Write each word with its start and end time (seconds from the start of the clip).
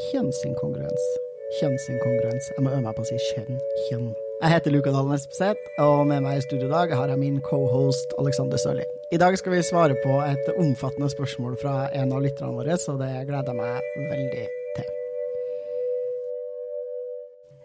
Kjønnsinkongruens. 0.00 1.06
Kjønnsinkongruens. 1.58 2.46
Jeg 2.56 2.62
må 2.64 2.70
øve 2.72 2.84
meg 2.86 2.94
på 2.96 3.02
å 3.04 3.08
si 3.08 3.18
kjønn. 3.30 3.58
Kjønn. 3.88 4.06
Jeg 4.40 4.52
heter 4.54 4.72
Luka 4.72 4.92
Dalen 4.94 5.12
Espeseth, 5.12 5.66
og 5.84 6.06
med 6.08 6.22
meg 6.24 6.38
i 6.38 6.44
studio 6.46 6.70
i 6.70 6.72
dag 6.72 6.94
har 6.96 7.10
jeg 7.12 7.20
min 7.20 7.36
cohost 7.44 8.14
Alexander 8.22 8.60
Sørli. 8.62 8.86
I 9.12 9.18
dag 9.20 9.36
skal 9.36 9.52
vi 9.52 9.58
svare 9.66 9.98
på 10.00 10.14
et 10.24 10.46
omfattende 10.54 11.10
spørsmål 11.12 11.58
fra 11.60 11.74
en 11.98 12.14
av 12.16 12.24
lytterne 12.24 12.56
våre, 12.56 12.78
så 12.80 12.94
det 12.96 13.10
gleder 13.28 13.52
jeg 13.52 13.58
meg 13.58 14.06
veldig 14.12 14.44
til. 14.78 14.88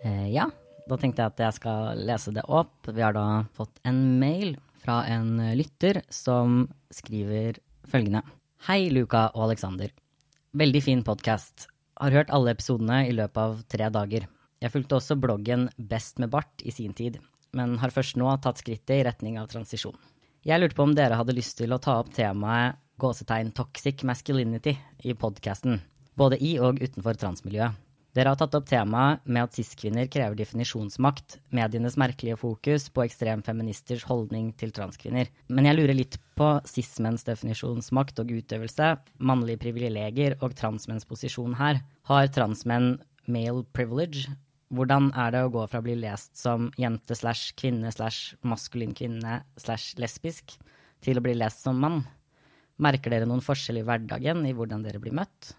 Eh, 0.09 0.25
ja, 0.33 0.49
da 0.91 0.97
tenkte 0.99 1.23
jeg 1.23 1.35
at 1.35 1.45
jeg 1.45 1.57
skal 1.61 2.01
lese 2.09 2.33
det 2.35 2.43
opp. 2.51 2.89
Vi 2.89 3.05
har 3.05 3.15
da 3.15 3.45
fått 3.55 3.79
en 3.87 4.01
mail 4.19 4.57
fra 4.83 5.05
en 5.13 5.39
lytter 5.55 6.01
som 6.11 6.65
skriver 6.91 7.61
følgende. 7.87 8.25
Hei, 8.67 8.89
Luka 8.91 9.29
og 9.31 9.47
Alexander. 9.47 9.95
Veldig 10.55 10.83
fin 10.83 11.05
podkast. 11.05 11.69
Har 11.95 12.11
hørt 12.11 12.31
alle 12.35 12.51
episodene 12.51 13.05
i 13.07 13.13
løpet 13.15 13.39
av 13.39 13.61
tre 13.71 13.87
dager. 13.93 14.25
Jeg 14.59 14.71
fulgte 14.73 14.97
også 14.97 15.15
bloggen 15.19 15.69
Best 15.77 16.19
med 16.19 16.31
bart 16.33 16.63
i 16.67 16.73
sin 16.75 16.95
tid, 16.95 17.21
men 17.55 17.77
har 17.79 17.93
først 17.95 18.17
nå 18.19 18.27
tatt 18.43 18.59
skrittet 18.59 18.97
i 18.97 19.05
retning 19.07 19.37
av 19.39 19.47
transisjon. 19.51 19.95
Jeg 20.45 20.59
lurte 20.59 20.75
på 20.77 20.83
om 20.85 20.95
dere 20.95 21.15
hadde 21.15 21.35
lyst 21.35 21.57
til 21.61 21.71
å 21.71 21.79
ta 21.81 21.95
opp 22.01 22.11
temaet 22.15 22.81
gåsetegn 22.99 23.53
toxic 23.55 24.03
masculinity 24.07 24.75
i 25.03 25.15
podkasten, 25.15 25.79
både 26.15 26.39
i 26.43 26.55
og 26.59 26.83
utenfor 26.83 27.17
transmiljøet. 27.19 27.84
Dere 28.15 28.31
har 28.31 28.39
tatt 28.39 28.53
opp 28.55 28.67
temaet 28.69 29.25
med 29.27 29.43
at 29.43 29.57
cis-kvinner 29.57 30.07
krever 30.07 30.37
definisjonsmakt, 30.39 31.35
medienes 31.51 31.97
merkelige 31.99 32.37
fokus 32.39 32.85
på 32.95 33.03
ekstremfeministers 33.03 34.05
holdning 34.07 34.53
til 34.55 34.71
transkvinner. 34.75 35.27
Men 35.51 35.67
jeg 35.67 35.75
lurer 35.75 35.97
litt 35.97 36.15
på 36.39 36.47
cis-menns 36.63 37.27
definisjonsmakt 37.27 38.21
og 38.23 38.31
utøvelse, 38.37 38.93
mannlige 39.19 39.59
privilegier 39.65 40.37
og 40.39 40.55
transmenns 40.55 41.03
posisjon 41.09 41.57
her. 41.59 41.81
Har 42.07 42.31
transmenn 42.31 42.93
male 43.27 43.65
privilege? 43.75 44.31
Hvordan 44.71 45.11
er 45.11 45.35
det 45.35 45.43
å 45.43 45.51
gå 45.51 45.65
fra 45.67 45.83
å 45.83 45.85
bli 45.85 45.97
lest 45.99 46.39
som 46.39 46.71
jente 46.79 47.19
slash 47.19 47.51
kvinne 47.59 47.91
slash 47.91 48.39
maskulin 48.47 48.95
kvinne 48.95 49.41
slash 49.59 49.99
lesbisk, 49.99 50.55
til 51.03 51.19
å 51.19 51.25
bli 51.27 51.35
lest 51.35 51.67
som 51.67 51.83
mann? 51.83 52.05
Merker 52.79 53.11
dere 53.11 53.27
noen 53.27 53.43
forskjell 53.43 53.83
i 53.83 53.85
hverdagen 53.87 54.47
i 54.47 54.55
hvordan 54.55 54.87
dere 54.87 55.03
blir 55.03 55.19
møtt? 55.19 55.51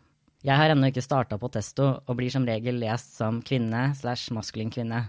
Jeg 0.47 0.55
har 0.61 0.70
ennå 0.70 0.92
ikke 0.92 1.02
starta 1.02 1.34
på 1.42 1.48
testo, 1.50 1.89
og 2.06 2.16
blir 2.20 2.30
som 2.30 2.44
regel 2.47 2.77
lest 2.78 3.16
som 3.19 3.41
kvinne 3.42 3.89
slash 3.98 4.30
maskulin 4.30 4.70
kvinne. 4.70 5.08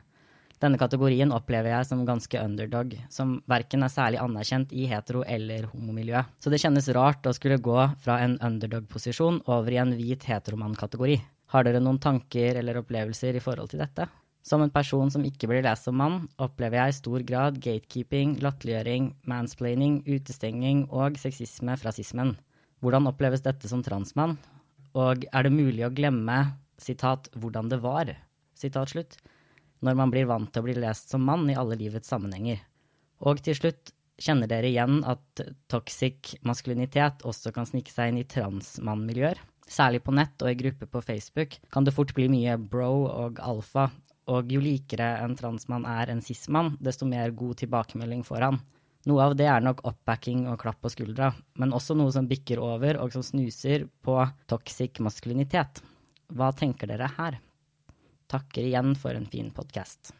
Denne 0.57 0.79
kategorien 0.81 1.29
opplever 1.29 1.69
jeg 1.69 1.85
som 1.91 2.01
ganske 2.07 2.41
underdog, 2.41 2.95
som 3.13 3.35
verken 3.45 3.85
er 3.85 3.93
særlig 3.93 4.17
anerkjent 4.23 4.73
i 4.73 4.87
hetero- 4.89 5.27
eller 5.29 5.67
homomiljøet. 5.69 6.31
Så 6.41 6.49
det 6.49 6.57
kjennes 6.63 6.89
rart 6.97 7.29
å 7.29 7.35
skulle 7.37 7.59
gå 7.61 7.77
fra 8.01 8.17
en 8.25 8.33
underdog-posisjon 8.41 9.43
over 9.45 9.77
i 9.77 9.77
en 9.83 9.93
hvit 9.99 10.25
heteromann-kategori. 10.25 11.19
Har 11.53 11.69
dere 11.69 11.85
noen 11.85 12.01
tanker 12.01 12.57
eller 12.57 12.81
opplevelser 12.81 13.37
i 13.37 13.45
forhold 13.45 13.69
til 13.69 13.85
dette? 13.85 14.09
Som 14.41 14.65
en 14.65 14.73
person 14.73 15.13
som 15.13 15.21
ikke 15.21 15.53
blir 15.53 15.61
lest 15.61 15.85
som 15.85 16.01
mann, 16.01 16.23
opplever 16.41 16.81
jeg 16.81 16.89
i 16.89 16.99
stor 17.03 17.29
grad 17.29 17.61
gatekeeping, 17.61 18.39
latterliggjøring, 18.41 19.13
mansplaining, 19.29 20.01
utestenging 20.09 20.87
og 20.89 21.21
sexisme 21.21 21.77
fra 21.77 21.93
sismen. 21.93 22.39
Hvordan 22.81 23.13
oppleves 23.13 23.45
dette 23.45 23.69
som 23.69 23.85
transmann, 23.85 24.39
og 24.97 25.27
er 25.29 25.45
det 25.45 25.53
mulig 25.53 25.85
å 25.85 25.93
glemme 25.93 26.37
sitat, 26.81 27.29
'hvordan 27.33 27.69
det 27.69 27.81
var', 27.81 28.15
sitat 28.55 28.89
slutt, 28.89 29.17
når 29.81 29.95
man 29.95 30.11
blir 30.11 30.25
vant 30.25 30.51
til 30.51 30.61
å 30.61 30.65
bli 30.65 30.73
lest 30.73 31.09
som 31.09 31.21
mann 31.21 31.49
i 31.49 31.55
alle 31.55 31.77
livets 31.77 32.09
sammenhenger? 32.09 32.59
Og 33.21 33.41
til 33.41 33.55
slutt, 33.55 33.93
kjenner 34.17 34.49
dere 34.49 34.69
igjen 34.69 35.03
at 35.05 35.41
toxic 35.69 36.35
maskulinitet 36.43 37.21
også 37.21 37.53
kan 37.53 37.65
snike 37.65 37.93
seg 37.93 38.09
inn 38.09 38.21
i 38.23 38.29
transmannmiljøer? 38.29 39.37
Særlig 39.67 40.01
på 40.03 40.15
nett 40.15 40.41
og 40.41 40.49
i 40.49 40.57
grupper 40.57 40.87
på 40.87 41.03
Facebook 41.03 41.57
kan 41.69 41.83
det 41.83 41.93
fort 41.93 42.13
bli 42.15 42.27
mye 42.31 42.57
bro 42.57 43.05
og 43.05 43.39
alfa, 43.43 43.91
og 44.27 44.49
jo 44.51 44.59
likere 44.59 45.19
en 45.23 45.35
transmann 45.35 45.85
er 45.85 46.09
en 46.09 46.21
cis-mann, 46.21 46.77
desto 46.81 47.05
mer 47.05 47.31
god 47.31 47.57
tilbakemelding 47.61 48.23
får 48.27 48.41
han. 48.41 48.59
Noe 49.07 49.23
av 49.23 49.37
det 49.39 49.47
er 49.47 49.63
nok 49.63 49.85
oppbacking 49.87 50.47
og 50.51 50.59
klapp 50.59 50.81
på 50.83 50.91
skuldra, 50.91 51.31
men 51.61 51.73
også 51.75 51.95
noe 51.95 52.11
som 52.11 52.27
bikker 52.27 52.59
over 52.59 52.99
og 52.99 53.13
som 53.15 53.23
snuser 53.23 53.85
på 54.03 54.17
toxic 54.51 54.99
maskulinitet. 55.03 55.79
Hva 56.35 56.51
tenker 56.51 56.91
dere 56.91 57.07
her? 57.15 57.37
Takker 58.27 58.67
igjen 58.67 58.97
for 58.99 59.15
en 59.15 59.29
fin 59.31 59.47
podkast. 59.55 60.11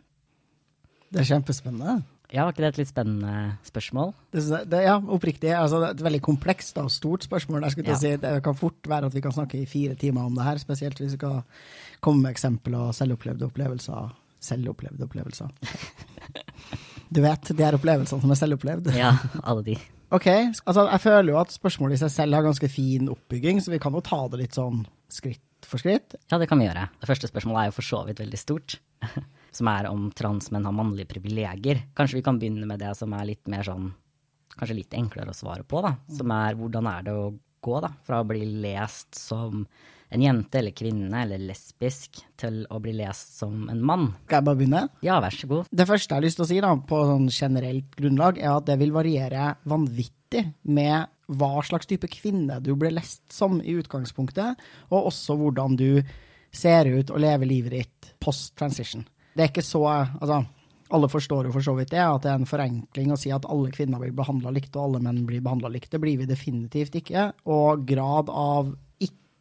Det 1.12 1.20
er 1.20 1.28
kjempespennende. 1.28 2.00
Ja, 2.32 2.44
var 2.44 2.52
ikke 2.52 2.64
det 2.66 2.70
et 2.74 2.80
litt 2.82 2.90
spennende 2.92 3.34
spørsmål? 3.68 4.10
Det, 4.36 4.44
det, 4.68 4.82
ja, 4.84 4.98
oppriktig. 5.00 5.52
Altså, 5.56 5.80
det 5.80 5.88
er 5.88 5.96
et 5.96 6.06
veldig 6.08 6.22
komplekst 6.24 6.80
og 6.82 6.90
stort 6.92 7.24
spørsmål. 7.28 7.64
Jeg 7.64 7.76
skulle 7.76 7.96
ja. 7.96 8.00
si, 8.02 8.14
Det 8.24 8.34
kan 8.44 8.58
fort 8.60 8.88
være 8.88 9.08
at 9.08 9.16
vi 9.16 9.24
kan 9.24 9.36
snakke 9.36 9.62
i 9.62 9.68
fire 9.68 9.96
timer 10.00 10.28
om 10.28 10.36
det 10.36 10.48
her, 10.48 10.60
spesielt 10.64 11.00
hvis 11.00 11.16
vi 11.16 11.20
skal 11.20 11.42
komme 12.04 12.26
med 12.26 12.36
eksempler 12.36 12.90
og 12.90 12.96
selvopplevde 12.96 13.48
opplevelser. 13.48 14.12
Selvopplevde 14.44 15.08
opplevelser. 15.08 15.52
Du 17.14 17.22
vet, 17.24 17.52
de 17.54 17.64
her 17.64 17.78
opplevelsene 17.78 18.24
som 18.24 18.34
er 18.34 18.40
selvopplevd? 18.40 18.92
Ja, 18.98 19.14
alle 19.44 19.64
de. 19.66 19.78
Ok, 20.14 20.28
altså 20.64 20.86
jeg 20.88 21.04
føler 21.04 21.34
jo 21.34 21.40
at 21.42 21.52
spørsmålet 21.52 21.98
i 21.98 22.02
seg 22.06 22.14
selv 22.14 22.38
har 22.38 22.46
ganske 22.46 22.70
fin 22.72 23.10
oppbygging, 23.12 23.60
så 23.64 23.74
vi 23.74 23.80
kan 23.84 23.96
jo 23.96 24.04
ta 24.04 24.22
det 24.32 24.40
litt 24.40 24.56
sånn 24.56 24.86
skritt 25.12 25.44
for 25.68 25.82
skritt. 25.82 26.16
Ja, 26.32 26.40
det 26.40 26.48
kan 26.48 26.62
vi 26.62 26.68
gjøre. 26.68 26.88
Det 27.02 27.10
første 27.10 27.30
spørsmålet 27.32 27.62
er 27.62 27.70
jo 27.72 27.78
for 27.80 27.88
så 27.88 28.04
vidt 28.08 28.22
veldig 28.24 28.40
stort. 28.40 28.78
Som 29.58 29.70
er 29.72 29.90
om 29.90 30.08
transmenn 30.16 30.68
har 30.68 30.76
mannlige 30.76 31.10
privilegier. 31.12 31.82
Kanskje 31.98 32.20
vi 32.20 32.24
kan 32.26 32.40
begynne 32.40 32.68
med 32.70 32.80
det 32.84 32.92
som 33.00 33.14
er 33.18 33.26
litt 33.32 33.48
mer 33.50 33.66
sånn 33.66 33.94
Kanskje 34.58 34.80
litt 34.80 34.96
enklere 34.98 35.30
å 35.30 35.38
svare 35.38 35.62
på, 35.70 35.84
da. 35.86 35.92
Som 36.18 36.32
er 36.34 36.56
hvordan 36.58 36.88
er 36.90 37.04
det 37.06 37.12
å 37.14 37.28
gå 37.62 37.82
da, 37.84 37.92
fra 38.08 38.24
å 38.24 38.26
bli 38.26 38.40
lest 38.64 39.14
som 39.14 39.68
en 40.10 40.24
jente 40.24 40.60
eller 40.60 40.76
kvinne 40.76 41.24
eller 41.24 41.42
lesbisk 41.42 42.22
til 42.40 42.62
å 42.72 42.80
bli 42.84 42.94
lest 42.96 43.38
som 43.42 43.68
en 43.72 43.82
mann. 43.84 44.08
Skal 44.26 44.40
jeg 44.40 44.48
bare 44.48 44.60
begynne? 44.62 44.84
Ja, 45.06 45.20
vær 45.24 45.36
så 45.36 45.50
god. 45.50 45.72
Det 45.72 45.88
første 45.90 46.14
jeg 46.14 46.22
har 46.22 46.26
lyst 46.26 46.40
til 46.40 46.48
å 46.48 46.50
si 46.52 46.62
da, 46.64 46.72
på 46.90 47.02
sånn 47.10 47.28
generelt 47.34 47.98
grunnlag, 48.00 48.40
er 48.40 48.54
at 48.54 48.70
det 48.70 48.80
vil 48.82 48.96
variere 48.96 49.52
vanvittig 49.68 50.46
med 50.72 51.12
hva 51.28 51.64
slags 51.66 51.90
type 51.90 52.08
kvinne 52.12 52.62
du 52.64 52.74
ble 52.80 52.94
lest 52.96 53.26
som 53.34 53.60
i 53.60 53.76
utgangspunktet, 53.76 54.60
og 54.92 55.10
også 55.12 55.36
hvordan 55.40 55.76
du 55.80 55.90
ser 56.56 56.88
ut 56.88 57.12
og 57.12 57.20
lever 57.22 57.50
livet 57.50 57.76
ditt 57.76 58.14
post 58.24 58.56
transition. 58.60 59.04
Det 59.36 59.44
er 59.44 59.52
ikke 59.52 59.66
så 59.66 59.84
Altså, 59.86 60.46
alle 60.96 61.10
forstår 61.12 61.50
jo 61.50 61.54
for 61.54 61.66
så 61.66 61.76
vidt 61.76 61.92
det, 61.92 62.00
at 62.00 62.24
det 62.24 62.32
er 62.32 62.40
en 62.40 62.48
forenkling 62.48 63.12
å 63.12 63.20
si 63.20 63.32
at 63.36 63.46
alle 63.52 63.74
kvinner 63.76 64.00
blir 64.00 64.16
behandla 64.16 64.54
likt 64.56 64.76
og 64.78 64.86
alle 64.86 65.04
menn 65.04 65.26
blir 65.28 65.44
behandla 65.44 65.72
likt. 65.74 65.92
Det 65.92 66.00
blir 66.00 66.22
vi 66.22 66.30
definitivt 66.30 66.96
ikke. 66.96 67.32
Og 67.52 67.84
grad 67.90 68.32
av 68.32 68.72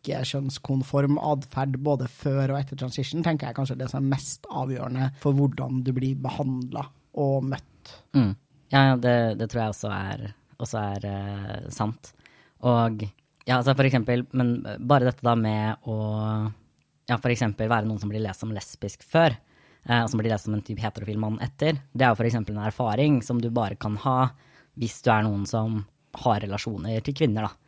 ikke-kjønnskonform 0.06 1.18
atferd 1.18 1.76
både 1.82 2.08
før 2.10 2.54
og 2.54 2.60
etter 2.60 2.78
transition, 2.78 3.24
tenker 3.26 3.50
jeg 3.50 3.58
kanskje 3.58 3.78
det 3.80 3.90
som 3.90 4.02
er 4.02 4.12
mest 4.14 4.46
avgjørende 4.46 5.10
for 5.22 5.36
hvordan 5.36 5.82
du 5.86 5.92
blir 5.96 6.18
behandla 6.22 6.86
og 7.18 7.48
møtt. 7.50 7.94
Mm. 8.16 8.34
Ja, 8.72 8.96
det, 8.98 9.16
det, 9.40 9.48
tror 9.50 9.62
jeg 9.62 9.74
også 9.74 9.90
er, 9.94 10.22
også 10.58 10.82
er 10.82 11.08
uh, 11.10 11.66
sant. 11.74 12.12
Og 12.66 13.04
ja, 13.46 13.58
altså 13.58 13.76
for 13.76 13.86
eksempel, 13.88 14.24
men 14.36 14.56
bare 14.88 15.10
dette 15.10 15.26
da 15.26 15.36
med 15.38 15.86
å 15.86 15.98
ja, 17.06 17.18
for 17.20 17.30
eksempel 17.30 17.70
være 17.70 17.86
noen 17.86 18.00
som 18.02 18.10
blir 18.10 18.24
lest 18.24 18.42
som 18.42 18.54
lesbisk 18.54 19.04
før, 19.06 19.36
uh, 19.88 20.02
og 20.04 20.10
som 20.12 20.22
blir 20.22 20.32
lest 20.34 20.48
som 20.48 20.56
en 20.56 20.64
type 20.66 20.82
heterofil 20.82 21.20
mann 21.22 21.38
etter, 21.44 21.78
det 21.92 22.06
er 22.06 22.14
jo 22.14 22.20
for 22.22 22.28
eksempel 22.28 22.56
en 22.56 22.66
erfaring 22.66 23.20
som 23.26 23.42
du 23.42 23.52
bare 23.54 23.78
kan 23.78 23.98
ha 24.06 24.18
hvis 24.76 24.98
du 25.04 25.12
er 25.12 25.24
noen 25.24 25.46
som 25.48 25.84
har 26.24 26.42
relasjoner 26.44 27.00
til 27.04 27.16
kvinner, 27.16 27.46
da. 27.46 27.65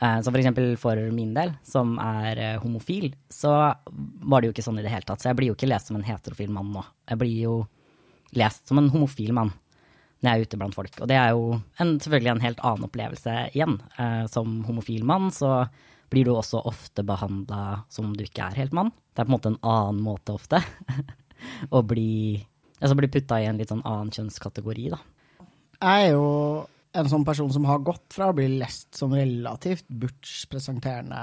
Eh, 0.00 0.20
så 0.20 0.30
for 0.30 0.40
eksempel 0.40 0.76
for 0.80 0.98
min 1.12 1.34
del, 1.36 1.52
som 1.66 1.94
er 2.00 2.40
eh, 2.40 2.60
homofil, 2.62 3.12
så 3.28 3.52
var 3.92 4.40
det 4.40 4.48
jo 4.48 4.56
ikke 4.56 4.64
sånn 4.64 4.80
i 4.80 4.84
det 4.86 4.92
hele 4.92 5.06
tatt. 5.08 5.22
Så 5.22 5.30
jeg 5.30 5.38
blir 5.38 5.52
jo 5.52 5.56
ikke 5.58 5.70
lest 5.70 5.90
som 5.90 5.98
en 5.98 6.06
heterofil 6.06 6.52
mann 6.54 6.72
nå. 6.74 6.84
Jeg 7.10 7.20
blir 7.20 7.36
jo 7.44 7.56
lest 8.38 8.68
som 8.68 8.80
en 8.80 8.90
homofil 8.92 9.34
mann 9.36 9.52
når 10.22 10.28
jeg 10.28 10.38
er 10.38 10.46
ute 10.46 10.58
blant 10.60 10.76
folk. 10.76 11.00
Og 11.02 11.08
det 11.10 11.16
er 11.18 11.32
jo 11.34 11.46
en, 11.82 11.96
selvfølgelig 11.98 12.32
en 12.32 12.44
helt 12.44 12.60
annen 12.62 12.86
opplevelse 12.86 13.38
igjen. 13.52 13.80
Eh, 13.98 14.22
som 14.30 14.60
homofil 14.68 15.02
mann 15.06 15.32
så 15.34 15.64
blir 16.12 16.28
du 16.28 16.34
også 16.34 16.60
ofte 16.68 17.04
behandla 17.08 17.82
som 17.92 18.10
om 18.10 18.16
du 18.16 18.24
ikke 18.24 18.46
er 18.46 18.60
helt 18.60 18.76
mann. 18.76 18.92
Det 19.12 19.22
er 19.22 19.26
på 19.26 19.32
en 19.32 19.36
måte 19.36 19.52
en 19.52 19.62
annen 19.66 20.02
måte 20.04 20.36
ofte 20.36 20.60
å 21.76 21.82
bli, 21.84 22.38
altså 22.78 22.98
bli 22.98 23.10
putta 23.12 23.40
i 23.42 23.48
en 23.50 23.58
litt 23.60 23.72
sånn 23.72 23.84
annen 23.88 24.12
kjønnskategori, 24.14 24.92
da. 24.94 25.00
Jeg 25.82 26.06
er 26.06 26.12
jo 26.14 26.26
en 26.92 27.08
sånn 27.08 27.24
person 27.24 27.52
som 27.52 27.64
har 27.68 27.82
gått 27.84 28.12
fra 28.14 28.30
å 28.30 28.36
bli 28.36 28.48
lest 28.60 28.94
som 28.98 29.14
relativt 29.16 29.88
butch, 29.88 30.44
presenterende 30.52 31.22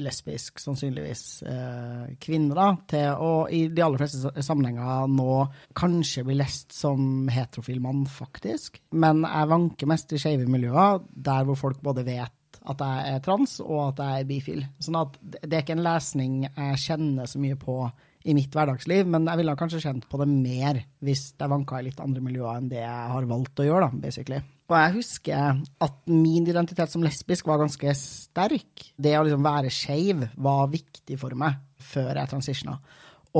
lesbisk, 0.00 0.60
sannsynligvis 0.62 1.24
eh, 1.46 2.12
kvinne, 2.22 2.54
da, 2.56 2.70
til 2.88 3.20
å 3.20 3.30
i 3.52 3.66
de 3.68 3.84
aller 3.84 4.00
fleste 4.00 4.44
sammenhenger 4.44 5.10
nå 5.12 5.34
kanskje 5.76 6.24
bli 6.26 6.38
lest 6.38 6.74
som 6.76 7.28
heterofil 7.30 7.82
mann, 7.84 8.04
faktisk. 8.08 8.80
Men 8.90 9.24
jeg 9.26 9.50
vanker 9.50 9.90
mest 9.90 10.14
i 10.14 10.20
skeive 10.22 10.48
miljøer, 10.50 11.02
der 11.10 11.48
hvor 11.48 11.58
folk 11.60 11.82
både 11.84 12.06
vet 12.06 12.36
at 12.70 12.82
jeg 12.84 13.14
er 13.14 13.24
trans, 13.24 13.56
og 13.64 13.80
at 13.90 14.02
jeg 14.04 14.22
er 14.22 14.28
bifil. 14.28 14.64
Sånn 14.82 14.98
at 15.00 15.16
det 15.22 15.50
er 15.50 15.62
ikke 15.62 15.78
en 15.78 15.86
lesning 15.86 16.40
jeg 16.46 16.82
kjenner 16.82 17.30
så 17.30 17.40
mye 17.42 17.58
på 17.60 17.82
i 18.28 18.34
mitt 18.36 18.52
hverdagsliv, 18.52 19.08
men 19.08 19.24
jeg 19.30 19.40
ville 19.40 19.56
kanskje 19.56 19.80
kjent 19.80 20.06
på 20.10 20.18
det 20.20 20.26
mer 20.28 20.82
hvis 21.04 21.30
jeg 21.32 21.50
vanka 21.50 21.78
i 21.80 21.86
litt 21.86 22.00
andre 22.04 22.20
miljøer 22.24 22.58
enn 22.58 22.68
det 22.68 22.82
jeg 22.82 23.12
har 23.14 23.28
valgt 23.30 23.62
å 23.62 23.66
gjøre, 23.66 23.88
da, 23.88 24.02
basically. 24.02 24.40
Og 24.70 24.76
jeg 24.76 24.94
husker 24.98 25.62
at 25.86 25.96
min 26.12 26.44
identitet 26.46 26.92
som 26.92 27.02
lesbisk 27.02 27.48
var 27.50 27.58
ganske 27.62 27.94
sterk. 27.98 28.84
Det 28.94 29.16
å 29.18 29.24
liksom 29.26 29.42
være 29.42 29.72
skeiv 29.74 30.28
var 30.38 30.68
viktig 30.70 31.18
for 31.18 31.34
meg 31.38 31.58
før 31.80 32.12
jeg 32.12 32.30
transitiona. 32.30 32.76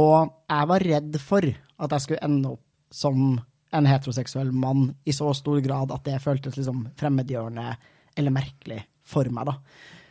Og 0.00 0.32
jeg 0.50 0.70
var 0.72 0.86
redd 0.86 1.20
for 1.22 1.46
at 1.46 1.94
jeg 1.94 2.06
skulle 2.06 2.26
ende 2.26 2.56
opp 2.56 2.66
som 2.90 3.38
en 3.70 3.86
heteroseksuell 3.86 4.50
mann 4.50 4.88
i 5.06 5.14
så 5.14 5.30
stor 5.36 5.60
grad 5.62 5.92
at 5.94 6.02
det 6.08 6.18
føltes 6.24 6.56
liksom 6.58 6.88
fremmedgjørende 6.98 7.68
eller 8.18 8.34
merkelig 8.34 8.80
for 9.06 9.30
meg, 9.30 9.46
da. 9.46 9.54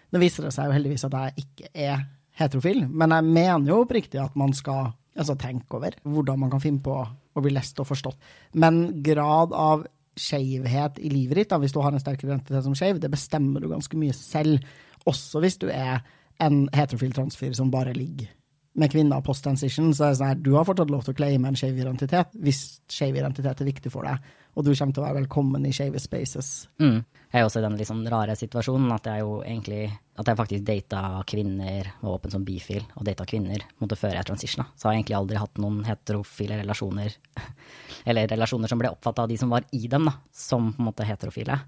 Nå 0.10 0.22
viser 0.24 0.48
det 0.48 0.54
seg 0.56 0.70
jo 0.70 0.78
heldigvis 0.78 1.06
at 1.10 1.18
jeg 1.20 1.44
ikke 1.44 1.74
er 1.76 2.06
heterofil, 2.40 2.86
men 2.88 3.14
jeg 3.16 3.28
mener 3.28 3.72
jo 3.74 3.84
oppriktig 3.84 4.22
at 4.22 4.36
man 4.40 4.54
skal 4.56 4.94
altså, 5.16 5.36
tenke 5.40 5.80
over 5.80 5.96
hvordan 6.04 6.40
man 6.46 6.52
kan 6.54 6.64
finne 6.64 6.84
på 6.84 6.96
å 7.00 7.44
bli 7.44 7.54
lest 7.56 7.80
og 7.82 7.90
forstått. 7.90 8.20
Men 8.60 9.02
grad 9.06 9.56
av 9.56 9.86
skeivhet 10.20 11.00
i 11.00 11.12
livet 11.12 11.42
ditt, 11.42 11.52
da, 11.52 11.60
hvis 11.62 11.76
du 11.76 11.80
har 11.84 11.94
en 11.96 12.02
sterk 12.02 12.24
identitet 12.26 12.66
som 12.66 12.76
skeiv, 12.76 13.00
det 13.00 13.12
bestemmer 13.12 13.64
du 13.64 13.70
ganske 13.72 14.00
mye 14.00 14.16
selv. 14.16 14.66
Også 15.08 15.40
hvis 15.44 15.60
du 15.62 15.70
er 15.72 16.02
en 16.44 16.66
heterofil 16.76 17.14
transfyr 17.16 17.56
som 17.56 17.72
bare 17.72 17.96
ligger 17.96 18.32
med 18.74 18.92
kvinner 18.92 19.22
post 19.26 19.44
transition, 19.44 19.90
så 19.96 20.06
er 20.06 20.12
det 20.12 20.20
sånn 20.20 20.30
her, 20.30 20.42
du 20.44 20.52
har 20.56 20.68
fortsatt 20.68 20.92
lov 20.94 21.06
til 21.06 21.16
å 21.16 21.18
claime 21.18 21.50
en 21.50 21.58
skeiv 21.58 21.80
identitet 21.80 22.36
hvis 22.44 22.62
skeiv 22.92 23.18
identitet 23.18 23.64
er 23.64 23.70
viktig 23.70 23.92
for 23.94 24.06
deg, 24.06 24.22
og 24.56 24.66
du 24.66 24.72
kommer 24.74 24.96
til 24.96 25.02
å 25.02 25.08
være 25.08 25.22
velkommen 25.22 25.66
i 25.66 25.74
skeive 25.76 26.02
spaces. 26.02 26.68
Mm. 26.82 27.02
Jeg 27.30 27.42
er 27.42 27.48
også 27.48 27.62
i 27.62 27.66
den 27.66 27.78
liksom 27.80 28.04
rare 28.12 28.36
situasjonen 28.38 28.94
at 28.96 29.10
jeg 29.10 29.24
jo 29.24 29.40
egentlig 29.42 29.82
at 30.20 30.28
jeg 30.28 30.40
faktisk 30.40 30.64
data 30.68 31.02
kvinner, 31.30 31.92
var 32.02 32.18
åpen 32.18 32.34
som 32.34 32.46
bifil, 32.46 32.84
og 33.00 33.06
data 33.08 33.26
kvinner 33.30 33.64
måtte 33.80 33.98
før 34.00 34.18
jeg 34.18 34.28
transitiona. 34.28 34.68
Så 34.76 34.88
har 34.88 34.96
jeg 34.96 35.04
egentlig 35.04 35.20
aldri 35.20 35.40
hatt 35.40 35.62
noen 35.64 35.84
heterofile 35.88 36.58
relasjoner, 36.60 37.16
eller 38.10 38.32
relasjoner 38.34 38.72
som 38.72 38.82
ble 38.82 38.92
oppfatta 38.92 39.24
av 39.24 39.32
de 39.32 39.38
som 39.40 39.54
var 39.54 39.68
i 39.72 39.86
dem, 39.92 40.10
da, 40.10 40.18
som 40.36 40.74
på 40.74 40.84
en 40.84 40.90
måte 40.90 41.08
heterofile. 41.08 41.62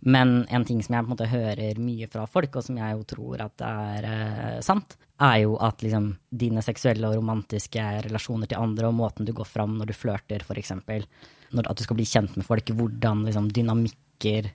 Men 0.00 0.46
en 0.48 0.64
ting 0.64 0.80
som 0.82 0.94
jeg 0.96 1.04
på 1.04 1.10
en 1.10 1.12
måte 1.12 1.28
hører 1.28 1.80
mye 1.80 2.08
fra 2.08 2.24
folk, 2.30 2.56
og 2.56 2.64
som 2.64 2.78
jeg 2.80 2.96
jo 2.96 3.04
tror 3.08 3.42
at 3.44 3.64
er 3.66 4.06
eh, 4.08 4.60
sant, 4.64 4.96
er 5.20 5.42
jo 5.42 5.58
at 5.60 5.84
liksom 5.84 6.14
dine 6.32 6.62
seksuelle 6.64 7.10
og 7.10 7.18
romantiske 7.18 7.84
relasjoner 8.06 8.48
til 8.48 8.62
andre, 8.62 8.88
og 8.88 8.96
måten 8.96 9.28
du 9.28 9.34
går 9.36 9.48
fram 9.48 9.76
når 9.76 9.90
du 9.90 9.96
flørter, 9.96 10.44
f.eks., 10.46 10.72
at 10.80 11.76
du 11.76 11.84
skal 11.84 11.98
bli 11.98 12.06
kjent 12.08 12.38
med 12.38 12.46
folk, 12.46 12.72
hvordan 12.78 13.26
liksom 13.26 13.50
dynamikker 13.52 14.48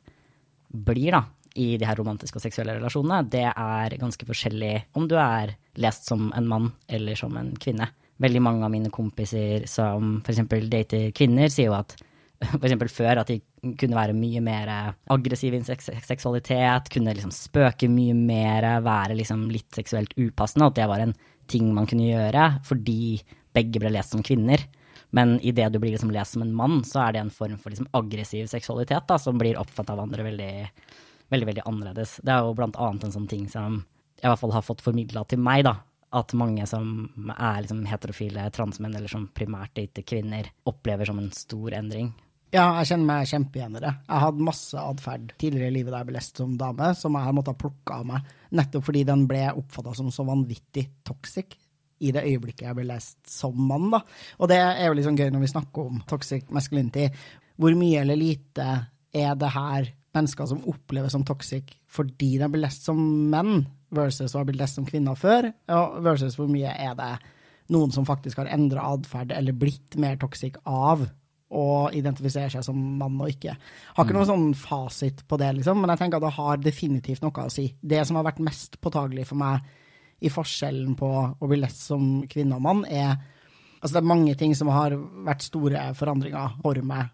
blir 0.86 1.14
da, 1.14 1.22
i 1.56 1.76
de 1.80 1.88
her 1.88 2.00
romantiske 2.00 2.40
og 2.40 2.44
seksuelle 2.44 2.76
relasjonene, 2.80 3.22
det 3.32 3.46
er 3.48 3.96
ganske 4.00 4.28
forskjellig 4.28 4.74
om 4.98 5.06
du 5.08 5.16
er 5.20 5.54
lest 5.80 6.10
som 6.10 6.28
en 6.36 6.50
mann 6.50 6.72
eller 6.88 7.16
som 7.20 7.36
en 7.40 7.54
kvinne. 7.62 7.88
Veldig 8.24 8.42
mange 8.44 8.66
av 8.66 8.74
mine 8.74 8.92
kompiser 8.92 9.68
som 9.70 10.18
f.eks. 10.24 10.42
dater 10.72 11.12
kvinner, 11.16 11.52
sier 11.52 11.70
jo 11.70 11.78
at 11.78 11.96
f.eks. 12.60 12.94
før 12.94 13.22
at 13.22 13.32
de 13.32 13.40
kunne 13.80 13.98
være 13.98 14.16
mye 14.18 14.42
mer 14.44 14.72
aggressive 15.12 15.58
i 15.58 16.00
seksualitet, 16.06 16.92
kunne 16.94 17.16
liksom 17.16 17.34
spøke 17.34 17.90
mye 17.92 18.16
mer, 18.18 18.68
være 18.86 19.18
liksom 19.22 19.48
litt 19.54 19.72
seksuelt 19.76 20.14
upassende, 20.20 20.70
at 20.70 20.80
det 20.80 20.90
var 20.92 21.04
en 21.04 21.16
ting 21.52 21.70
man 21.74 21.88
kunne 21.90 22.08
gjøre 22.08 22.56
fordi 22.66 23.20
begge 23.56 23.80
ble 23.82 23.94
lest 23.94 24.16
som 24.16 24.24
kvinner. 24.26 24.62
Men 25.16 25.38
idet 25.46 25.70
du 25.72 25.80
blir 25.80 25.94
liksom 25.94 26.12
lest 26.12 26.36
som 26.36 26.44
en 26.44 26.56
mann, 26.56 26.82
så 26.84 27.06
er 27.06 27.16
det 27.16 27.24
en 27.24 27.32
form 27.32 27.58
for 27.62 27.72
liksom 27.72 27.88
aggressiv 27.96 28.50
seksualitet 28.52 29.08
da, 29.08 29.20
som 29.22 29.38
blir 29.40 29.60
oppfattet 29.62 29.94
av 29.94 30.02
andre 30.04 30.26
veldig, 30.28 30.54
veldig, 31.32 31.48
veldig 31.52 31.64
annerledes. 31.70 32.18
Det 32.26 32.34
er 32.34 32.44
jo 32.44 32.56
blant 32.58 32.80
annet 32.82 33.08
en 33.08 33.16
sånn 33.16 33.30
ting 33.32 33.46
som 33.52 33.84
jeg 34.20 34.26
i 34.26 34.32
hvert 34.32 34.42
fall 34.42 34.56
har 34.56 34.66
fått 34.66 34.84
formidla 34.84 35.24
til 35.30 35.40
meg, 35.44 35.64
da. 35.68 35.78
At 36.16 36.36
mange 36.38 36.64
som 36.68 37.08
er 37.36 37.64
liksom 37.64 37.84
heterofile 37.90 38.48
transmenn, 38.56 38.96
eller 38.96 39.12
som 39.12 39.28
primært 39.36 39.80
ikke 39.82 40.06
kvinner, 40.16 40.48
opplever 40.68 41.08
som 41.08 41.20
en 41.20 41.32
stor 41.36 41.76
endring. 41.76 42.14
Ja, 42.54 42.70
jeg 42.80 42.92
kjenner 42.92 43.08
meg 43.10 43.30
kjempeigjen 43.30 43.76
i 43.76 43.82
det. 43.84 43.92
Jeg 44.06 44.22
hadde 44.22 44.48
masse 44.48 44.80
atferd 44.80 45.34
tidligere 45.42 45.72
i 45.72 45.76
livet 45.76 45.92
da 45.92 46.00
jeg 46.02 46.10
ble 46.10 46.18
lest 46.18 46.40
som 46.40 46.54
dame, 46.60 46.92
som 46.96 47.18
jeg 47.18 47.28
har 47.28 47.36
måttet 47.36 47.60
plukke 47.60 47.98
av 47.98 48.08
meg, 48.08 48.34
nettopp 48.56 48.86
fordi 48.88 49.04
den 49.08 49.26
ble 49.30 49.44
oppfatta 49.52 49.96
som 49.98 50.12
så 50.14 50.26
vanvittig 50.28 50.86
toxic 51.08 51.58
i 52.06 52.12
det 52.16 52.26
øyeblikket 52.28 52.68
jeg 52.68 52.78
ble 52.78 52.88
lest 52.88 53.18
som 53.32 53.56
mann. 53.56 53.90
da. 53.92 54.02
Og 54.40 54.52
det 54.52 54.60
er 54.62 54.86
jo 54.88 54.96
litt 54.96 55.08
sånn 55.08 55.20
gøy 55.20 55.32
når 55.34 55.46
vi 55.46 55.52
snakker 55.52 55.90
om 55.90 56.02
toxic 56.08 56.52
masculinity. 56.54 57.10
Hvor 57.60 57.76
mye 57.80 58.02
eller 58.04 58.20
lite 58.20 58.68
er 59.16 59.40
det 59.40 59.52
her 59.56 59.90
mennesker 60.16 60.48
som 60.48 60.64
oppleves 60.72 61.16
som 61.16 61.26
toxic 61.28 61.74
fordi 61.92 62.36
de 62.40 62.50
blir 62.52 62.66
lest 62.68 62.88
som 62.88 63.00
menn, 63.32 63.66
versus 63.96 64.34
å 64.34 64.42
ha 64.42 64.48
blitt 64.48 64.60
lest 64.60 64.76
som 64.80 64.88
kvinner 64.88 65.16
før, 65.16 65.48
og 65.72 66.00
versus 66.04 66.36
hvor 66.36 66.50
mye 66.52 66.72
er 66.72 66.96
det 66.98 67.12
noen 67.72 67.94
som 67.96 68.08
faktisk 68.08 68.42
har 68.42 68.50
endra 68.52 68.84
atferd 68.92 69.32
eller 69.34 69.56
blitt 69.56 69.96
mer 70.02 70.18
toxic 70.22 70.58
av 70.68 71.06
og 71.56 71.94
identifiserer 71.94 72.50
seg 72.56 72.66
som 72.66 72.78
mann 73.00 73.20
og 73.22 73.30
ikke. 73.30 73.54
Har 73.96 74.06
ikke 74.06 74.16
mm. 74.16 74.18
noen 74.18 74.30
sånn 74.32 74.48
fasit 74.58 75.22
på 75.30 75.38
det, 75.40 75.52
liksom, 75.60 75.82
men 75.82 75.94
jeg 75.94 76.02
tenker 76.02 76.20
at 76.20 76.26
det 76.26 76.38
har 76.40 76.64
definitivt 76.64 77.26
noe 77.26 77.46
å 77.46 77.54
si. 77.54 77.68
Det 77.82 78.02
som 78.08 78.18
har 78.20 78.26
vært 78.28 78.42
mest 78.44 78.80
påtagelig 78.82 79.28
for 79.30 79.40
meg 79.40 79.68
i 80.26 80.32
forskjellen 80.32 80.96
på 80.98 81.12
å 81.38 81.50
bli 81.52 81.60
lest 81.62 81.86
som 81.92 82.24
kvinne 82.32 82.58
og 82.58 82.66
mann, 82.66 82.86
er 82.90 83.16
Altså, 83.86 84.00
det 84.00 84.02
er 84.02 84.10
mange 84.10 84.34
ting 84.34 84.54
som 84.58 84.70
har 84.74 84.96
vært 84.98 85.44
store 85.46 85.82
forandringer 85.94 86.56
for 86.64 86.80
meg, 86.90 87.12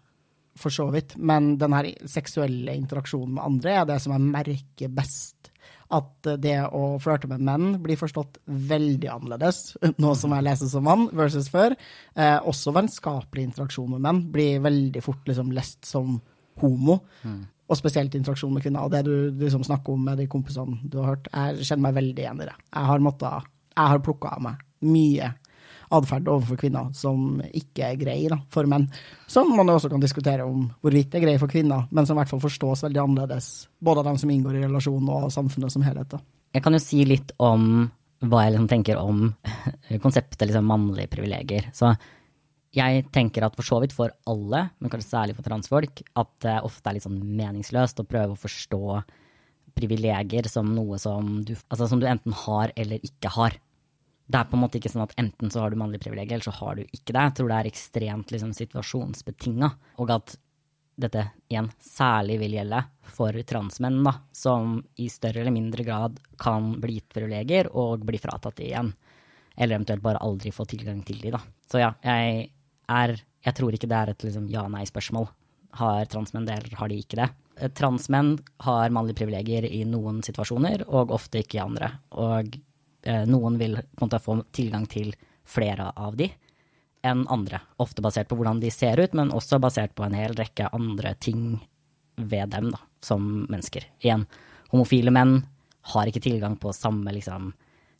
for 0.56 0.72
så 0.72 0.86
vidt, 0.94 1.18
men 1.20 1.50
den 1.60 1.74
her 1.76 1.90
seksuelle 2.08 2.72
interaksjonen 2.78 3.34
med 3.34 3.44
andre 3.44 3.74
er 3.74 3.88
det 3.90 3.98
som 4.00 4.14
jeg 4.14 4.30
merker 4.30 4.94
best 4.96 5.51
at 5.92 6.28
det 6.40 6.56
å 6.72 6.96
flørte 7.02 7.28
med 7.30 7.42
menn 7.44 7.76
blir 7.84 8.00
forstått 8.00 8.40
veldig 8.46 9.10
annerledes 9.12 9.74
nå 10.02 10.14
som 10.18 10.34
jeg 10.36 10.46
leser 10.46 10.70
som 10.72 10.86
mann, 10.88 11.08
versus 11.16 11.50
før. 11.52 11.76
Eh, 12.16 12.38
også 12.48 12.74
vennskapelig 12.76 13.46
interaksjon 13.50 13.90
med 13.94 14.04
menn 14.06 14.22
blir 14.32 14.62
veldig 14.64 15.02
fort 15.04 15.28
liksom 15.28 15.52
lest 15.56 15.84
som 15.88 16.16
homo. 16.62 17.00
Mm. 17.22 17.42
Og 17.72 17.78
spesielt 17.78 18.16
interaksjon 18.16 18.52
med 18.52 18.64
kvinner. 18.64 18.84
Og 18.84 18.92
det 18.92 19.04
du 19.06 19.44
liksom 19.44 19.64
snakker 19.64 19.94
om 19.94 20.08
med 20.08 20.20
de 20.20 20.28
kompisene 20.32 20.80
du 20.82 20.98
har 21.00 21.14
hørt, 21.14 21.30
jeg 21.32 21.68
kjenner 21.68 21.88
meg 21.88 21.98
veldig 22.00 22.24
igjen 22.24 22.42
i 22.42 22.48
det. 22.48 22.58
Jeg 22.68 22.90
har, 22.90 23.04
måttet, 23.04 23.52
har 23.78 24.04
plukka 24.04 24.36
av 24.36 24.44
meg 24.48 24.66
mye 24.82 25.28
atferd 25.96 26.28
overfor 26.30 26.58
kvinner 26.60 26.90
som 26.96 27.40
ikke 27.48 27.88
er 27.90 27.98
grei 28.00 28.18
da, 28.30 28.38
for 28.52 28.68
menn. 28.70 28.88
Som 29.30 29.52
man 29.56 29.70
også 29.72 29.90
kan 29.92 30.02
diskutere 30.02 30.46
om 30.46 30.66
hvorvidt 30.84 31.16
er 31.16 31.24
grei 31.24 31.36
for 31.40 31.52
kvinner, 31.52 31.86
men 31.90 32.08
som 32.08 32.16
i 32.16 32.22
hvert 32.22 32.32
fall 32.32 32.42
forstås 32.44 32.84
veldig 32.86 33.02
annerledes, 33.02 33.50
både 33.78 34.02
av 34.02 34.10
dem 34.10 34.20
som 34.22 34.32
inngår 34.32 34.58
i 34.58 34.64
relasjonen 34.66 35.10
og 35.12 35.28
samfunnet 35.34 35.74
som 35.74 35.84
helhet. 35.86 36.14
Da. 36.14 36.22
Jeg 36.52 36.64
kan 36.64 36.76
jo 36.76 36.82
si 36.82 37.04
litt 37.08 37.34
om 37.42 37.86
hva 38.22 38.44
jeg 38.44 38.54
liksom 38.54 38.70
tenker 38.70 39.00
om 39.00 39.24
konseptet 40.04 40.46
liksom 40.48 40.68
mannlige 40.70 41.10
privilegier. 41.12 41.70
Så 41.74 41.94
jeg 42.72 43.06
tenker 43.12 43.44
at 43.44 43.56
for 43.58 43.68
så 43.68 43.80
vidt 43.82 43.92
for 43.96 44.12
alle, 44.30 44.66
men 44.80 44.92
kanskje 44.92 45.10
særlig 45.10 45.36
for 45.36 45.46
transfolk, 45.46 46.04
at 46.16 46.30
det 46.44 46.60
ofte 46.64 46.88
er 46.88 46.96
litt 46.96 47.04
sånn 47.04 47.20
meningsløst 47.20 48.00
å 48.00 48.08
prøve 48.08 48.36
å 48.36 48.40
forstå 48.40 49.02
privilegier 49.76 50.48
som 50.52 50.70
noe 50.76 50.98
som 51.00 51.38
du, 51.46 51.54
altså 51.68 51.88
som 51.88 52.00
du 52.00 52.06
enten 52.08 52.34
har 52.44 52.72
eller 52.76 53.02
ikke 53.04 53.32
har 53.32 53.56
det 54.32 54.38
er 54.40 54.48
på 54.48 54.56
en 54.56 54.62
måte 54.62 54.78
ikke 54.78 54.92
sånn 54.92 55.04
at 55.04 55.12
enten 55.20 55.50
så 55.52 55.60
har 55.62 55.72
du 55.72 55.78
mannlig 55.80 56.00
privilegium, 56.00 56.38
eller 56.38 56.46
så 56.46 56.54
har 56.56 56.78
du 56.78 56.86
ikke 56.86 57.12
det. 57.12 57.26
Jeg 57.26 57.34
tror 57.38 57.50
det 57.50 57.58
er 57.58 57.68
ekstremt 57.68 58.32
liksom, 58.32 58.54
situasjonsbetinga, 58.56 59.68
og 60.00 60.12
at 60.14 60.36
dette 61.02 61.24
igjen 61.48 61.70
særlig 61.82 62.38
vil 62.42 62.56
gjelde 62.58 62.82
for 63.16 63.36
transmenn, 63.48 64.02
da, 64.06 64.14
som 64.36 64.78
i 65.00 65.08
større 65.12 65.42
eller 65.42 65.54
mindre 65.54 65.84
grad 65.86 66.20
kan 66.40 66.74
bli 66.80 66.98
gitt 66.98 67.12
privilegier 67.12 67.70
og 67.72 68.04
bli 68.08 68.20
fratatt 68.20 68.60
de 68.60 68.68
igjen. 68.70 68.92
Eller 69.56 69.76
eventuelt 69.76 70.04
bare 70.04 70.22
aldri 70.24 70.52
få 70.54 70.66
tilgang 70.68 71.02
til 71.04 71.20
de, 71.20 71.34
da. 71.34 71.42
Så 71.68 71.82
ja, 71.82 71.92
jeg 72.04 72.48
er 72.88 73.20
Jeg 73.42 73.56
tror 73.58 73.74
ikke 73.74 73.88
det 73.90 73.96
er 73.98 74.10
et 74.12 74.22
liksom, 74.22 74.44
ja-nei-spørsmål. 74.52 75.24
Har 75.74 76.04
transmenn 76.06 76.44
det, 76.46 76.60
eller 76.60 76.76
har 76.78 76.88
de 76.88 76.98
ikke 77.02 77.16
det? 77.18 77.24
Transmenn 77.74 78.36
har 78.62 78.92
mannlige 78.94 79.18
privilegier 79.18 79.66
i 79.66 79.80
noen 79.82 80.20
situasjoner, 80.22 80.84
og 80.86 81.10
ofte 81.10 81.40
ikke 81.42 81.58
i 81.58 81.64
andre. 81.64 81.88
Og 82.22 82.54
noen 83.26 83.56
vil 83.58 83.78
måte 84.00 84.20
få 84.22 84.36
tilgang 84.54 84.84
til 84.86 85.10
flere 85.48 85.88
av 85.98 86.14
de 86.16 86.28
enn 87.02 87.26
andre. 87.28 87.60
Ofte 87.82 88.02
basert 88.02 88.28
på 88.30 88.38
hvordan 88.38 88.60
de 88.62 88.70
ser 88.70 89.00
ut, 89.00 89.14
men 89.18 89.32
også 89.34 89.58
basert 89.62 89.94
på 89.98 90.06
en 90.06 90.14
hel 90.16 90.36
rekke 90.38 90.70
andre 90.72 91.14
ting 91.20 91.58
ved 92.16 92.52
dem 92.54 92.70
da, 92.74 92.80
som 93.02 93.44
mennesker. 93.50 93.88
Igjen, 94.04 94.26
homofile 94.70 95.12
menn 95.14 95.40
har 95.92 96.08
ikke 96.08 96.22
tilgang 96.22 96.56
på 96.62 96.72
samme 96.76 97.14
liksom, 97.16 97.50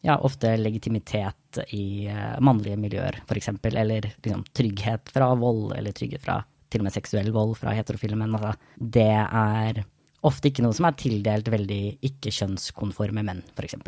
ja, 0.07 0.19
ofte 0.19 0.55
legitimitet 0.57 1.63
i 1.75 2.07
uh, 2.11 2.39
mannlige 2.45 2.79
miljøer, 2.79 3.23
f.eks., 3.27 3.51
eller 3.73 4.13
liksom, 4.23 4.45
trygghet 4.55 5.11
fra 5.15 5.33
vold, 5.39 5.73
eller 5.79 5.97
trygghet 5.97 6.23
fra 6.23 6.43
til 6.73 6.81
og 6.81 6.89
med 6.89 6.95
seksuell 6.95 7.33
vold 7.35 7.57
fra 7.59 7.75
heterofile 7.77 8.17
menn. 8.17 8.39
Altså, 8.39 8.55
det 8.79 9.11
er 9.19 9.83
ofte 10.23 10.49
ikke 10.49 10.63
noe 10.65 10.77
som 10.77 10.87
er 10.89 10.97
tildelt 11.01 11.51
veldig 11.53 11.83
ikke-kjønnskonforme 12.07 13.27
menn, 13.27 13.43
f.eks. 13.57 13.81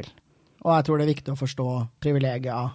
Og 0.65 0.73
jeg 0.73 0.87
tror 0.87 0.99
det 0.99 1.05
er 1.05 1.13
viktig 1.13 1.35
å 1.35 1.39
forstå 1.39 1.69
privilegier 2.03 2.73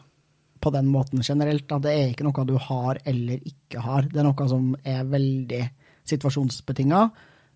på 0.59 0.71
den 0.75 0.89
måten 0.91 1.23
generelt. 1.25 1.71
At 1.71 1.85
det 1.85 1.93
er 1.95 2.11
ikke 2.11 2.27
noe 2.27 2.45
du 2.47 2.55
har 2.61 2.99
eller 3.07 3.41
ikke 3.41 3.83
har. 3.83 4.09
Det 4.09 4.21
er 4.21 4.27
noe 4.27 4.49
som 4.51 4.73
er 4.83 5.07
veldig 5.09 5.61
situasjonsbetinga, 6.09 7.05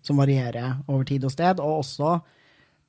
som 0.04 0.18
varierer 0.20 0.80
over 0.88 1.06
tid 1.08 1.26
og 1.26 1.34
sted. 1.34 1.62
Og 1.62 1.84
også 1.84 2.16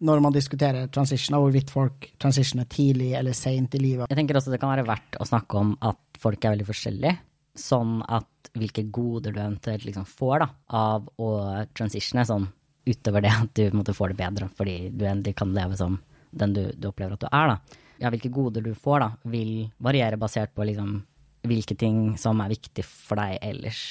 når 0.06 0.24
man 0.24 0.34
diskuterer 0.36 0.90
transitioner, 0.92 1.40
hvorvidt 1.44 1.72
folk 1.72 2.10
transitioner 2.22 2.68
tidlig 2.72 3.14
eller 3.16 3.36
seint 3.38 3.78
i 3.78 3.82
livet. 3.82 4.10
Jeg 4.10 4.20
tenker 4.20 4.38
også 4.38 4.52
det 4.52 4.60
kan 4.62 4.74
være 4.74 4.88
verdt 4.88 5.20
å 5.22 5.28
snakke 5.28 5.62
om 5.62 5.72
at 5.86 6.20
folk 6.20 6.44
er 6.44 6.56
veldig 6.56 6.68
forskjellige. 6.68 7.16
Sånn 7.56 8.02
at 8.04 8.50
hvilke 8.56 8.84
goder 8.92 9.32
du 9.32 9.40
eventuelt 9.40 9.86
liksom 9.88 10.08
får 10.10 10.42
da, 10.44 10.50
av 10.76 11.08
å 11.22 11.30
transitione, 11.76 12.26
sånn 12.28 12.50
utover 12.86 13.24
det 13.24 13.32
at 13.32 13.54
du 13.58 13.78
måte, 13.78 13.96
får 13.98 14.12
det 14.12 14.20
bedre 14.20 14.50
fordi 14.54 14.76
du 14.94 15.08
endelig 15.08 15.34
kan 15.40 15.54
leve 15.56 15.78
som 15.80 15.96
den 16.36 16.56
du, 16.56 16.64
du 16.76 16.90
opplever 16.92 17.16
at 17.16 17.26
du 17.26 17.30
er. 17.32 17.56
da. 17.56 17.82
Ja, 18.04 18.12
hvilke 18.12 18.32
goder 18.34 18.64
du 18.64 18.74
får, 18.76 19.02
da, 19.06 19.32
vil 19.32 19.70
variere 19.80 20.20
basert 20.20 20.54
på 20.56 20.68
liksom 20.68 21.00
hvilke 21.46 21.78
ting 21.78 22.16
som 22.20 22.42
er 22.44 22.52
viktig 22.52 22.84
for 22.86 23.22
deg 23.22 23.38
ellers, 23.46 23.82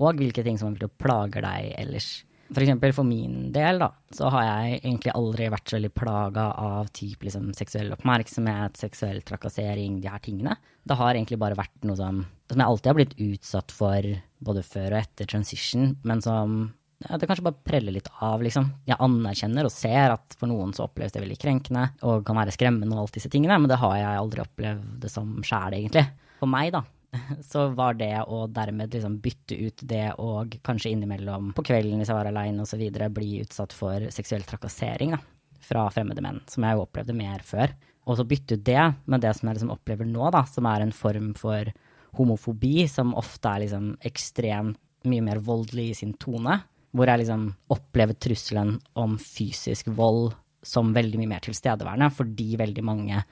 og 0.00 0.20
hvilke 0.20 0.44
ting 0.46 0.58
som 0.60 0.76
plager 1.00 1.44
deg 1.44 1.72
ellers. 1.80 2.20
For 2.50 2.64
eksempel 2.64 2.90
for 2.94 3.06
min 3.06 3.52
del, 3.54 3.78
da, 3.78 3.92
så 4.10 4.30
har 4.34 4.42
jeg 4.46 4.80
egentlig 4.80 5.12
aldri 5.14 5.46
vært 5.52 5.70
så 5.70 5.76
veldig 5.76 5.92
plaga 5.94 6.48
av 6.58 6.88
type 6.96 7.26
liksom, 7.26 7.52
seksuell 7.54 7.92
oppmerksomhet, 7.94 8.80
seksuell 8.80 9.20
trakassering, 9.26 10.00
de 10.02 10.10
her 10.10 10.22
tingene. 10.24 10.56
Det 10.82 10.96
har 10.98 11.14
egentlig 11.14 11.38
bare 11.38 11.58
vært 11.58 11.86
noe 11.86 11.98
som, 11.98 12.24
som 12.50 12.58
jeg 12.58 12.66
alltid 12.66 12.90
har 12.90 12.98
blitt 12.98 13.14
utsatt 13.22 13.74
for, 13.74 14.10
både 14.42 14.66
før 14.66 14.96
og 14.96 14.98
etter 14.98 15.30
transition, 15.30 15.94
men 16.02 16.24
som 16.24 16.58
det 17.00 17.26
kanskje 17.26 17.44
bare 17.46 17.64
preller 17.64 17.94
litt 17.96 18.08
av, 18.20 18.42
liksom. 18.44 18.66
Jeg 18.88 19.00
anerkjenner 19.00 19.64
og 19.64 19.72
ser 19.72 20.12
at 20.12 20.36
for 20.36 20.50
noen 20.50 20.74
så 20.76 20.84
oppleves 20.84 21.14
det 21.14 21.22
veldig 21.22 21.38
krenkende 21.40 21.86
og 22.04 22.26
kan 22.28 22.36
være 22.36 22.52
skremmende 22.52 22.92
og 22.96 23.06
alt 23.06 23.16
disse 23.16 23.30
tingene, 23.32 23.56
men 23.56 23.70
det 23.72 23.78
har 23.80 23.94
jeg 23.96 24.20
aldri 24.20 24.42
opplevd 24.44 24.96
det 25.04 25.12
som 25.12 25.38
sjæl, 25.46 25.78
egentlig. 25.78 26.04
For 26.42 26.50
meg, 26.50 26.74
da, 26.76 26.82
så 27.50 27.66
var 27.76 27.96
det 28.00 28.12
å 28.28 28.42
dermed 28.52 28.92
liksom 28.92 29.16
bytte 29.24 29.56
ut 29.56 29.84
det 29.88 30.06
og 30.20 30.58
kanskje 30.66 30.92
innimellom 30.92 31.54
på 31.56 31.64
kvelden 31.70 32.02
hvis 32.02 32.12
jeg 32.12 32.18
var 32.20 32.28
aleine 32.28 32.66
osv. 32.66 32.84
bli 33.16 33.30
utsatt 33.46 33.76
for 33.76 34.10
seksuell 34.12 34.44
trakassering 34.48 35.16
da, 35.16 35.22
fra 35.64 35.86
fremmede 35.94 36.24
menn, 36.24 36.42
som 36.52 36.66
jeg 36.66 36.76
jo 36.76 36.84
opplevde 36.84 37.16
mer 37.16 37.40
før. 37.46 37.72
Og 38.08 38.18
så 38.18 38.26
bytte 38.28 38.58
ut 38.58 38.66
det 38.66 38.82
med 39.08 39.24
det 39.24 39.32
som 39.36 39.48
jeg 39.48 39.56
liksom 39.56 39.72
opplever 39.72 40.08
nå, 40.08 40.28
da, 40.34 40.44
som 40.48 40.68
er 40.68 40.84
en 40.84 40.92
form 40.92 41.32
for 41.38 41.72
homofobi, 42.18 42.84
som 42.90 43.16
ofte 43.16 43.48
er 43.48 43.64
liksom 43.64 43.92
ekstremt 44.04 44.80
mye 45.08 45.24
mer 45.24 45.38
voldelig 45.40 45.86
i 45.90 45.98
sin 46.02 46.12
tone. 46.20 46.58
Hvor 46.90 47.10
jeg 47.10 47.22
liksom 47.22 47.44
opplever 47.70 48.16
trusselen 48.18 48.78
om 48.98 49.16
fysisk 49.22 49.90
vold 49.94 50.32
som 50.66 50.90
veldig 50.92 51.20
mye 51.20 51.30
mer 51.30 51.44
tilstedeværende, 51.44 52.10
fordi 52.12 52.56
veldig 52.60 52.84
mange 52.84 53.22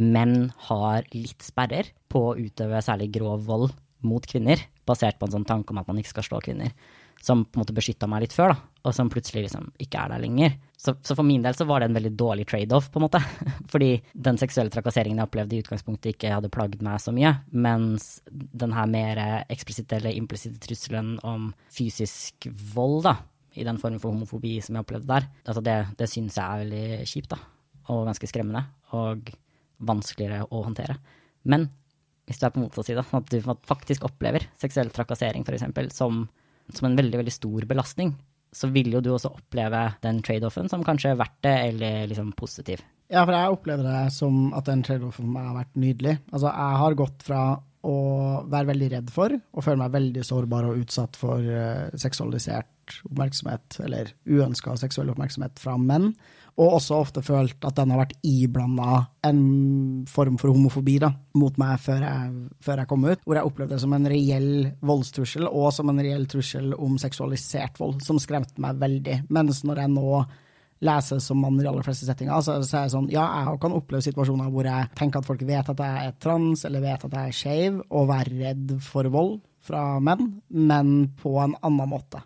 menn 0.00 0.48
har 0.68 1.04
litt 1.12 1.44
sperrer 1.44 1.92
på 2.10 2.24
å 2.30 2.36
utøve 2.38 2.80
særlig 2.82 3.10
grov 3.18 3.44
vold 3.46 3.74
mot 4.02 4.24
kvinner, 4.26 4.58
basert 4.88 5.18
på 5.20 5.28
en 5.28 5.36
sånn 5.36 5.46
tanke 5.46 5.70
om 5.74 5.80
at 5.82 5.90
man 5.90 6.00
ikke 6.00 6.14
skal 6.16 6.26
slå 6.26 6.40
kvinner, 6.42 6.72
som 7.22 7.44
på 7.46 7.56
en 7.56 7.62
måte 7.62 7.74
beskytta 7.76 8.08
meg 8.10 8.24
litt 8.24 8.34
før, 8.34 8.52
da, 8.52 8.70
og 8.82 8.94
som 8.96 9.10
plutselig 9.10 9.44
liksom 9.46 9.68
ikke 9.82 10.00
er 10.02 10.12
der 10.12 10.22
lenger. 10.24 10.56
Så, 10.74 10.96
så, 11.06 11.14
for 11.14 11.26
min 11.26 11.44
del 11.44 11.54
så 11.54 11.66
var 11.68 11.80
det 11.80 11.88
en 11.88 11.98
veldig 11.98 12.12
dårlig 12.18 12.46
trade-off, 12.50 12.88
på 12.90 12.98
en 12.98 13.04
måte. 13.06 13.20
Fordi 13.72 13.90
den 14.26 14.40
seksuelle 14.40 14.74
trakasseringen 14.74 15.22
jeg 15.22 15.30
opplevde 15.30 15.56
i 15.56 15.62
utgangspunktet 15.62 16.16
ikke 16.16 16.32
hadde 16.34 16.50
plagd 16.52 16.82
meg 16.82 16.98
så 17.02 17.14
mye, 17.14 17.36
mens 17.54 18.16
den 18.32 18.74
her 18.74 18.90
mer 18.90 19.22
eksplisitte 19.52 20.00
eller 20.00 20.18
implisitte 20.18 20.58
trusselen 20.66 21.14
om 21.22 21.52
fysisk 21.70 22.50
vold, 22.74 23.04
da, 23.06 23.14
i 23.54 23.68
den 23.68 23.78
formen 23.78 24.02
for 24.02 24.10
homofobi 24.10 24.56
som 24.64 24.74
jeg 24.74 24.86
opplevde 24.86 25.12
der, 25.12 25.30
altså 25.46 25.62
det, 25.62 25.78
det 26.00 26.08
syns 26.10 26.40
jeg 26.40 26.42
er 26.42 26.64
veldig 26.64 27.08
kjipt, 27.12 27.36
da, 27.36 27.38
og 27.92 28.06
ganske 28.10 28.30
skremmende. 28.30 28.66
Og 28.98 29.30
vanskeligere 29.86 30.46
å 30.50 30.62
håndtere. 30.66 30.96
Men 31.48 31.68
hvis 32.28 32.38
du 32.38 32.46
er 32.46 32.54
på 32.54 32.62
motsatt 32.62 32.88
side, 32.88 33.02
at 33.02 33.32
du 33.32 33.54
faktisk 33.68 34.06
opplever 34.06 34.46
seksuell 34.60 34.92
trakassering 34.94 35.44
f.eks. 35.46 35.96
Som, 35.96 36.26
som 36.78 36.88
en 36.88 36.98
veldig, 36.98 37.18
veldig 37.22 37.34
stor 37.34 37.66
belastning, 37.70 38.14
så 38.52 38.68
vil 38.72 38.92
jo 38.92 39.00
du 39.00 39.12
også 39.14 39.32
oppleve 39.32 39.86
den 40.04 40.20
trade-offen 40.24 40.68
som 40.68 40.84
kanskje 40.84 41.14
er 41.14 41.20
verdt 41.20 41.38
det, 41.44 41.54
eller 41.70 42.08
liksom 42.10 42.32
positiv. 42.36 42.82
Ja, 43.12 43.24
for 43.24 43.36
jeg 43.36 43.54
opplever 43.54 43.86
det 43.86 44.02
som 44.14 44.52
at 44.56 44.68
den 44.68 44.84
trade-offen 44.84 45.24
for 45.24 45.34
meg 45.34 45.48
har 45.48 45.58
vært 45.62 45.78
nydelig. 45.80 46.16
Altså, 46.30 46.48
jeg 46.52 46.80
har 46.82 46.98
gått 47.00 47.24
fra 47.26 47.42
å 47.82 47.96
være 48.46 48.70
veldig 48.70 48.90
redd 48.92 49.08
for, 49.10 49.34
og 49.34 49.64
føle 49.64 49.80
meg 49.80 49.96
veldig 49.96 50.24
sårbar 50.26 50.68
og 50.68 50.84
utsatt 50.84 51.18
for 51.18 51.42
uh, 51.42 51.88
seksualisert 51.98 52.68
oppmerksomhet, 53.08 53.80
eller 53.82 54.12
uønska 54.28 54.76
seksuell 54.78 55.10
oppmerksomhet 55.12 55.58
fra 55.62 55.74
menn, 55.80 56.12
og 56.60 56.76
også 56.76 56.98
ofte 57.00 57.22
følt 57.24 57.64
at 57.64 57.76
den 57.78 57.92
har 57.94 58.02
vært 58.02 58.14
iblanda 58.28 58.98
en 59.24 59.42
form 60.10 60.36
for 60.40 60.52
homofobi 60.52 60.98
da, 61.00 61.12
mot 61.38 61.56
meg 61.60 61.80
før 61.80 62.04
jeg, 62.04 62.30
før 62.64 62.82
jeg, 62.82 62.90
kom 62.90 63.06
ut, 63.08 63.22
hvor 63.24 63.38
jeg 63.38 63.48
opplevde 63.48 63.76
det 63.76 63.82
som 63.84 63.96
en 63.96 64.08
reell 64.12 64.52
voldstrussel, 64.84 65.48
og 65.48 65.70
som 65.72 65.92
en 65.92 66.02
reell 66.04 66.26
trussel 66.30 66.74
om 66.76 66.98
seksualisert 67.00 67.80
vold, 67.80 68.00
som 68.04 68.20
skremte 68.20 68.60
meg 68.62 68.80
veldig. 68.82 69.22
Mens 69.32 69.62
når 69.64 69.84
jeg 69.84 69.92
nå 69.94 70.24
leser 70.82 71.22
som 71.22 71.38
mann 71.38 71.60
i 71.60 71.62
de 71.62 71.70
aller 71.70 71.86
fleste 71.86 72.08
settinger, 72.08 72.42
så, 72.42 72.58
så 72.66 72.80
er 72.80 72.88
det 72.88 72.94
sånn, 72.96 73.08
ja, 73.14 73.22
jeg 73.46 73.60
kan 73.62 73.76
oppleve 73.76 74.04
situasjoner 74.04 74.50
hvor 74.52 74.66
jeg 74.66 74.90
tenker 74.98 75.22
at 75.22 75.28
folk 75.28 75.44
vet 75.46 75.70
at 75.72 75.82
jeg 75.86 76.10
er 76.10 76.18
trans, 76.20 76.66
eller 76.68 76.84
vet 76.84 77.06
at 77.06 77.16
jeg 77.16 77.30
er 77.32 77.38
skeiv, 77.38 77.80
og 77.88 78.10
være 78.10 78.36
redd 78.42 78.76
for 78.82 79.08
vold 79.14 79.38
fra 79.62 79.86
menn, 80.02 80.36
men 80.50 80.92
på 81.22 81.36
en 81.38 81.54
annen 81.62 81.90
måte 81.94 82.24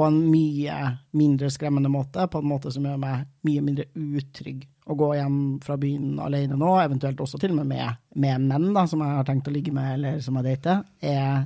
på 0.00 0.06
en 0.06 0.16
mye 0.30 0.76
mindre 1.12 1.50
skremmende 1.52 1.90
måte, 1.92 2.24
på 2.32 2.40
en 2.40 2.48
måte 2.48 2.72
som 2.72 2.86
gjør 2.88 3.00
meg 3.02 3.26
mye 3.44 3.64
mindre 3.64 3.84
utrygg. 3.92 4.62
Å 4.88 4.96
gå 4.96 5.10
hjem 5.18 5.36
fra 5.60 5.76
byen 5.80 6.14
alene 6.24 6.56
nå, 6.56 6.70
eventuelt 6.80 7.20
også 7.20 7.38
til 7.38 7.52
og 7.52 7.60
med 7.60 7.68
med, 7.74 7.98
med 8.24 8.46
menn 8.48 8.70
da, 8.72 8.86
som 8.88 9.02
jeg 9.04 9.18
har 9.18 9.28
tenkt 9.28 9.50
å 9.50 9.52
ligge 9.52 9.74
med 9.76 9.98
eller 9.98 10.22
som 10.24 10.38
jeg 10.40 10.46
dater, 10.48 10.80
er 11.04 11.44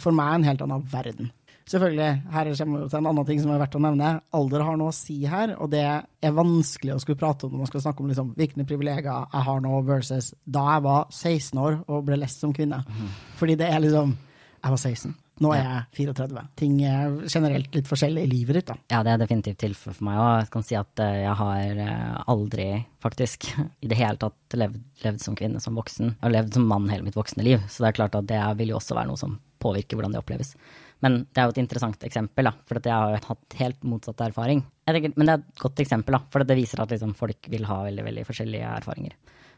for 0.00 0.16
meg 0.16 0.38
en 0.38 0.48
helt 0.48 0.64
annen 0.64 0.86
verden. 0.88 1.28
Selvfølgelig, 1.68 2.08
her 2.32 2.48
kommer 2.58 2.80
vi 2.80 2.88
til 2.88 2.98
en 2.98 3.10
annen 3.10 3.26
ting 3.28 3.42
som 3.42 3.52
er 3.52 3.60
verdt 3.60 3.76
å 3.76 3.82
nevne. 3.84 4.08
Alder 4.34 4.64
har 4.66 4.80
noe 4.80 4.90
å 4.90 4.96
si 4.96 5.18
her, 5.28 5.52
og 5.62 5.70
det 5.74 5.84
er 5.84 6.34
vanskelig 6.34 6.96
å 6.96 7.02
skulle 7.04 7.20
prate 7.20 7.46
om 7.46 7.52
når 7.54 7.66
man 7.66 7.70
skal 7.70 7.84
snakke 7.84 8.02
om 8.02 8.10
liksom, 8.10 8.32
hvilke 8.40 8.66
privilegier 8.66 9.12
jeg 9.12 9.46
har 9.50 9.62
nå 9.62 9.82
versus 9.86 10.32
da 10.42 10.64
jeg 10.72 10.86
var 10.88 11.12
16 11.12 11.60
år 11.62 11.78
og 11.86 12.08
ble 12.08 12.18
lest 12.24 12.40
som 12.42 12.56
kvinne. 12.56 12.80
Mm. 12.88 13.12
Fordi 13.38 13.58
det 13.60 13.68
er 13.68 13.84
liksom 13.84 14.16
Jeg 14.62 14.70
var 14.70 14.78
16. 14.78 15.14
Nå 15.40 15.50
er 15.56 15.62
jeg 15.62 16.08
34. 16.12 16.42
Ting 16.60 16.74
er 16.84 17.14
generelt 17.32 17.74
litt 17.74 17.88
forskjellig 17.88 18.26
i 18.26 18.30
livet 18.30 18.58
ditt, 18.58 18.68
da. 18.68 18.76
Ja, 18.92 19.00
det 19.06 19.14
er 19.14 19.22
definitivt 19.22 19.62
tilfellet 19.62 19.96
for 19.96 20.06
meg 20.06 20.20
òg. 20.20 20.32
Jeg 20.42 20.50
kan 20.52 20.66
si 20.68 20.76
at 20.78 21.02
eh, 21.02 21.22
jeg 21.22 21.36
har 21.40 21.80
eh, 21.86 22.18
aldri, 22.34 22.66
faktisk, 23.02 23.48
i 23.84 23.90
det 23.90 23.98
hele 23.98 24.20
tatt 24.20 24.58
levd, 24.60 24.78
levd, 25.06 25.24
som 25.24 25.38
kvinne 25.38 25.62
som 25.64 25.78
voksen. 25.78 26.12
Jeg 26.12 26.26
har 26.26 26.36
levd 26.36 26.58
som 26.58 26.68
mann 26.68 26.90
hele 26.92 27.06
mitt 27.08 27.18
voksne 27.18 27.46
liv, 27.46 27.64
så 27.72 27.84
det 27.84 27.90
er 27.90 27.98
klart 28.02 28.18
at 28.20 28.28
det 28.28 28.42
vil 28.60 28.74
jo 28.74 28.78
også 28.78 28.98
være 28.98 29.10
noe 29.10 29.20
som 29.20 29.38
påvirker 29.62 29.98
hvordan 29.98 30.14
det 30.14 30.20
oppleves. 30.20 30.54
Men 31.02 31.24
det 31.32 31.42
er 31.42 31.48
jo 31.48 31.56
et 31.56 31.62
interessant 31.64 32.04
eksempel, 32.06 32.46
da, 32.46 32.52
for 32.68 32.78
jeg 32.78 32.94
har 32.94 33.26
hatt 33.26 33.58
helt 33.58 33.82
motsatt 33.88 34.20
erfaring. 34.28 34.62
Tenker, 34.86 35.14
men 35.16 35.28
det 35.28 35.34
er 35.34 35.42
et 35.42 35.64
godt 35.64 35.82
eksempel, 35.82 36.18
da, 36.18 36.22
for 36.30 36.46
det 36.46 36.58
viser 36.58 36.82
at 36.84 36.92
liksom, 36.94 37.16
folk 37.18 37.50
vil 37.50 37.66
ha 37.66 37.80
veldig, 37.88 38.04
veldig 38.06 38.26
forskjellige 38.28 38.70
erfaringer. 38.82 39.16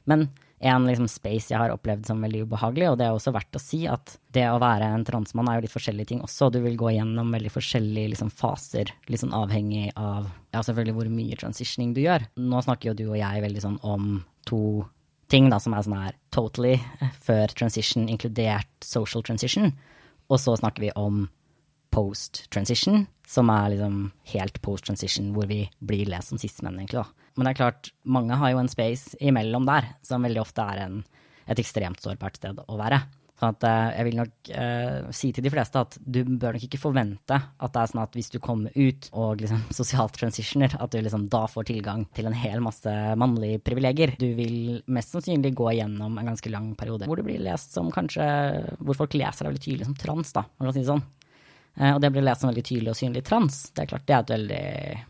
Men 0.08 0.28
en 0.64 0.86
liksom 0.86 1.08
space 1.10 1.50
jeg 1.52 1.58
har 1.60 1.72
opplevd 1.74 2.06
som 2.08 2.22
veldig 2.24 2.44
ubehagelig, 2.46 2.86
og 2.90 2.98
det 2.98 3.06
er 3.06 3.16
også 3.16 3.34
verdt 3.34 3.58
å 3.58 3.62
si 3.62 3.82
at 3.90 4.14
det 4.34 4.46
å 4.48 4.60
være 4.62 4.86
en 4.94 5.04
transmann 5.06 5.50
er 5.50 5.58
jo 5.58 5.64
litt 5.66 5.74
forskjellige 5.74 6.12
ting 6.12 6.22
også. 6.24 6.50
Du 6.54 6.60
vil 6.64 6.78
gå 6.80 6.94
gjennom 6.94 7.32
veldig 7.34 7.52
forskjellige 7.52 8.14
liksom, 8.14 8.30
faser, 8.32 8.92
sånn 9.10 9.34
avhengig 9.36 9.90
av 9.98 10.30
ja, 10.54 10.62
selvfølgelig 10.62 10.96
hvor 10.96 11.12
mye 11.12 11.38
transitioning 11.40 11.94
du 11.96 12.04
gjør. 12.04 12.26
Nå 12.40 12.62
snakker 12.64 12.92
jo 12.92 12.98
du 12.98 13.06
og 13.10 13.18
jeg 13.20 13.44
veldig 13.44 13.64
sånn 13.66 13.80
om 13.82 14.18
to 14.48 14.60
ting 15.32 15.48
da, 15.50 15.58
som 15.60 15.74
er 15.74 15.84
sånn 15.86 15.98
her 15.98 16.18
totally 16.34 16.76
før 17.24 17.52
transition, 17.56 18.08
inkludert 18.12 18.70
social 18.84 19.24
transition. 19.26 19.72
Og 20.30 20.40
så 20.40 20.54
snakker 20.56 20.86
vi 20.86 20.94
om 20.96 21.26
post-transition, 21.94 23.04
som 23.28 23.50
er 23.52 23.74
liksom 23.74 23.98
helt 24.32 24.60
post-transition, 24.64 25.32
hvor 25.34 25.48
vi 25.50 25.64
blir 25.78 26.08
lest 26.10 26.32
som 26.32 26.40
sistemenn, 26.40 26.80
egentlig. 26.80 27.04
da. 27.04 27.23
Men 27.34 27.48
det 27.48 27.54
er 27.54 27.60
klart, 27.62 27.90
mange 28.06 28.38
har 28.38 28.54
jo 28.54 28.62
en 28.62 28.70
space 28.70 29.18
imellom 29.22 29.66
der, 29.66 29.90
som 30.06 30.24
veldig 30.24 30.42
ofte 30.44 30.64
er 30.74 30.86
en, 30.86 31.02
et 31.50 31.60
ekstremt 31.60 32.02
sårbart 32.02 32.38
sted 32.38 32.62
å 32.62 32.78
være. 32.78 33.02
Sånn 33.34 33.50
at 33.50 33.64
uh, 33.66 33.88
jeg 33.96 34.06
vil 34.06 34.18
nok 34.20 34.50
eh, 34.54 35.06
si 35.18 35.32
til 35.34 35.42
de 35.42 35.50
fleste 35.50 35.80
at 35.82 35.96
du 35.98 36.20
bør 36.22 36.54
nok 36.54 36.66
ikke 36.68 36.78
forvente 36.78 37.34
at 37.34 37.72
det 37.74 37.80
er 37.80 37.90
sånn 37.90 38.02
at 38.04 38.14
hvis 38.14 38.30
du 38.30 38.36
kommer 38.42 38.70
ut 38.78 39.08
og 39.10 39.42
liksom 39.42 39.64
sosialt 39.80 40.14
transitioner, 40.14 40.76
at 40.78 40.94
du 40.94 41.00
liksom 41.02 41.26
da 41.32 41.42
får 41.50 41.66
tilgang 41.72 42.06
til 42.14 42.30
en 42.30 42.38
hel 42.38 42.62
masse 42.62 42.94
mannlige 43.18 43.58
privilegier. 43.66 44.14
Du 44.20 44.28
vil 44.38 44.78
mest 44.86 45.16
sannsynlig 45.16 45.50
gå 45.58 45.66
igjennom 45.72 46.14
en 46.20 46.30
ganske 46.30 46.54
lang 46.54 46.70
periode 46.78 47.10
hvor 47.10 47.18
du 47.18 47.26
blir 47.26 47.42
lest 47.42 47.74
som 47.74 47.90
kanskje 47.94 48.24
Hvor 48.78 48.96
folk 49.02 49.16
leser 49.18 49.44
deg 49.44 49.52
veldig 49.52 49.64
tydelig 49.64 49.88
som 49.88 49.98
trans, 49.98 50.30
da, 50.36 50.46
man 50.54 50.70
kan 50.70 50.76
si 50.76 50.84
det 50.84 50.92
sånn. 50.92 51.04
Uh, 51.74 51.92
og 51.96 52.00
det 52.02 52.12
blir 52.14 52.24
lest 52.26 52.44
som 52.44 52.50
veldig 52.50 52.64
tydelig 52.66 52.92
og 52.92 52.98
synlig 52.98 53.24
trans. 53.26 53.60
Det 53.74 53.84
er 53.84 53.90
klart, 53.90 54.06
det 54.06 54.16
er 54.16 54.26
veldig 54.30 54.64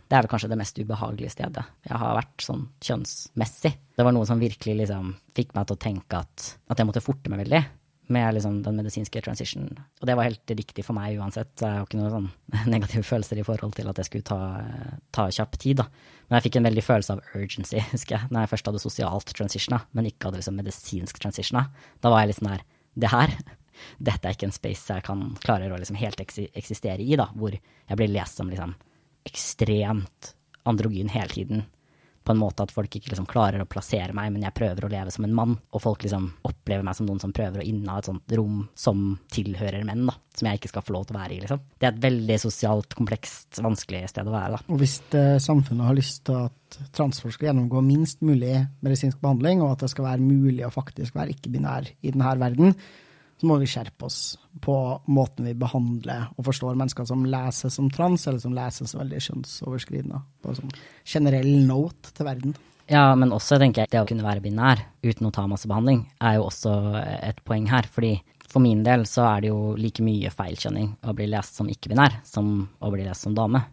Det 0.09 0.16
er 0.16 0.25
vel 0.25 0.33
kanskje 0.33 0.50
det 0.52 0.61
mest 0.61 0.78
ubehagelige 0.80 1.35
stedet 1.35 1.64
jeg 1.85 2.00
har 2.00 2.18
vært 2.18 2.44
sånn 2.47 2.66
kjønnsmessig. 2.85 3.75
Det 3.94 4.06
var 4.06 4.16
noe 4.16 4.28
som 4.28 4.42
virkelig 4.42 4.76
liksom 4.83 5.14
fikk 5.37 5.54
meg 5.56 5.68
til 5.68 5.76
å 5.76 5.85
tenke 5.85 6.21
at, 6.25 6.52
at 6.71 6.80
jeg 6.80 6.88
måtte 6.88 7.04
forte 7.04 7.33
meg 7.33 7.44
veldig 7.44 7.64
med 8.06 8.35
liksom 8.35 8.62
den 8.62 8.76
medisinske 8.76 9.21
transition. 9.25 9.68
Og 10.00 10.09
det 10.09 10.16
var 10.16 10.28
helt 10.28 10.50
riktig 10.50 10.85
for 10.85 10.97
meg 10.97 11.16
uansett. 11.18 11.52
Jeg 11.61 11.71
har 11.71 11.87
ikke 11.87 12.00
noen 12.00 12.12
sånn 12.12 12.28
negative 12.75 13.06
følelser 13.06 13.40
i 13.40 13.47
forhold 13.47 13.76
til 13.78 13.88
at 13.90 14.00
jeg 14.00 14.11
skulle 14.11 14.28
ta, 14.28 14.40
ta 15.14 15.28
kjapp 15.33 15.59
tid. 15.61 15.80
da. 15.80 15.88
Men 16.28 16.38
jeg 16.38 16.49
fikk 16.49 16.61
en 16.61 16.68
veldig 16.68 16.85
følelse 16.85 17.16
av 17.16 17.25
urgency, 17.40 17.80
husker 17.94 18.18
jeg, 18.18 18.30
når 18.30 18.44
jeg 18.44 18.52
først 18.54 18.71
hadde 18.71 18.85
sosialt 18.85 19.35
transitiona, 19.37 19.83
men 19.97 20.11
ikke 20.11 20.28
hadde 20.28 20.42
liksom 20.42 20.59
medisinsk 20.61 21.21
transitiona. 21.23 21.66
Da 22.04 22.12
var 22.12 22.25
jeg 22.25 22.33
litt 22.33 22.42
sånn 22.42 22.54
her 22.54 22.66
Det 22.94 23.11
her, 23.11 23.33
dette 23.99 24.28
er 24.28 24.37
ikke 24.37 24.49
en 24.50 24.57
space 24.57 24.97
jeg 24.97 25.07
kan 25.07 25.26
klare 25.43 25.71
å 25.73 25.81
liksom 25.81 25.99
helt 26.00 26.21
eksistere 26.21 27.02
i, 27.02 27.14
da, 27.19 27.28
hvor 27.35 27.54
jeg 27.54 28.00
blir 28.00 28.12
lest 28.14 28.40
som 28.40 28.50
liksom 28.52 28.75
ekstremt 29.25 30.35
androgyn 30.69 31.12
hele 31.12 31.33
tiden 31.33 31.64
på 32.25 32.33
en 32.33 32.40
måte 32.40 32.64
at 32.64 32.73
folk 32.73 32.95
ikke 32.97 33.11
liksom 33.12 33.26
klarer 33.28 33.61
å 33.61 33.69
plassere 33.69 34.14
meg, 34.16 34.31
men 34.33 34.47
jeg 34.47 34.57
prøver 34.57 34.87
å 34.87 34.90
leve 34.93 35.12
som 35.12 35.26
en 35.26 35.35
mann. 35.37 35.54
Og 35.76 35.83
folk 35.85 36.04
liksom 36.07 36.31
opplever 36.49 36.85
meg 36.87 36.97
som 36.97 37.09
noen 37.09 37.21
som 37.21 37.35
prøver 37.37 37.61
å 37.61 37.66
inneha 37.69 38.00
et 38.00 38.09
sånt 38.09 38.35
rom 38.38 38.62
som 38.78 39.02
tilhører 39.35 39.85
menn, 39.87 40.07
da. 40.09 40.16
Som 40.35 40.49
jeg 40.49 40.61
ikke 40.61 40.73
skal 40.73 40.87
få 40.87 40.97
lov 40.97 41.07
til 41.09 41.19
å 41.19 41.21
være 41.21 41.37
i, 41.37 41.43
liksom. 41.45 41.61
Det 41.76 41.88
er 41.88 41.93
et 41.93 42.02
veldig 42.07 42.38
sosialt 42.47 42.97
komplekst, 42.97 43.61
vanskelig 43.64 44.07
sted 44.14 44.31
å 44.31 44.35
være, 44.35 44.57
da. 44.57 44.62
Og 44.73 44.81
hvis 44.81 44.97
det, 45.12 45.25
samfunnet 45.45 45.90
har 45.90 45.99
lyst 46.00 46.25
til 46.31 46.40
at 46.47 46.81
transfolk 46.97 47.37
skal 47.37 47.50
gjennomgå 47.50 47.85
minst 47.85 48.25
mulig 48.25 48.57
medisinsk 48.85 49.21
behandling, 49.23 49.61
og 49.62 49.76
at 49.76 49.85
det 49.85 49.93
skal 49.93 50.09
være 50.09 50.25
mulig 50.25 50.64
å 50.66 50.73
faktisk 50.75 51.21
være 51.21 51.37
ikke-binær 51.37 51.93
i 52.00 52.14
denne 52.14 52.37
verden, 52.40 52.78
så 53.41 53.49
må 53.50 53.57
vi 53.61 53.69
skjerpe 53.71 54.07
oss 54.07 54.37
på 54.64 54.76
måten 55.11 55.49
vi 55.49 55.57
behandler 55.59 56.29
og 56.37 56.47
forstår 56.47 56.76
mennesker 56.79 57.09
som 57.09 57.25
leser 57.26 57.73
som 57.75 57.88
trans, 57.93 58.26
eller 58.29 58.43
som 58.43 58.55
leser 58.57 58.91
som 58.91 59.03
veldig 59.03 59.23
kjønnsoverskridende. 59.29 60.21
På 60.45 60.55
sånn 60.57 60.73
generell 61.05 61.50
note 61.67 62.14
til 62.14 62.29
verden. 62.29 62.55
Ja, 62.91 63.14
men 63.17 63.33
også 63.33 63.57
tenker 63.61 63.85
jeg 63.85 63.95
det 63.95 64.03
å 64.03 64.09
kunne 64.09 64.26
være 64.26 64.45
binær 64.45 64.83
uten 65.05 65.29
å 65.29 65.33
ta 65.33 65.47
masse 65.49 65.69
behandling, 65.71 66.05
er 66.21 66.37
jo 66.37 66.49
også 66.50 66.75
et 67.00 67.41
poeng 67.49 67.67
her. 67.71 67.88
fordi 67.91 68.19
for 68.55 68.62
min 68.62 68.85
del 68.87 69.03
så 69.09 69.25
er 69.26 69.41
det 69.43 69.50
jo 69.50 69.73
like 69.75 70.05
mye 70.05 70.31
feilkjønning 70.31 70.93
å 71.03 71.14
bli 71.17 71.26
lest 71.33 71.57
som 71.59 71.71
ikke-binær 71.71 72.21
som 72.29 72.69
å 72.79 72.91
bli 72.93 73.07
lest 73.07 73.26
som 73.26 73.35
dame. 73.35 73.64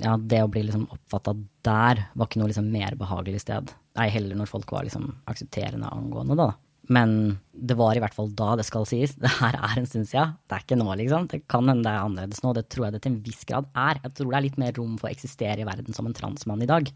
Ja, 0.00 0.14
det 0.16 0.42
å 0.44 0.48
bli 0.48 0.62
liksom 0.64 0.86
oppfatta 0.92 1.34
der 1.66 2.06
var 2.14 2.28
ikke 2.28 2.40
noe 2.40 2.48
liksom 2.48 2.70
mer 2.72 2.96
behagelig 3.00 3.42
sted. 3.44 3.72
Ei 4.00 4.08
heller 4.12 4.38
når 4.38 4.48
folk 4.48 4.72
var 4.72 4.86
liksom 4.86 5.10
aksepterende 5.28 5.90
angående 5.92 6.38
da. 6.38 6.50
Men 6.90 7.38
det 7.54 7.76
var 7.78 7.94
i 7.94 8.00
hvert 8.02 8.16
fall 8.16 8.32
da 8.34 8.56
det 8.58 8.66
skal 8.66 8.86
sies. 8.88 9.14
Det 9.22 9.30
her 9.38 9.58
er 9.58 9.78
en 9.78 9.86
stund 9.88 10.08
siden. 10.10 10.34
Det 10.48 10.56
er 10.56 10.64
ikke 10.64 10.80
nå, 10.80 10.88
liksom. 10.98 11.28
Det 11.30 11.44
kan 11.50 11.68
hende 11.70 11.86
det 11.86 11.92
er 11.92 12.06
annerledes 12.06 12.42
nå. 12.44 12.54
Det 12.56 12.66
tror 12.72 12.88
jeg 12.88 12.96
det 12.96 13.04
til 13.04 13.14
en 13.14 13.20
viss 13.26 13.44
grad 13.48 13.68
er. 13.78 14.00
Jeg 14.02 14.16
tror 14.18 14.32
det 14.32 14.40
er 14.40 14.46
litt 14.48 14.58
mer 14.60 14.74
rom 14.78 14.96
for 14.98 15.10
å 15.10 15.14
eksistere 15.14 15.62
i 15.62 15.68
verden 15.68 15.96
som 15.96 16.08
en 16.08 16.16
transmann 16.16 16.64
i 16.66 16.70
dag. 16.70 16.90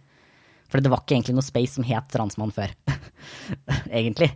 For 0.73 0.83
det 0.83 0.91
var 0.91 1.05
ikke 1.05 1.19
egentlig 1.19 1.37
noe 1.37 1.47
space 1.47 1.77
som 1.77 1.87
het 1.87 2.11
transmann 2.11 2.55
før. 2.55 2.75
egentlig. 4.01 4.33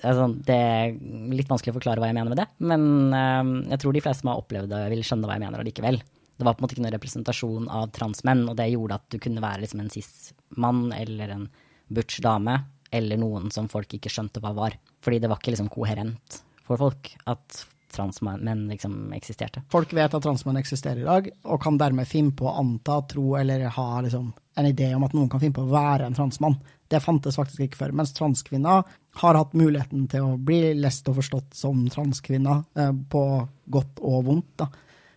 Altså, 0.00 0.30
det 0.46 0.56
er 0.56 0.94
litt 1.34 1.50
vanskelig 1.50 1.74
å 1.74 1.78
forklare 1.80 2.00
hva 2.00 2.08
jeg 2.08 2.16
mener 2.16 2.32
med 2.32 2.38
det, 2.40 2.46
men 2.64 2.84
uh, 3.12 3.68
jeg 3.72 3.82
tror 3.82 3.92
de 3.92 4.02
fleste 4.04 4.22
som 4.22 4.30
har 4.32 4.40
opplevd 4.40 4.70
det, 4.72 4.84
vil 4.94 5.02
skjønne 5.04 5.28
hva 5.28 5.36
jeg 5.36 5.42
mener 5.42 5.60
allikevel. 5.60 5.98
Det 6.40 6.46
var 6.46 6.56
på 6.56 6.62
en 6.62 6.64
måte 6.64 6.76
ikke 6.76 6.84
noen 6.86 6.94
representasjon 6.94 7.66
av 7.68 7.90
transmenn, 7.92 8.46
og 8.48 8.56
det 8.56 8.70
gjorde 8.70 8.96
at 8.96 9.08
du 9.12 9.18
kunne 9.20 9.42
være 9.44 9.66
liksom 9.66 9.82
en 9.82 9.90
cis-mann 9.92 10.86
eller 10.96 11.34
en 11.34 11.42
butch 11.92 12.22
dame 12.24 12.54
eller 12.90 13.20
noen 13.20 13.50
som 13.54 13.68
folk 13.70 13.92
ikke 13.96 14.12
skjønte 14.12 14.42
hva 14.42 14.54
var. 14.56 14.76
Fordi 15.04 15.20
det 15.22 15.30
var 15.30 15.40
ikke 15.40 15.54
liksom 15.54 15.70
koherent 15.72 16.40
for 16.66 16.80
folk 16.80 17.12
at 17.30 17.64
transmenn 17.90 18.68
liksom 18.68 19.12
eksisterte. 19.12 19.62
Folk 19.70 19.92
vet 19.92 20.14
at 20.14 20.22
transmenn 20.22 20.60
eksisterer 20.60 21.02
i 21.02 21.08
dag, 21.08 21.30
og 21.42 21.62
kan 21.62 21.78
dermed 21.78 22.08
finne 22.08 22.34
på 22.36 22.46
å 22.46 22.54
anta, 22.60 23.00
tro 23.10 23.34
eller 23.38 23.66
ha 23.74 23.88
liksom 24.04 24.30
en 24.60 24.68
idé 24.68 24.92
om 24.94 25.04
at 25.06 25.14
noen 25.16 25.30
kan 25.30 25.42
finne 25.42 25.56
på 25.56 25.64
å 25.64 25.72
være 25.72 26.06
en 26.06 26.16
transmann. 26.16 26.58
Det 26.90 27.00
fantes 27.02 27.38
faktisk 27.38 27.64
ikke 27.64 27.80
før. 27.84 27.94
Mens 28.00 28.14
transkvinner 28.16 28.86
har 29.22 29.38
hatt 29.38 29.56
muligheten 29.58 30.06
til 30.10 30.26
å 30.26 30.38
bli 30.38 30.74
lest 30.78 31.08
og 31.10 31.18
forstått 31.20 31.54
som 31.58 31.82
transkvinner, 31.90 32.64
eh, 32.76 32.92
på 32.92 33.24
godt 33.66 34.02
og 34.02 34.24
vondt. 34.26 34.66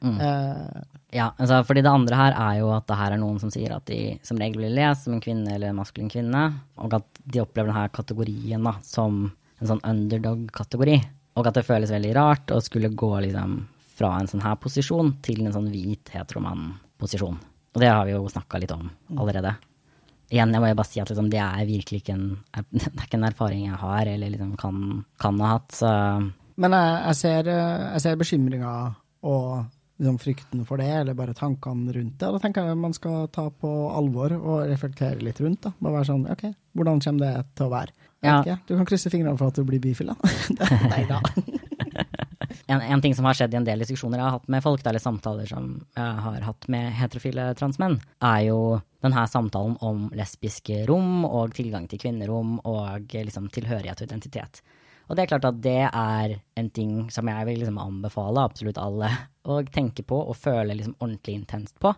Mm. 0.01 0.19
Eh, 0.21 0.81
ja, 1.13 1.29
altså, 1.37 1.61
fordi 1.67 1.83
det 1.85 1.91
andre 1.91 2.17
her 2.17 2.35
er 2.35 2.59
jo 2.59 2.71
at 2.73 2.87
det 2.89 2.97
her 2.97 3.13
er 3.13 3.21
noen 3.21 3.39
som 3.41 3.51
sier 3.53 3.75
at 3.75 3.85
de 3.89 4.17
som 4.25 4.39
regel 4.41 4.63
blir 4.63 4.73
lest 4.73 5.05
som 5.05 5.15
en 5.15 5.21
kvinne 5.23 5.51
eller 5.53 5.69
en 5.69 5.77
maskulin 5.77 6.09
kvinne, 6.11 6.45
og 6.81 6.95
at 6.97 7.21
de 7.23 7.41
opplever 7.43 7.69
denne 7.69 7.91
kategorien 7.93 8.65
da, 8.65 8.75
som 8.85 9.27
en 9.61 9.69
sånn 9.69 9.83
underdog-kategori. 9.85 10.97
Og 11.37 11.49
at 11.49 11.57
det 11.57 11.65
føles 11.67 11.93
veldig 11.93 12.13
rart 12.17 12.53
å 12.53 12.61
skulle 12.61 12.93
gå 12.93 13.11
liksom 13.27 13.59
fra 13.93 14.15
en 14.19 14.29
sånn 14.29 14.43
her 14.43 14.57
posisjon 14.61 15.13
til 15.25 15.43
en 15.45 15.53
sånn 15.53 15.69
hvit 15.73 16.09
heteroman-posisjon. 16.13 17.37
Og 17.73 17.81
det 17.81 17.89
har 17.89 18.05
vi 18.05 18.15
jo 18.15 18.25
snakka 18.29 18.61
litt 18.61 18.73
om 18.73 18.89
allerede. 19.17 19.55
Igjen, 20.33 20.53
jeg 20.53 20.61
må 20.63 20.69
jo 20.69 20.77
bare 20.79 20.89
si 20.89 21.01
at 21.01 21.09
liksom, 21.11 21.29
det 21.29 21.41
er 21.41 21.69
virkelig 21.69 22.01
ikke 22.01 22.17
en, 22.17 22.27
det 22.73 22.89
er 22.89 23.05
ikke 23.05 23.19
en 23.21 23.29
erfaring 23.29 23.67
jeg 23.67 23.81
har 23.83 24.09
eller 24.09 24.33
liksom 24.33 24.57
kan, 24.61 24.81
kan 25.21 25.39
ha 25.45 25.53
hatt. 25.55 25.69
Så. 25.77 25.93
Men 26.57 26.77
jeg, 26.77 26.99
jeg 27.07 27.21
ser, 27.21 27.53
jeg 27.53 28.03
ser 28.05 28.19
bekymringa 28.21 28.73
og 29.29 29.47
liksom 30.03 30.19
frykten 30.19 30.65
for 30.67 30.81
det, 30.81 30.89
eller 31.01 31.15
bare 31.17 31.33
tankene 31.33 31.93
rundt 31.95 32.19
det. 32.19 32.31
Da 32.35 32.39
tenker 32.43 32.67
jeg 32.67 32.79
man 32.79 32.95
skal 32.95 33.27
ta 33.33 33.47
på 33.49 33.71
alvor 33.95 34.35
og 34.37 34.67
reflektere 34.69 35.23
litt 35.23 35.41
rundt. 35.41 35.63
da. 35.63 35.73
Bare 35.79 36.01
være 36.01 36.11
sånn, 36.11 36.27
ok, 36.31 36.51
Hvordan 36.73 37.01
kommer 37.05 37.21
det 37.25 37.45
til 37.53 37.67
å 37.67 37.73
være? 37.73 37.93
Ja. 38.23 38.57
Du 38.65 38.75
kan 38.75 38.87
krysse 38.87 39.11
fingrene 39.13 39.37
for 39.37 39.51
at 39.51 39.59
du 39.59 39.65
blir 39.67 39.81
bifil, 39.83 40.09
da. 40.09 40.15
Nei 40.93 41.03
da. 41.09 41.19
en, 42.71 42.81
en, 42.81 43.01
ting 43.03 43.15
som 43.15 43.27
har 43.27 43.37
skjedd 43.37 43.53
i 43.53 43.59
en 43.59 43.67
del 43.67 43.83
diskusjoner 43.83 44.19
jeg 44.19 44.25
har 44.25 44.37
hatt 44.37 44.49
med 44.55 44.63
folk, 44.65 44.85
eller 44.87 45.03
samtaler 45.03 45.49
som 45.49 45.73
jeg 45.95 46.23
har 46.27 46.47
hatt 46.47 46.69
med 46.71 46.91
heterofile 46.97 47.51
transmenn, 47.59 47.99
er 48.23 48.45
jo 48.47 48.59
denne 49.03 49.25
samtalen 49.29 49.75
om 49.83 50.07
lesbiske 50.15 50.85
rom 50.89 51.27
og 51.27 51.53
tilgang 51.57 51.89
til 51.91 52.01
kvinnerom 52.01 52.57
og 52.63 53.13
liksom 53.13 53.51
tilhørighet 53.53 54.01
og 54.01 54.09
identitet. 54.09 54.63
Og 55.07 55.15
det 55.15 55.23
er 55.23 55.31
klart 55.33 55.47
at 55.49 55.61
det 55.63 55.81
er 55.89 56.35
en 56.59 56.69
ting 56.73 56.93
som 57.11 57.27
jeg 57.27 57.47
vil 57.49 57.61
liksom 57.61 57.79
anbefale 57.81 58.43
absolutt 58.47 58.79
alle 58.81 59.09
å 59.43 59.59
tenke 59.67 60.05
på 60.07 60.19
og 60.21 60.37
føle 60.39 60.77
liksom 60.77 60.95
ordentlig 60.99 61.35
intenst 61.41 61.79
på. 61.83 61.91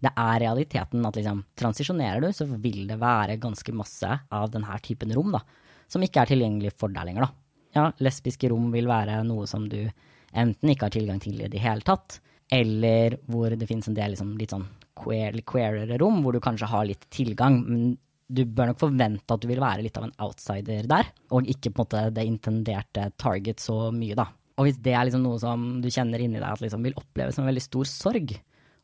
Det 0.00 0.12
er 0.16 0.40
realiteten 0.44 1.04
at 1.04 1.16
liksom, 1.16 1.42
transisjonerer 1.60 2.24
du, 2.24 2.30
så 2.32 2.46
vil 2.48 2.86
det 2.88 3.00
være 3.00 3.40
ganske 3.40 3.72
masse 3.76 4.08
av 4.08 4.52
denne 4.52 4.78
typen 4.84 5.12
rom 5.16 5.34
da, 5.36 5.42
som 5.90 6.04
ikke 6.04 6.22
er 6.22 6.32
tilgjengelig 6.32 6.74
for 6.80 6.92
deg 6.92 7.08
lenger. 7.08 7.28
da. 7.28 7.32
Ja, 7.76 7.86
lesbiske 8.02 8.48
rom 8.50 8.70
vil 8.74 8.88
være 8.90 9.20
noe 9.28 9.46
som 9.48 9.68
du 9.70 9.82
enten 10.30 10.72
ikke 10.72 10.88
har 10.88 10.94
tilgang 10.94 11.20
til 11.22 11.40
i 11.40 11.50
det 11.52 11.60
hele 11.62 11.84
tatt, 11.86 12.20
eller 12.50 13.18
hvor 13.30 13.52
det 13.54 13.68
finnes 13.68 13.88
en 13.90 13.96
del 13.96 14.14
liksom, 14.14 14.34
litt 14.40 14.54
sånn 14.54 14.66
queer, 15.00 15.36
queerere 15.46 15.98
rom, 16.00 16.20
hvor 16.24 16.34
du 16.34 16.42
kanskje 16.42 16.68
har 16.70 16.88
litt 16.88 17.06
tilgang, 17.12 17.60
men 17.66 17.92
du 18.30 18.44
bør 18.46 18.70
nok 18.70 18.82
forvente 18.82 19.34
at 19.34 19.42
du 19.42 19.48
vil 19.50 19.62
være 19.62 19.84
litt 19.84 19.96
av 19.98 20.06
en 20.06 20.14
outsider 20.22 20.86
der, 20.90 21.10
og 21.34 21.48
ikke 21.50 21.72
på 21.72 21.82
en 21.82 21.84
måte 21.84 22.04
det 22.14 22.26
intenderte 22.28 23.08
target 23.20 23.62
så 23.62 23.88
mye, 23.94 24.18
da. 24.18 24.28
Og 24.60 24.68
hvis 24.68 24.80
det 24.84 24.92
er 24.94 25.08
liksom 25.08 25.24
noe 25.24 25.40
som 25.40 25.66
du 25.80 25.88
kjenner 25.90 26.20
inni 26.22 26.38
deg 26.38 26.48
at 26.50 26.62
liksom 26.62 26.84
vil 26.84 26.98
oppleves 27.00 27.36
som 27.36 27.46
en 27.46 27.50
veldig 27.50 27.64
stor 27.64 27.88
sorg, 27.88 28.34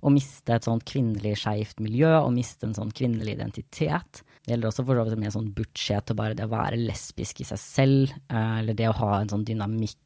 å 0.07 0.13
miste 0.13 0.55
et 0.55 0.67
sånt 0.67 0.85
kvinnelig 0.87 1.39
skeivt 1.41 1.81
miljø, 1.83 2.11
og 2.21 2.35
miste 2.35 2.69
en 2.69 2.77
sånn 2.77 2.93
kvinnelig 2.95 3.37
identitet. 3.37 4.23
Det 4.45 4.53
gjelder 4.53 4.71
også 4.71 4.85
for 4.87 4.99
så 4.99 5.07
vidt 5.09 5.21
med 5.23 5.35
sånn 5.35 5.53
budsjett 5.57 6.13
og 6.13 6.19
bare 6.21 6.37
det 6.39 6.47
å 6.47 6.53
være 6.53 6.81
lesbisk 6.81 7.43
i 7.43 7.49
seg 7.49 7.61
selv, 7.63 8.17
eh, 8.31 8.59
eller 8.61 8.77
det 8.79 8.91
å 8.91 8.99
ha 9.01 9.13
en 9.19 9.33
sånn 9.33 9.47
dynamikk 9.47 9.99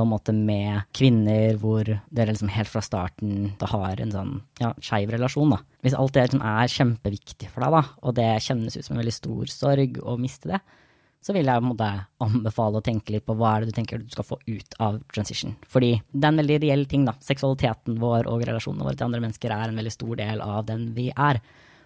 på 0.00 0.06
en 0.06 0.12
måte 0.14 0.32
med 0.32 0.86
kvinner 0.96 1.58
hvor 1.60 1.84
dere 1.84 2.32
liksom 2.32 2.50
helt 2.54 2.72
fra 2.72 2.80
starten 2.84 3.50
da 3.60 3.68
har 3.68 4.00
en 4.00 4.14
sånn 4.14 4.36
ja, 4.62 4.72
skeiv 4.80 5.12
relasjon. 5.12 5.52
da. 5.52 5.60
Hvis 5.84 5.96
alt 5.96 6.16
det 6.16 6.28
liksom 6.30 6.44
er 6.48 6.72
kjempeviktig 6.72 7.50
for 7.52 7.66
deg, 7.66 7.76
da, 7.76 7.82
og 8.00 8.16
det 8.16 8.30
kjennes 8.46 8.78
ut 8.78 8.86
som 8.86 8.96
en 8.96 9.02
veldig 9.02 9.16
stor 9.16 9.52
sorg 9.52 10.00
å 10.00 10.16
miste 10.20 10.54
det, 10.54 10.62
så 11.20 11.34
vil 11.36 11.50
jeg 11.50 11.60
på 11.60 11.66
en 11.66 11.72
måte 11.74 11.88
anbefale 12.24 12.80
å 12.80 12.84
tenke 12.84 13.12
litt 13.12 13.26
på 13.28 13.36
hva 13.36 13.52
er 13.52 13.64
det 13.64 13.74
du 13.74 13.76
tenker 13.76 14.00
du 14.00 14.08
skal 14.08 14.24
få 14.24 14.38
ut 14.46 14.76
av 14.80 15.02
transition. 15.12 15.52
Fordi 15.68 15.92
det 16.00 16.22
er 16.22 16.32
en 16.32 16.40
veldig 16.40 16.60
reell 16.62 16.86
ting, 16.88 17.04
da. 17.04 17.12
Seksualiteten 17.20 17.98
vår 18.00 18.28
og 18.30 18.46
relasjonene 18.48 18.86
våre 18.86 18.96
til 18.96 19.10
andre 19.10 19.20
mennesker 19.26 19.52
er 19.52 19.68
en 19.68 19.80
veldig 19.82 19.92
stor 19.92 20.14
del 20.22 20.40
av 20.44 20.64
den 20.70 20.88
vi 20.96 21.10
er. 21.12 21.42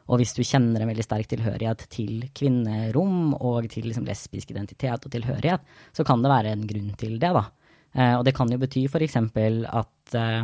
Og 0.07 0.21
hvis 0.21 0.37
du 0.37 0.45
kjenner 0.45 0.85
en 0.85 0.91
veldig 0.93 1.07
sterk 1.07 1.33
tilhørighet 1.33 1.87
til 1.91 2.29
kvinnerom 2.37 3.35
og 3.35 3.67
til 3.73 3.89
liksom 3.89 4.07
lesbisk 4.07 4.53
identitet 4.55 5.09
og 5.09 5.11
tilhørighet, 5.11 5.65
så 5.97 6.07
kan 6.07 6.23
det 6.23 6.31
være 6.31 6.55
en 6.55 6.67
grunn 6.71 6.95
til 7.01 7.19
det, 7.19 7.35
da. 7.35 7.49
Eh, 7.95 8.15
og 8.19 8.25
det 8.27 8.35
kan 8.35 8.51
jo 8.51 8.59
bety 8.59 8.85
f.eks. 8.91 9.17
at 9.17 10.17
eh, 10.19 10.43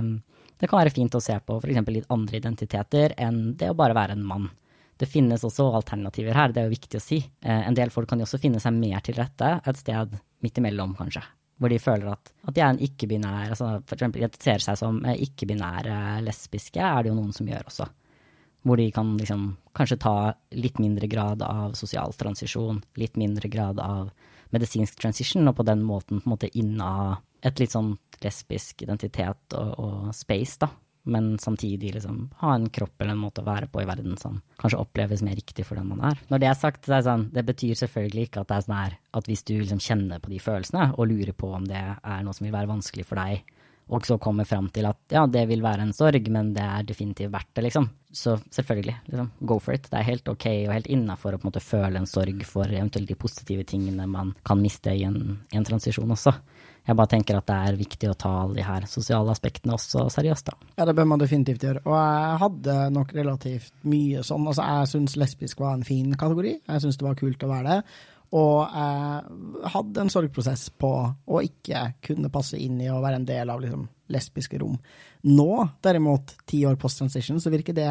det 0.60 0.68
kan 0.68 0.80
være 0.80 0.94
fint 0.94 1.16
å 1.16 1.22
se 1.22 1.36
på 1.42 1.58
f.eks. 1.58 1.82
litt 1.90 2.10
andre 2.14 2.38
identiteter 2.38 3.16
enn 3.18 3.56
det 3.58 3.72
å 3.72 3.78
bare 3.78 3.96
være 3.96 4.16
en 4.16 4.26
mann. 4.26 4.48
Det 5.00 5.08
finnes 5.08 5.42
også 5.46 5.70
alternativer 5.78 6.36
her, 6.36 6.52
det 6.52 6.62
er 6.62 6.68
jo 6.68 6.76
viktig 6.76 7.00
å 7.00 7.02
si. 7.02 7.18
Eh, 7.40 7.62
en 7.66 7.76
del 7.76 7.92
folk 7.92 8.10
kan 8.10 8.20
jo 8.20 8.28
også 8.28 8.40
finne 8.42 8.62
seg 8.62 8.76
mer 8.76 9.02
til 9.04 9.18
rette 9.18 9.56
et 9.64 9.80
sted 9.80 10.18
midt 10.44 10.60
imellom, 10.60 10.94
kanskje. 10.98 11.24
Hvor 11.60 11.72
de 11.72 11.80
føler 11.80 12.12
at, 12.12 12.30
at 12.48 12.56
de 12.56 12.62
er 12.62 12.70
en 12.72 12.84
ikke-binær, 12.86 13.50
altså 13.52 13.72
eksempel 13.82 14.22
identifiserer 14.22 14.64
seg 14.64 14.78
som 14.80 15.00
ikke-binære 15.10 15.96
lesbiske, 16.24 16.80
er 16.80 17.02
det 17.02 17.10
jo 17.10 17.16
noen 17.18 17.34
som 17.36 17.48
gjør 17.48 17.66
også. 17.68 17.88
Hvor 18.64 18.80
de 18.80 18.86
kan 18.92 19.10
liksom 19.16 19.44
kanskje 19.76 19.98
ta 20.00 20.14
litt 20.56 20.80
mindre 20.80 21.08
grad 21.08 21.42
av 21.44 21.74
sosial 21.76 22.12
transisjon, 22.16 22.80
litt 23.00 23.16
mindre 23.20 23.48
grad 23.52 23.80
av 23.80 24.08
medisinsk 24.52 24.96
transition, 25.00 25.48
og 25.48 25.56
på 25.58 25.66
den 25.68 25.84
måten 25.84 26.20
på 26.20 26.28
en 26.28 26.34
måte 26.34 26.52
inneha 26.56 27.18
et 27.42 27.60
litt 27.62 27.74
sånn 27.74 27.94
lesbisk 28.20 28.84
identitet 28.84 29.56
og, 29.56 29.74
og 29.80 30.14
space, 30.16 30.58
da. 30.60 30.68
men 31.10 31.32
samtidig 31.40 31.94
liksom 31.94 32.26
ha 32.42 32.54
en 32.54 32.68
kropp 32.68 33.00
eller 33.00 33.16
en 33.16 33.22
måte 33.22 33.40
å 33.40 33.48
være 33.48 33.70
på 33.72 33.80
i 33.80 33.88
verden 33.88 34.18
som 34.20 34.42
kanskje 34.60 34.80
oppleves 34.82 35.24
mer 35.24 35.38
riktig 35.38 35.64
for 35.68 35.80
den 35.80 35.88
man 35.88 36.02
er. 36.10 36.20
Når 36.28 36.42
det 36.42 36.50
er 36.50 36.58
sagt, 36.58 36.84
det, 36.86 36.98
er 36.98 37.06
sånn, 37.06 37.30
det 37.32 37.46
betyr 37.48 37.78
selvfølgelig 37.80 38.28
ikke 38.28 38.44
at 38.44 38.50
det 38.50 38.58
er 38.58 38.66
sånn 38.66 38.76
her 38.80 38.98
at 39.16 39.30
hvis 39.30 39.46
du 39.48 39.54
liksom 39.56 39.80
kjenner 39.80 40.20
på 40.20 40.34
de 40.34 40.42
følelsene 40.42 40.90
og 40.96 41.08
lurer 41.08 41.32
på 41.32 41.54
om 41.56 41.64
det 41.70 41.80
er 41.80 42.26
noe 42.26 42.36
som 42.36 42.46
vil 42.46 42.56
være 42.56 42.72
vanskelig 42.74 43.08
for 43.08 43.22
deg, 43.22 43.56
og 43.90 44.06
så 44.06 44.18
kommer 44.22 44.46
fram 44.46 44.68
til 44.70 44.86
at 44.86 44.98
ja, 45.10 45.24
det 45.26 45.42
vil 45.50 45.64
være 45.64 45.82
en 45.82 45.94
sorg, 45.94 46.28
men 46.30 46.52
det 46.54 46.62
er 46.62 46.86
definitivt 46.86 47.32
verdt 47.32 47.50
det, 47.58 47.64
liksom. 47.66 47.88
Så 48.14 48.36
selvfølgelig, 48.54 48.94
liksom, 49.10 49.30
go 49.50 49.58
for 49.62 49.74
it. 49.74 49.88
Det 49.90 49.98
er 49.98 50.06
helt 50.06 50.30
ok 50.30 50.46
og 50.68 50.74
helt 50.76 50.90
innafor 50.94 51.34
å 51.34 51.40
på 51.40 51.46
en 51.46 51.50
måte 51.50 51.62
føle 51.64 51.98
en 51.98 52.06
sorg 52.10 52.44
for 52.46 52.70
eventuelt 52.70 53.10
de 53.10 53.18
positive 53.18 53.66
tingene 53.66 54.06
man 54.10 54.30
kan 54.46 54.62
miste 54.62 54.94
i 54.94 55.02
en, 55.08 55.40
i 55.50 55.58
en 55.58 55.66
transisjon 55.66 56.14
også. 56.14 56.36
Jeg 56.86 56.96
bare 56.96 57.10
tenker 57.12 57.38
at 57.38 57.48
det 57.48 57.56
er 57.68 57.78
viktig 57.78 58.08
å 58.10 58.16
ta 58.18 58.30
alle 58.42 58.56
de 58.58 58.64
her 58.66 58.86
sosiale 58.90 59.32
aspektene 59.32 59.76
også 59.76 60.06
seriøst, 60.14 60.48
da. 60.50 60.70
Ja, 60.80 60.86
det 60.88 60.94
bør 60.98 61.10
man 61.12 61.22
definitivt 61.22 61.66
gjøre. 61.66 61.82
Og 61.86 61.96
jeg 61.96 62.38
hadde 62.44 62.78
nok 62.96 63.12
relativt 63.16 63.74
mye 63.90 64.24
sånn. 64.26 64.48
Altså, 64.50 64.64
jeg 64.64 64.90
syns 64.94 65.18
lesbisk 65.20 65.60
var 65.62 65.76
en 65.76 65.86
fin 65.86 66.14
kategori. 66.16 66.56
Jeg 66.64 66.84
syns 66.84 66.98
det 67.00 67.06
var 67.06 67.20
kult 67.20 67.46
å 67.46 67.52
være 67.52 67.68
det. 67.74 67.78
Og 68.40 68.58
jeg 68.62 69.70
hadde 69.74 70.04
en 70.04 70.12
sorgprosess 70.12 70.68
på 70.78 70.90
å 71.10 71.40
ikke 71.42 71.86
kunne 72.06 72.30
passe 72.32 72.58
inn 72.62 72.78
i 72.82 72.90
å 72.90 73.00
være 73.02 73.18
en 73.20 73.26
del 73.28 73.50
av 73.50 73.62
liksom, 73.62 73.88
lesbiske 74.14 74.60
rom. 74.62 74.76
Nå, 75.26 75.50
derimot, 75.82 76.36
ti 76.48 76.62
år 76.68 76.78
post 76.80 77.02
transition, 77.02 77.40
så 77.42 77.52
virker 77.52 77.76
det 77.76 77.90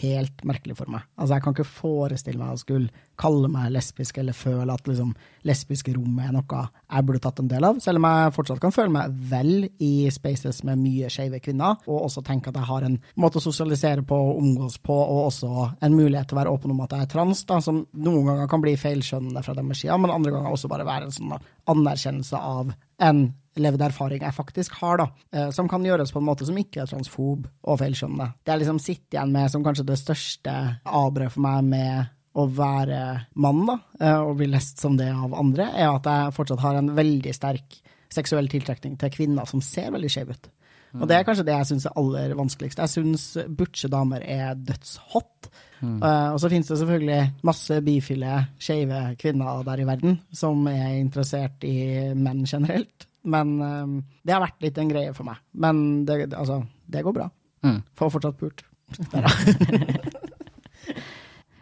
helt 0.00 0.44
merkelig 0.46 0.76
for 0.78 0.90
meg. 0.92 1.04
Altså, 1.16 1.36
jeg 1.36 1.44
kan 1.44 1.54
ikke 1.56 1.68
forestille 1.68 2.40
meg 2.40 2.54
å 2.54 2.60
skulle 2.60 3.04
kalle 3.16 3.48
meg 3.48 3.70
lesbisk 3.72 4.18
eller 4.20 4.36
føle 4.36 4.74
at 4.74 4.88
liksom, 4.88 5.14
lesbiske 5.48 5.94
rom 5.96 6.18
er 6.20 6.34
noe 6.36 6.64
jeg 6.66 7.06
burde 7.08 7.22
tatt 7.24 7.40
en 7.40 7.48
del 7.50 7.64
av, 7.64 7.78
selv 7.82 8.00
om 8.00 8.08
jeg 8.08 8.34
fortsatt 8.36 8.60
kan 8.62 8.74
føle 8.74 8.92
meg 8.92 9.14
vel 9.30 9.68
i 9.82 10.08
spaces 10.12 10.62
med 10.68 10.82
mye 10.82 11.08
skeive 11.12 11.40
kvinner, 11.44 11.80
og 11.88 12.04
også 12.08 12.22
tenke 12.26 12.52
at 12.52 12.60
jeg 12.60 12.68
har 12.68 12.86
en 12.86 12.98
måte 13.20 13.40
å 13.40 13.44
sosialisere 13.44 14.04
på 14.06 14.18
og 14.28 14.42
omgås 14.42 14.78
på, 14.84 14.96
og 14.96 15.30
også 15.30 15.70
en 15.80 15.96
mulighet 15.96 16.30
til 16.30 16.36
å 16.36 16.42
være 16.42 16.52
åpen 16.52 16.76
om 16.76 16.84
at 16.84 16.94
jeg 16.94 17.06
er 17.06 17.12
trans, 17.16 17.42
da, 17.48 17.60
som 17.64 17.82
noen 17.96 18.28
ganger 18.28 18.52
kan 18.52 18.64
bli 18.64 18.76
feilskjønnende 18.80 19.44
fra 19.46 19.56
deres 19.56 19.82
side, 19.82 19.98
men 20.02 20.14
andre 20.14 20.36
ganger 20.36 20.52
også 20.52 20.70
bare 20.72 20.86
være 20.88 21.08
en 21.08 21.16
sånn 21.16 21.36
anerkjennelse 21.72 22.40
av 22.40 22.76
en 23.02 23.26
levd 23.60 23.84
erfaring 23.88 24.24
jeg 24.24 24.36
faktisk 24.36 24.76
har, 24.80 25.00
da, 25.02 25.06
eh, 25.32 25.48
som 25.54 25.68
kan 25.68 25.84
gjøres 25.84 26.12
på 26.12 26.20
en 26.20 26.28
måte 26.28 26.46
som 26.48 26.58
ikke 26.58 26.82
er 26.82 26.90
transfob 26.90 27.46
og 27.46 27.80
feilskjønnende. 27.80 28.32
Det 28.44 28.54
jeg 28.54 28.62
liksom 28.64 28.82
sitter 28.82 29.18
igjen 29.18 29.34
med 29.36 29.52
som 29.52 29.64
kanskje 29.66 29.86
det 29.88 29.98
største 30.00 30.56
avbrødet 30.84 31.32
for 31.34 31.46
meg 31.46 31.72
med 31.72 32.12
å 32.36 32.44
være 32.52 33.00
mann, 33.40 33.64
da, 33.68 33.78
eh, 34.00 34.18
og 34.20 34.36
bli 34.40 34.50
lest 34.52 34.82
som 34.82 34.98
det 34.98 35.08
av 35.12 35.34
andre, 35.34 35.70
er 35.72 35.88
at 35.88 36.08
jeg 36.10 36.36
fortsatt 36.36 36.64
har 36.64 36.80
en 36.80 36.92
veldig 36.96 37.32
sterk 37.34 37.80
seksuell 38.12 38.48
tiltrekning 38.48 38.98
til 39.00 39.12
kvinner 39.12 39.48
som 39.48 39.64
ser 39.64 39.90
veldig 39.94 40.12
skeive 40.12 40.36
ut. 40.36 40.52
Og 40.96 41.08
det 41.10 41.16
er 41.16 41.26
kanskje 41.26 41.44
det 41.44 41.56
jeg 41.56 41.68
syns 41.70 41.86
er 41.88 41.96
aller 42.00 42.34
vanskeligst. 42.38 42.80
Jeg 42.80 42.92
syns 42.92 43.24
butche 43.58 43.90
damer 43.92 44.22
er 44.22 44.54
dødshot. 44.56 45.50
Mm. 45.82 45.98
Uh, 46.00 46.32
og 46.32 46.38
så 46.40 46.48
finnes 46.48 46.70
det 46.70 46.78
selvfølgelig 46.80 47.20
masse 47.44 47.80
bifile, 47.84 48.38
skeive 48.62 49.02
kvinner 49.20 49.60
der 49.66 49.82
i 49.82 49.88
verden 49.88 50.16
som 50.32 50.64
er 50.70 50.96
interessert 50.96 51.66
i 51.68 52.14
menn 52.16 52.46
generelt. 52.48 53.05
Men 53.26 53.56
um, 53.58 53.98
det 54.22 54.34
har 54.34 54.44
vært 54.44 54.62
litt 54.62 54.78
en 54.78 54.90
greie 54.90 55.12
for 55.16 55.26
meg. 55.26 55.42
Men 55.58 56.04
det, 56.06 56.28
altså, 56.30 56.60
det 56.86 57.02
går 57.06 57.16
bra. 57.16 57.26
Mm. 57.66 57.80
Får 57.98 58.12
fortsatt 58.14 58.38
pult. 58.38 58.62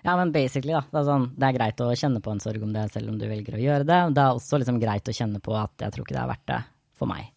ja, 0.04 0.16
men 0.16 0.32
basically, 0.32 0.74
da. 0.76 0.82
Det 0.90 1.00
er, 1.00 1.06
sånn, 1.08 1.30
det 1.32 1.48
er, 1.48 1.56
greit 1.56 1.80
å 1.80 1.94
kjenne 1.96 2.20
på 2.24 2.34
en 2.34 2.42
sorg 2.44 2.66
om 2.66 2.74
det, 2.74 2.84
selv 2.92 3.12
om 3.12 3.20
du 3.20 3.24
velger 3.30 3.56
å 3.56 3.62
gjøre 3.62 3.88
det. 3.88 4.00
Det 4.16 4.24
er 4.26 4.36
også 4.36 4.60
liksom 4.60 4.80
greit 4.82 5.08
å 5.08 5.16
kjenne 5.16 5.40
på 5.44 5.56
at 5.56 5.86
jeg 5.86 5.94
tror 5.94 6.04
ikke 6.04 6.18
det 6.18 6.24
er 6.24 6.32
verdt 6.34 6.50
det 6.52 6.60
for 7.00 7.10
meg. 7.10 7.30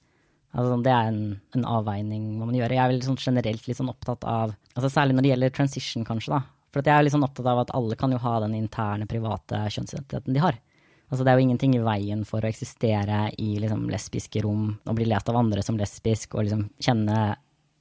Altså, 0.57 0.77
det 0.83 0.91
er 0.91 1.09
en, 1.11 1.23
en 1.55 1.65
avveining 1.77 2.29
man 2.39 2.49
må 2.49 2.59
gjøre. 2.59 2.75
Jeg 2.75 2.83
er 2.83 2.91
vel 2.91 3.03
sånn 3.05 3.19
generelt 3.21 3.67
litt 3.67 3.79
sånn 3.79 3.91
opptatt 3.93 4.23
av 4.27 4.55
altså 4.77 4.89
Særlig 4.93 5.15
når 5.15 5.25
det 5.25 5.31
gjelder 5.33 5.55
transition, 5.55 6.05
kanskje. 6.07 6.35
da. 6.35 6.43
For 6.73 6.85
jeg 6.85 6.93
er 6.93 7.05
litt 7.05 7.15
sånn 7.15 7.25
opptatt 7.25 7.47
av 7.49 7.63
at 7.63 7.73
alle 7.77 7.95
kan 7.99 8.11
jo 8.13 8.19
ha 8.21 8.39
den 8.43 8.55
interne, 8.57 9.07
private 9.09 9.63
kjønnsidentiteten 9.73 10.35
de 10.35 10.43
har. 10.43 10.59
Altså, 11.07 11.23
det 11.23 11.31
er 11.31 11.39
jo 11.39 11.47
ingenting 11.47 11.75
i 11.77 11.83
veien 11.83 12.23
for 12.27 12.43
å 12.43 12.49
eksistere 12.49 13.27
i 13.39 13.55
liksom, 13.61 13.87
lesbiske 13.91 14.43
rom 14.43 14.73
og 14.83 14.97
bli 14.97 15.07
lest 15.07 15.29
av 15.31 15.39
andre 15.39 15.63
som 15.63 15.79
lesbisk 15.79 16.35
og 16.35 16.43
liksom 16.43 16.65
kjenne 16.83 17.19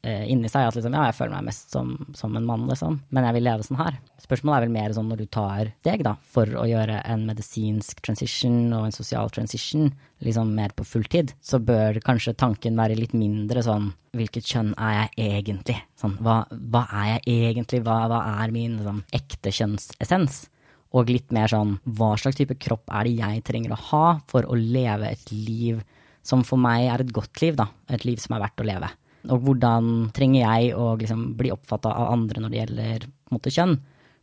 eh, 0.07 0.29
inni 0.31 0.51
seg 0.51 0.69
at 0.69 0.79
liksom, 0.79 0.95
ja, 0.95 1.09
jeg 1.09 1.17
føler 1.19 1.35
meg 1.35 1.49
mest 1.49 1.75
som, 1.75 1.91
som, 2.15 2.37
en 2.39 2.47
mann, 2.47 2.69
liksom, 2.71 3.01
men 3.11 3.27
jeg 3.27 3.37
vil 3.37 3.47
leve 3.49 3.67
sånn 3.67 3.81
her. 3.81 3.99
Spørsmålet 4.23 4.57
er 4.57 4.67
vel 4.67 4.77
mer 4.79 4.95
sånn 4.95 5.11
når 5.11 5.25
du 5.25 5.27
tar 5.39 5.73
deg 5.89 6.07
da, 6.07 6.15
for 6.37 6.55
å 6.55 6.69
gjøre 6.71 7.03
en 7.03 7.27
medisinsk 7.27 8.03
transition 8.07 8.63
og 8.79 8.87
en 8.87 8.95
sosial 8.95 9.33
transition 9.35 9.91
liksom 10.25 10.55
mer 10.57 10.73
på 10.77 10.87
fulltid, 10.87 11.35
så 11.43 11.59
bør 11.59 11.99
kanskje 12.07 12.39
tanken 12.39 12.79
være 12.79 12.97
litt 12.99 13.17
mindre 13.17 13.67
sånn 13.67 13.91
hvilket 14.17 14.49
kjønn 14.49 14.77
er 14.81 15.01
jeg 15.01 15.33
egentlig? 15.41 15.81
Sånn, 15.99 16.15
hva, 16.25 16.45
hva 16.49 16.87
er 17.03 17.17
jeg 17.17 17.51
egentlig? 17.51 17.83
Hva, 17.85 18.05
hva 18.09 18.23
er 18.39 18.55
min 18.55 18.79
liksom, 18.79 19.03
ekte 19.19 19.53
kjønnsessens? 19.53 20.47
Og 20.95 21.11
litt 21.11 21.33
mer 21.35 21.51
sånn 21.51 21.77
hva 21.99 22.13
slags 22.21 22.39
type 22.39 22.57
kropp 22.63 22.93
er 22.95 23.09
det 23.09 23.17
jeg 23.19 23.45
trenger 23.47 23.75
å 23.75 23.83
ha 23.91 24.05
for 24.31 24.47
å 24.47 24.59
leve 24.59 25.11
et 25.11 25.33
liv 25.33 25.83
som 26.27 26.43
for 26.47 26.59
meg 26.61 26.89
er 26.91 27.03
et 27.05 27.13
godt 27.15 27.43
liv, 27.43 27.57
da. 27.59 27.69
Et 27.93 28.07
liv 28.07 28.19
som 28.19 28.35
er 28.37 28.43
verdt 28.47 28.63
å 28.63 28.67
leve. 28.67 28.89
Og 29.31 29.43
hvordan 29.43 29.91
trenger 30.15 30.43
jeg 30.43 30.73
å 30.79 30.95
liksom 30.99 31.29
bli 31.39 31.53
oppfatta 31.55 31.91
av 31.91 32.13
andre 32.15 32.43
når 32.43 32.53
det 32.53 32.61
gjelder 32.61 33.07
måte, 33.35 33.53
kjønn, 33.55 33.77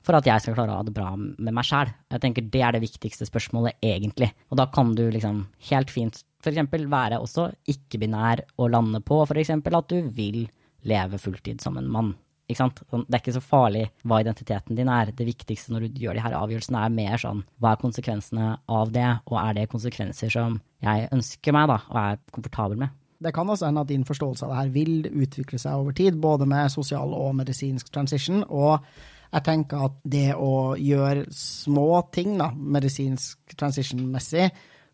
for 0.03 0.17
at 0.17 0.27
jeg 0.27 0.43
skal 0.43 0.57
klare 0.57 0.73
å 0.73 0.81
ha 0.81 0.85
det 0.85 0.95
bra 0.95 1.13
med 1.15 1.51
meg 1.55 1.67
sjæl. 1.67 1.91
Jeg 2.11 2.23
tenker 2.23 2.47
det 2.51 2.63
er 2.63 2.75
det 2.75 2.83
viktigste 2.83 3.27
spørsmålet, 3.27 3.79
egentlig. 3.83 4.33
Og 4.51 4.59
da 4.59 4.67
kan 4.71 4.91
du 4.97 5.05
liksom 5.11 5.45
helt 5.69 5.93
fint 5.93 6.19
f.eks. 6.43 6.59
være 6.91 7.21
også 7.23 7.47
ikke-binær 7.71 8.43
og 8.57 8.73
lande 8.73 8.99
på 9.03 9.21
f.eks. 9.23 9.53
at 9.55 9.91
du 9.91 10.09
vil 10.11 10.43
leve 10.83 11.19
fulltid 11.19 11.63
som 11.63 11.79
en 11.79 11.87
mann. 11.87 12.11
Sånn, 12.51 12.73
det 13.07 13.15
er 13.15 13.21
ikke 13.21 13.35
så 13.37 13.41
farlig 13.41 13.85
hva 14.03 14.19
identiteten 14.21 14.75
din 14.77 14.89
er. 14.91 15.13
Det 15.15 15.25
viktigste 15.25 15.71
når 15.73 15.87
du 15.87 16.01
gjør 16.03 16.17
de 16.17 16.25
her 16.25 16.35
avgjørelsene, 16.37 16.81
er 16.83 16.97
mer 16.97 17.21
sånn 17.21 17.39
hva 17.63 17.71
er 17.71 17.79
konsekvensene 17.81 18.49
av 18.67 18.91
det, 18.93 19.07
og 19.31 19.39
er 19.39 19.55
det 19.57 19.69
konsekvenser 19.71 20.33
som 20.33 20.59
jeg 20.83 21.07
ønsker 21.15 21.55
meg 21.55 21.71
da, 21.71 21.79
og 21.87 22.01
er 22.03 22.19
komfortabel 22.35 22.83
med. 22.83 22.99
Det 23.23 23.31
kan 23.31 23.47
også 23.47 23.69
hende 23.69 23.85
at 23.85 23.91
din 23.93 24.03
forståelse 24.03 24.43
av 24.43 24.51
det 24.51 24.59
her 24.59 24.75
vil 24.75 24.93
utvikle 25.23 25.61
seg 25.61 25.79
over 25.79 25.95
tid, 25.95 26.19
både 26.19 26.47
med 26.49 26.71
sosial 26.73 27.15
og 27.15 27.31
medisinsk 27.39 27.91
transition. 27.95 28.43
og 28.49 28.83
jeg 29.33 29.45
tenker 29.47 29.87
at 29.87 29.95
det 30.05 30.35
å 30.37 30.75
gjøre 30.77 31.25
små 31.33 32.03
ting, 32.13 32.35
da, 32.37 32.51
medisinsk 32.53 33.55
transition-messig, 33.57 34.51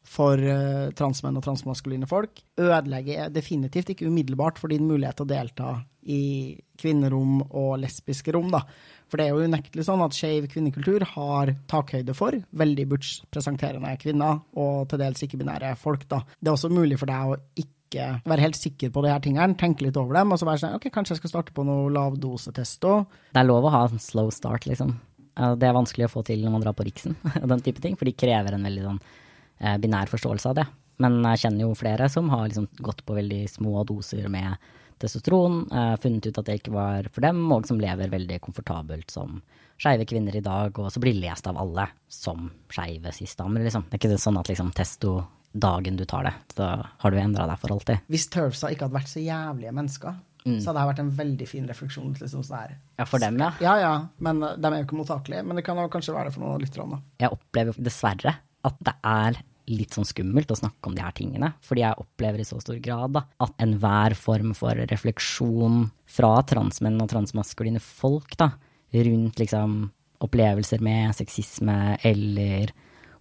for 0.09 0.39
uh, 0.41 0.89
transmenn 0.97 1.37
og 1.37 1.43
transmaskuline 1.45 2.07
folk, 2.09 2.39
ødelegger 2.57 3.33
definitivt 3.35 3.91
ikke 3.93 4.07
umiddelbart 4.07 4.57
for 4.61 4.71
din 4.71 4.87
mulighet 4.87 5.19
til 5.19 5.27
å 5.27 5.29
delta 5.29 5.73
i 6.07 6.55
kvinnerom 6.79 7.41
og 7.49 7.79
lesbiske 7.81 8.33
rom, 8.35 8.51
da. 8.53 8.63
For 9.09 9.19
det 9.19 9.25
er 9.25 9.33
jo 9.33 9.49
unektelig 9.49 9.87
sånn 9.87 10.03
at 10.05 10.15
skeiv 10.15 10.45
kvinnekultur 10.51 11.03
har 11.15 11.51
takhøyde 11.69 12.13
for 12.17 12.37
veldig 12.61 12.85
butch-presenterende 12.91 13.95
kvinner, 14.01 14.43
og 14.59 14.87
til 14.91 15.01
dels 15.01 15.25
ikke-binære 15.25 15.73
folk, 15.81 16.05
da. 16.11 16.21
Det 16.37 16.51
er 16.51 16.55
også 16.55 16.71
mulig 16.73 16.99
for 17.01 17.09
deg 17.09 17.33
å 17.33 17.39
ikke 17.59 18.09
være 18.29 18.45
helt 18.45 18.59
sikker 18.59 18.91
på 18.93 19.01
de 19.01 19.11
her 19.11 19.21
tingene, 19.25 19.57
tenke 19.57 19.87
litt 19.87 19.97
over 19.97 20.19
dem, 20.19 20.31
og 20.31 20.39
så 20.39 20.47
være 20.47 20.61
sånn 20.61 20.77
ok, 20.77 20.91
kanskje 20.93 21.15
jeg 21.15 21.23
skal 21.23 21.33
starte 21.33 21.55
på 21.57 21.65
noe 21.65 21.89
lavdosetest 21.93 22.85
òg. 22.85 23.21
Det 23.33 23.41
er 23.41 23.49
lov 23.49 23.65
å 23.65 23.73
ha 23.73 23.85
en 23.89 24.03
slow 24.03 24.29
start, 24.33 24.69
liksom. 24.69 24.93
Det 25.39 25.65
er 25.65 25.75
vanskelig 25.75 26.09
å 26.09 26.11
få 26.11 26.21
til 26.27 26.43
når 26.43 26.53
man 26.53 26.63
drar 26.65 26.75
på 26.75 26.83
Riksen 26.85 27.15
og 27.41 27.47
den 27.49 27.63
type 27.65 27.81
ting, 27.81 27.97
for 27.97 28.09
de 28.09 28.17
krever 28.17 28.55
en 28.55 28.67
veldig 28.67 28.85
sånn 28.85 28.99
eh, 28.99 29.77
binær 29.81 30.11
forståelse 30.11 30.51
av 30.51 30.59
det. 30.59 30.67
Men 30.99 31.21
jeg 31.31 31.45
kjenner 31.45 31.63
jo 31.63 31.77
flere 31.79 32.09
som 32.11 32.27
har 32.33 32.49
liksom 32.49 32.67
gått 32.83 33.05
på 33.07 33.15
veldig 33.15 33.45
små 33.49 33.85
doser 33.87 34.27
med 34.31 34.59
testosteron, 34.99 35.63
eh, 35.71 35.95
funnet 36.01 36.27
ut 36.29 36.37
at 36.41 36.45
det 36.49 36.59
ikke 36.59 36.75
var 36.75 37.09
for 37.13 37.25
dem, 37.25 37.41
og 37.55 37.67
som 37.67 37.79
lever 37.81 38.11
veldig 38.11 38.39
komfortabelt 38.43 39.11
som 39.13 39.41
skeive 39.79 40.05
kvinner 40.07 40.35
i 40.35 40.43
dag, 40.43 40.75
og 40.75 40.91
så 40.91 41.01
blir 41.01 41.17
lest 41.17 41.47
av 41.47 41.57
alle 41.59 41.87
som 42.11 42.49
skeive 42.71 43.13
cis-damer, 43.15 43.63
liksom. 43.63 43.87
Det 43.87 43.95
er 43.95 44.03
ikke 44.03 44.21
sånn 44.21 44.39
at 44.41 44.51
liksom 44.51 44.73
testo 44.75 45.19
dagen 45.51 45.97
du 45.97 46.05
tar 46.05 46.27
det, 46.27 46.33
så 46.53 46.67
har 46.83 47.11
du 47.11 47.17
endra 47.17 47.47
deg 47.49 47.61
for 47.61 47.73
alltid. 47.73 48.03
Hvis 48.11 48.27
Turfsa 48.33 48.69
ikke 48.69 48.87
hadde 48.87 48.99
vært 48.99 49.11
så 49.11 49.23
jævlige 49.23 49.73
mennesker, 49.73 50.19
mm. 50.43 50.59
så 50.61 50.75
det 50.75 50.83
vært 50.91 51.03
en 51.03 51.13
veldig 51.17 51.47
fin 51.49 51.69
refleksjon. 51.69 52.11
Liksom, 52.19 52.43
sånn 52.45 52.75
ja, 52.99 53.07
for 53.07 53.23
dem, 53.23 53.39
ja. 53.41 53.53
Ja, 53.63 53.77
ja, 53.81 53.93
men 54.19 54.43
de 54.43 54.69
er 54.69 54.81
jo 54.81 54.87
ikke 54.87 54.99
mottakelige. 54.99 55.45
Men 55.47 55.59
det 55.59 55.65
kan 55.67 55.79
kanskje 55.91 56.15
være 56.15 56.29
det 56.29 56.35
for 56.35 56.45
noen 56.45 56.63
lytterne. 56.63 57.01
Jeg 57.23 57.33
opplever 57.33 57.79
dessverre 57.87 58.35
at 58.67 58.83
det 58.83 58.95
er 59.07 59.39
litt 59.69 59.95
sånn 59.95 60.07
skummelt 60.07 60.51
å 60.51 60.57
snakke 60.57 60.89
om 60.89 60.95
de 60.97 61.03
her 61.03 61.15
tingene. 61.17 61.51
Fordi 61.65 61.83
jeg 61.83 62.01
opplever 62.01 62.41
i 62.41 62.47
så 62.47 62.59
stor 62.63 62.79
grad 62.83 63.15
da, 63.17 63.25
at 63.45 63.63
enhver 63.63 64.15
form 64.17 64.55
for 64.57 64.77
refleksjon 64.89 65.85
fra 66.09 66.33
transmenn 66.49 66.99
og 67.03 67.11
transmaskuline 67.13 67.81
folk 67.83 68.35
da, 68.39 68.51
rundt 68.89 69.41
liksom 69.41 69.79
opplevelser 70.25 70.81
med 70.83 71.15
sexisme 71.15 71.95
eller 72.03 72.73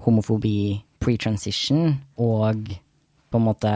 homofobi 0.06 0.78
pre-transition 1.02 1.92
og 2.22 2.70
på 3.28 3.38
en 3.38 3.44
måte 3.44 3.72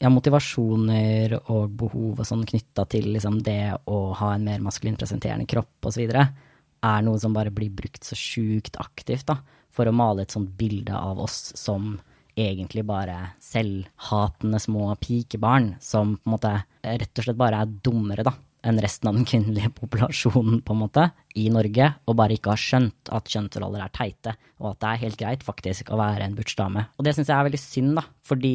ja, 0.00 0.10
motivasjoner 0.12 1.36
og 1.40 1.72
behov 1.82 2.20
og 2.20 2.26
sånn 2.26 2.44
knytta 2.48 2.86
til 2.90 3.10
liksom 3.14 3.40
det 3.46 3.74
å 3.90 3.98
ha 4.16 4.34
en 4.34 4.46
mer 4.46 4.62
maskulin 4.64 4.98
presenterende 4.98 5.48
kropp 5.50 5.90
osv. 5.90 6.06
er 6.10 7.02
noe 7.04 7.20
som 7.20 7.34
bare 7.36 7.52
blir 7.54 7.72
brukt 7.74 8.06
så 8.06 8.16
sjukt 8.16 8.78
aktivt 8.80 9.28
da, 9.28 9.40
for 9.70 9.88
å 9.88 9.94
male 9.94 10.24
et 10.24 10.34
sånt 10.34 10.50
bilde 10.58 10.96
av 10.96 11.20
oss 11.20 11.52
som 11.58 11.98
egentlig 12.40 12.84
bare 12.88 13.34
selvhatende 13.42 14.60
små 14.62 14.90
pikebarn 15.00 15.74
som 15.82 16.16
på 16.18 16.28
en 16.28 16.34
måte 16.36 16.54
rett 16.84 17.20
og 17.20 17.26
slett 17.26 17.40
bare 17.40 17.62
er 17.62 17.74
dummere, 17.84 18.24
da, 18.26 18.34
enn 18.66 18.80
resten 18.82 19.08
av 19.10 19.16
den 19.16 19.26
kvinnelige 19.28 19.72
populasjonen, 19.78 20.60
på 20.64 20.76
en 20.76 20.82
måte, 20.82 21.06
i 21.40 21.48
Norge, 21.52 21.88
og 22.06 22.18
bare 22.18 22.36
ikke 22.36 22.54
har 22.54 22.60
skjønt 22.60 23.12
at 23.14 23.30
kjønnsroller 23.32 23.84
er 23.84 23.94
teite, 23.96 24.36
og 24.60 24.72
at 24.72 24.82
det 24.82 24.90
er 24.90 25.02
helt 25.06 25.20
greit 25.20 25.46
faktisk 25.46 25.92
å 25.92 26.00
være 26.00 26.26
en 26.26 26.36
butch-dame. 26.36 26.86
Og 26.98 27.06
det 27.06 27.16
syns 27.16 27.30
jeg 27.30 27.36
er 27.38 27.48
veldig 27.48 27.62
synd, 27.62 27.92
da, 28.00 28.06
fordi 28.26 28.54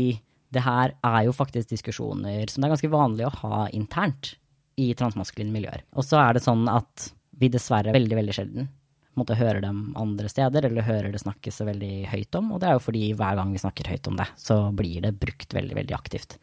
det 0.55 0.63
her 0.63 0.95
er 1.03 1.21
jo 1.27 1.35
faktisk 1.35 1.71
diskusjoner 1.73 2.47
som 2.51 2.61
det 2.61 2.67
er 2.67 2.75
ganske 2.75 2.93
vanlig 2.93 3.27
å 3.27 3.35
ha 3.41 3.65
internt 3.75 4.35
i 4.79 4.91
transmaskuline 4.97 5.53
miljøer. 5.55 5.83
Og 5.95 6.05
så 6.05 6.19
er 6.21 6.35
det 6.35 6.45
sånn 6.45 6.67
at 6.71 7.09
vi 7.35 7.49
dessverre 7.51 7.95
veldig, 7.95 8.17
veldig 8.21 8.35
sjelden 8.35 8.69
måtte 9.19 9.38
høre 9.39 9.62
dem 9.63 9.93
andre 9.99 10.30
steder, 10.32 10.67
eller 10.67 10.86
hører 10.88 11.13
det 11.13 11.21
snakkes 11.23 11.62
så 11.62 11.67
veldig 11.67 11.93
høyt 12.12 12.38
om. 12.39 12.51
Og 12.56 12.62
det 12.62 12.69
er 12.69 12.78
jo 12.78 12.84
fordi 12.84 13.06
hver 13.17 13.39
gang 13.39 13.54
vi 13.56 13.62
snakker 13.62 13.91
høyt 13.93 14.10
om 14.12 14.19
det, 14.19 14.28
så 14.39 14.60
blir 14.75 15.06
det 15.06 15.15
brukt 15.21 15.56
veldig, 15.56 15.78
veldig 15.80 15.95
aktivt. 15.97 16.38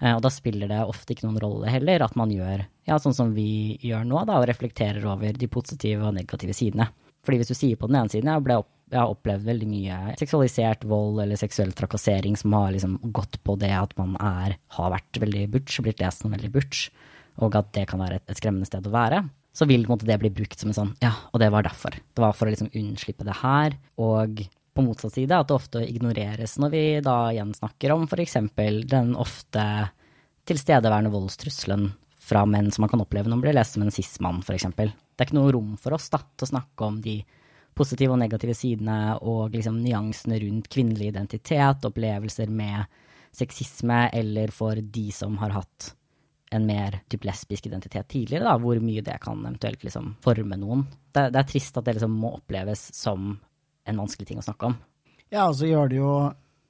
Eh, 0.00 0.14
og 0.14 0.22
da 0.24 0.32
spiller 0.32 0.70
det 0.70 0.80
ofte 0.88 1.14
ikke 1.14 1.28
noen 1.28 1.40
rolle 1.42 1.70
heller 1.70 2.06
at 2.06 2.16
man 2.18 2.32
gjør 2.32 2.64
ja, 2.88 2.98
sånn 2.98 3.16
som 3.16 3.34
vi 3.36 3.76
gjør 3.84 4.06
nå, 4.08 4.24
da, 4.28 4.40
og 4.40 4.48
reflekterer 4.50 5.04
over 5.06 5.36
de 5.36 5.48
positive 5.50 6.08
og 6.08 6.16
negative 6.16 6.56
sidene. 6.56 6.88
Fordi 7.26 7.40
hvis 7.40 7.52
du 7.52 7.56
sier 7.56 7.80
på 7.80 7.90
den 7.90 8.00
ene 8.00 8.12
siden 8.12 8.30
jeg, 8.32 8.44
ble 8.46 8.60
opp, 8.62 8.70
jeg 8.90 8.98
har 8.98 9.12
opplevd 9.12 9.44
veldig 9.46 9.68
mye 9.70 9.96
seksualisert 10.18 10.86
vold 10.88 11.20
eller 11.22 11.38
seksuell 11.38 11.70
trakassering 11.78 12.34
som 12.38 12.56
har 12.56 12.72
liksom 12.74 12.96
gått 13.14 13.38
på 13.46 13.54
det 13.60 13.70
at 13.76 13.92
man 14.00 14.16
er, 14.18 14.56
har 14.74 14.94
vært 14.96 15.20
veldig 15.22 15.44
butch, 15.52 15.78
blitt 15.84 16.02
lest 16.02 16.24
som 16.24 16.34
veldig 16.34 16.50
butch, 16.56 16.88
og 17.38 17.54
at 17.60 17.70
det 17.76 17.84
kan 17.90 18.02
være 18.02 18.18
et, 18.18 18.24
et 18.26 18.40
skremmende 18.40 18.66
sted 18.66 18.88
å 18.88 18.94
være, 18.94 19.22
så 19.52 19.66
vil 19.66 19.86
måte, 19.90 20.06
det 20.06 20.18
bli 20.22 20.30
brukt 20.32 20.60
som 20.60 20.70
en 20.70 20.76
sånn 20.76 20.90
ja, 21.02 21.12
og 21.32 21.40
det 21.42 21.50
var 21.52 21.66
derfor. 21.66 21.96
Det 21.96 22.22
var 22.22 22.36
for 22.36 22.46
å 22.48 22.52
liksom 22.52 22.70
unnslippe 22.76 23.26
det 23.26 23.38
her. 23.42 23.74
Og 24.00 24.44
på 24.74 24.84
motsatt 24.86 25.16
side 25.16 25.34
at 25.34 25.48
det 25.50 25.56
ofte 25.56 25.82
ignoreres 25.82 26.54
når 26.62 26.74
vi 26.74 26.84
da 27.04 27.16
igjen 27.32 27.50
snakker 27.56 27.94
om 27.94 28.06
f.eks. 28.06 28.36
den 28.90 29.16
ofte 29.18 29.64
tilstedeværende 30.48 31.12
voldstrusselen 31.12 31.90
fra 32.20 32.44
menn 32.46 32.70
som 32.70 32.84
man 32.84 32.92
kan 32.92 33.02
oppleve 33.02 33.26
når 33.26 33.38
man 33.40 33.44
blir 33.48 33.56
lest 33.56 33.74
som 33.74 33.84
en 33.84 33.94
cis-mann, 33.94 34.42
f.eks. 34.46 34.68
Det 34.78 34.86
er 34.86 35.28
ikke 35.28 35.38
noe 35.40 35.52
rom 35.56 35.74
for 35.80 35.96
oss 35.96 36.08
da, 36.12 36.22
til 36.22 36.46
å 36.46 36.52
snakke 36.54 36.86
om 36.86 37.00
de 37.02 37.18
positive 37.76 38.14
og 38.14 38.20
negative 38.22 38.54
sidene 38.56 39.16
og 39.26 39.54
liksom 39.54 39.80
nyansene 39.82 40.38
rundt 40.42 40.68
kvinnelig 40.72 41.10
identitet, 41.12 41.86
opplevelser 41.86 42.50
med 42.52 42.86
sexisme, 43.34 44.08
eller 44.14 44.50
for 44.54 44.78
de 44.78 45.06
som 45.14 45.36
har 45.42 45.54
hatt 45.54 45.92
en 46.50 46.66
mer 46.66 47.00
typ 47.08 47.24
lesbisk 47.24 47.66
identitet 47.66 48.08
tidligere, 48.10 48.44
da, 48.48 48.56
hvor 48.58 48.80
mye 48.82 49.04
det 49.06 49.16
kan 49.22 49.38
eventuelt 49.44 49.84
liksom 49.86 50.14
forme 50.24 50.58
noen. 50.58 50.82
Det, 51.14 51.28
det 51.30 51.38
er 51.38 51.48
trist 51.48 51.78
at 51.78 51.86
det 51.86 51.94
liksom 51.98 52.16
må 52.22 52.34
oppleves 52.40 52.88
som 52.96 53.36
en 53.86 54.00
vanskelig 54.02 54.28
ting 54.28 54.40
å 54.40 54.46
snakke 54.46 54.70
om. 54.70 54.78
Ja, 55.30 55.46
og 55.46 55.54
så 55.60 55.68
gjør 55.70 55.92
det 55.92 56.00
jo 56.00 56.14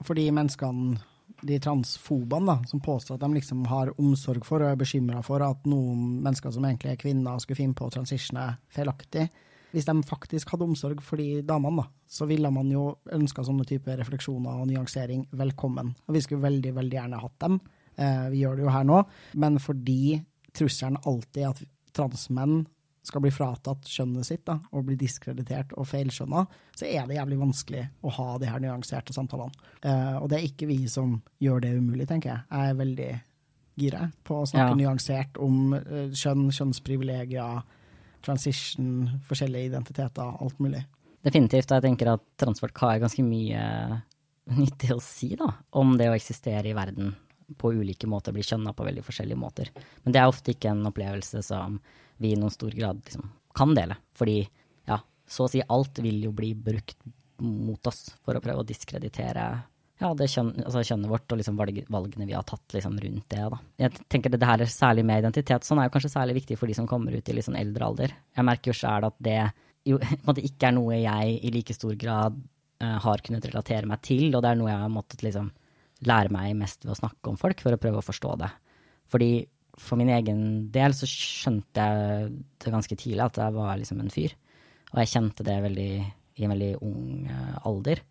for 0.05 0.17
de 0.17 0.27
menneskene, 0.37 1.01
de 1.41 1.57
transfobene, 1.65 2.53
da, 2.53 2.69
som 2.69 2.83
påstår 2.85 3.17
at 3.17 3.25
de 3.25 3.39
liksom 3.39 3.65
har 3.71 3.95
omsorg 4.01 4.45
for 4.45 4.61
og 4.61 4.75
er 4.75 4.81
bekymra 4.81 5.23
for 5.25 5.41
at 5.45 5.65
noen 5.69 6.19
mennesker 6.21 6.53
som 6.53 6.67
egentlig 6.69 6.93
er 6.93 7.01
kvinner, 7.01 7.41
skulle 7.41 7.63
finne 7.63 7.77
på 7.79 7.89
å 7.89 7.95
transitione 7.95 8.51
feilaktig. 8.75 9.31
Hvis 9.71 9.87
de 9.87 9.95
faktisk 10.05 10.51
hadde 10.53 10.67
omsorg 10.67 11.01
for 11.07 11.21
de 11.21 11.41
damene, 11.47 11.87
da, 11.87 12.05
så 12.11 12.27
ville 12.29 12.51
man 12.53 12.69
jo 12.73 12.91
ønska 13.17 13.47
sånne 13.47 13.65
type 13.69 13.95
refleksjoner 13.97 14.61
og 14.61 14.69
nyansering 14.69 15.29
velkommen. 15.41 15.95
Og 16.09 16.17
vi 16.19 16.25
skulle 16.25 16.45
veldig, 16.45 16.75
veldig 16.77 16.99
gjerne 16.99 17.21
hatt 17.23 17.39
dem. 17.47 17.61
Eh, 18.01 18.27
vi 18.33 18.43
gjør 18.43 18.59
det 18.59 18.67
jo 18.67 18.75
her 18.75 18.87
nå. 18.89 19.01
Men 19.43 19.59
fordi 19.63 20.21
trusselen 20.57 20.99
alltid 21.05 21.43
er 21.43 21.51
at 21.53 21.65
transmenn 21.97 22.63
skal 23.07 23.23
bli 23.25 23.33
fratatt 23.33 23.89
skjønnet 23.89 24.29
sitt 24.29 24.43
da, 24.47 24.59
og 24.77 24.85
bli 24.87 24.97
diskreditert 25.01 25.73
og 25.81 25.89
feilskjønna, 25.89 26.45
så 26.77 26.87
er 26.87 27.09
det 27.09 27.17
jævlig 27.17 27.39
vanskelig 27.41 27.87
å 28.05 28.13
ha 28.19 28.29
de 28.41 28.51
her 28.51 28.61
nyanserte 28.63 29.17
samtalene. 29.17 29.57
Eh, 29.81 30.17
og 30.21 30.29
det 30.31 30.39
er 30.39 30.47
ikke 30.51 30.69
vi 30.71 30.83
som 30.91 31.17
gjør 31.43 31.65
det 31.65 31.75
umulig, 31.79 32.07
tenker 32.11 32.35
jeg. 32.35 32.47
Jeg 32.51 32.73
er 32.73 32.81
veldig 32.81 33.11
gira 33.81 34.07
på 34.27 34.43
å 34.43 34.49
snakke 34.49 34.75
ja. 34.75 34.79
nyansert 34.83 35.39
om 35.41 35.73
uh, 35.73 36.11
kjønn, 36.13 36.51
kjønnsprivilegier, 36.53 37.63
transition, 38.21 39.07
forskjellige 39.25 39.71
identiteter, 39.71 40.35
alt 40.45 40.59
mulig. 40.61 40.83
Definitivt. 41.25 41.71
Og 41.71 41.79
Jeg 41.79 41.87
tenker 41.87 42.13
at 42.13 42.27
transfolk 42.41 42.83
har 42.85 43.01
ganske 43.01 43.25
mye 43.25 43.63
nyttig 44.59 44.93
å 44.93 45.01
si 45.01 45.33
da, 45.39 45.49
om 45.81 45.95
det 45.97 46.11
å 46.11 46.17
eksistere 46.19 46.69
i 46.69 46.77
verden 46.77 47.15
på 47.59 47.73
ulike 47.75 48.09
måter 48.11 48.35
blir 48.37 48.47
kjønna 48.47 48.75
på 48.77 48.87
veldig 48.87 49.05
forskjellige 49.07 49.41
måter. 49.41 49.71
Men 50.05 50.15
det 50.15 50.23
er 50.23 50.31
ofte 50.31 50.55
ikke 50.55 50.73
en 50.73 50.87
opplevelse 50.91 51.43
som 51.47 51.79
vi 52.21 52.35
i 52.35 52.39
noen 52.39 52.53
stor 52.53 52.75
grad 52.77 53.01
liksom 53.05 53.31
kan 53.57 53.75
dele. 53.75 53.97
Fordi 54.17 54.39
ja, 54.89 55.01
så 55.27 55.47
å 55.47 55.51
si 55.51 55.63
alt 55.65 55.99
vil 56.05 56.23
jo 56.29 56.35
bli 56.37 56.53
brukt 56.55 56.99
mot 57.41 57.87
oss 57.89 58.11
for 58.21 58.37
å 58.37 58.43
prøve 58.45 58.63
å 58.63 58.69
diskreditere 58.69 59.47
ja, 60.01 60.11
det 60.17 60.31
kjønn, 60.33 60.55
altså 60.65 60.81
kjønnet 60.87 61.11
vårt 61.13 61.33
og 61.35 61.41
liksom 61.41 61.59
valgene 61.61 62.27
vi 62.29 62.33
har 62.33 62.45
tatt 62.49 62.73
liksom 62.73 62.95
rundt 63.03 63.27
det. 63.33 63.43
Da. 63.53 63.59
Jeg 63.83 64.07
tenker 64.09 64.33
det 64.33 64.49
her 64.49 64.63
er 64.65 64.71
særlig 64.73 65.05
med 65.05 65.21
identitet 65.21 65.67
sånn 65.67 65.83
er 65.83 65.91
jo 65.91 65.93
kanskje 65.97 66.13
særlig 66.15 66.39
viktig 66.39 66.57
for 66.57 66.71
de 66.71 66.77
som 66.79 66.89
kommer 66.89 67.13
ut 67.13 67.29
i 67.29 67.35
litt 67.37 67.45
sånn 67.45 67.59
eldre 67.61 67.85
alder. 67.85 68.15
Jeg 68.37 68.49
merker 68.49 68.73
jo 68.73 68.79
sjøl 68.79 69.09
at 69.11 69.19
det 69.21 69.43
jo 69.89 70.01
ikke 70.49 70.71
er 70.71 70.77
noe 70.77 71.03
jeg 71.03 71.37
i 71.45 71.53
like 71.53 71.77
stor 71.77 71.93
grad 72.01 72.39
uh, 72.41 72.97
har 73.05 73.25
kunnet 73.27 73.49
relatere 73.51 73.89
meg 73.91 74.01
til, 74.07 74.31
og 74.33 74.45
det 74.45 74.55
er 74.55 74.61
noe 74.61 74.73
jeg 74.73 74.85
har 74.87 74.95
måttet 74.95 75.25
liksom 75.27 75.53
lære 76.07 76.33
meg 76.33 76.57
mest 76.59 76.85
ved 76.85 76.95
å 76.95 77.01
snakke 77.01 77.33
om 77.33 77.39
folk, 77.41 77.61
for 77.63 77.77
å 77.77 77.81
prøve 77.81 78.01
å 78.01 78.07
forstå 78.07 78.37
det. 78.41 78.51
Fordi 79.11 79.33
for 79.81 80.01
min 80.01 80.13
egen 80.13 80.43
del 80.73 80.95
så 80.97 81.09
skjønte 81.09 81.85
jeg 81.85 82.31
det 82.63 82.73
ganske 82.75 82.97
tidlig 82.97 83.25
at 83.25 83.41
jeg 83.41 83.57
var 83.57 83.77
liksom 83.81 84.01
en 84.03 84.13
fyr. 84.13 84.35
Og 84.91 85.03
jeg 85.03 85.13
kjente 85.13 85.47
det 85.47 85.59
veldig, 85.65 85.91
i 86.41 86.47
en 86.47 86.55
veldig 86.55 86.73
ung 86.87 87.29
uh, 87.31 87.57
alder. 87.69 88.03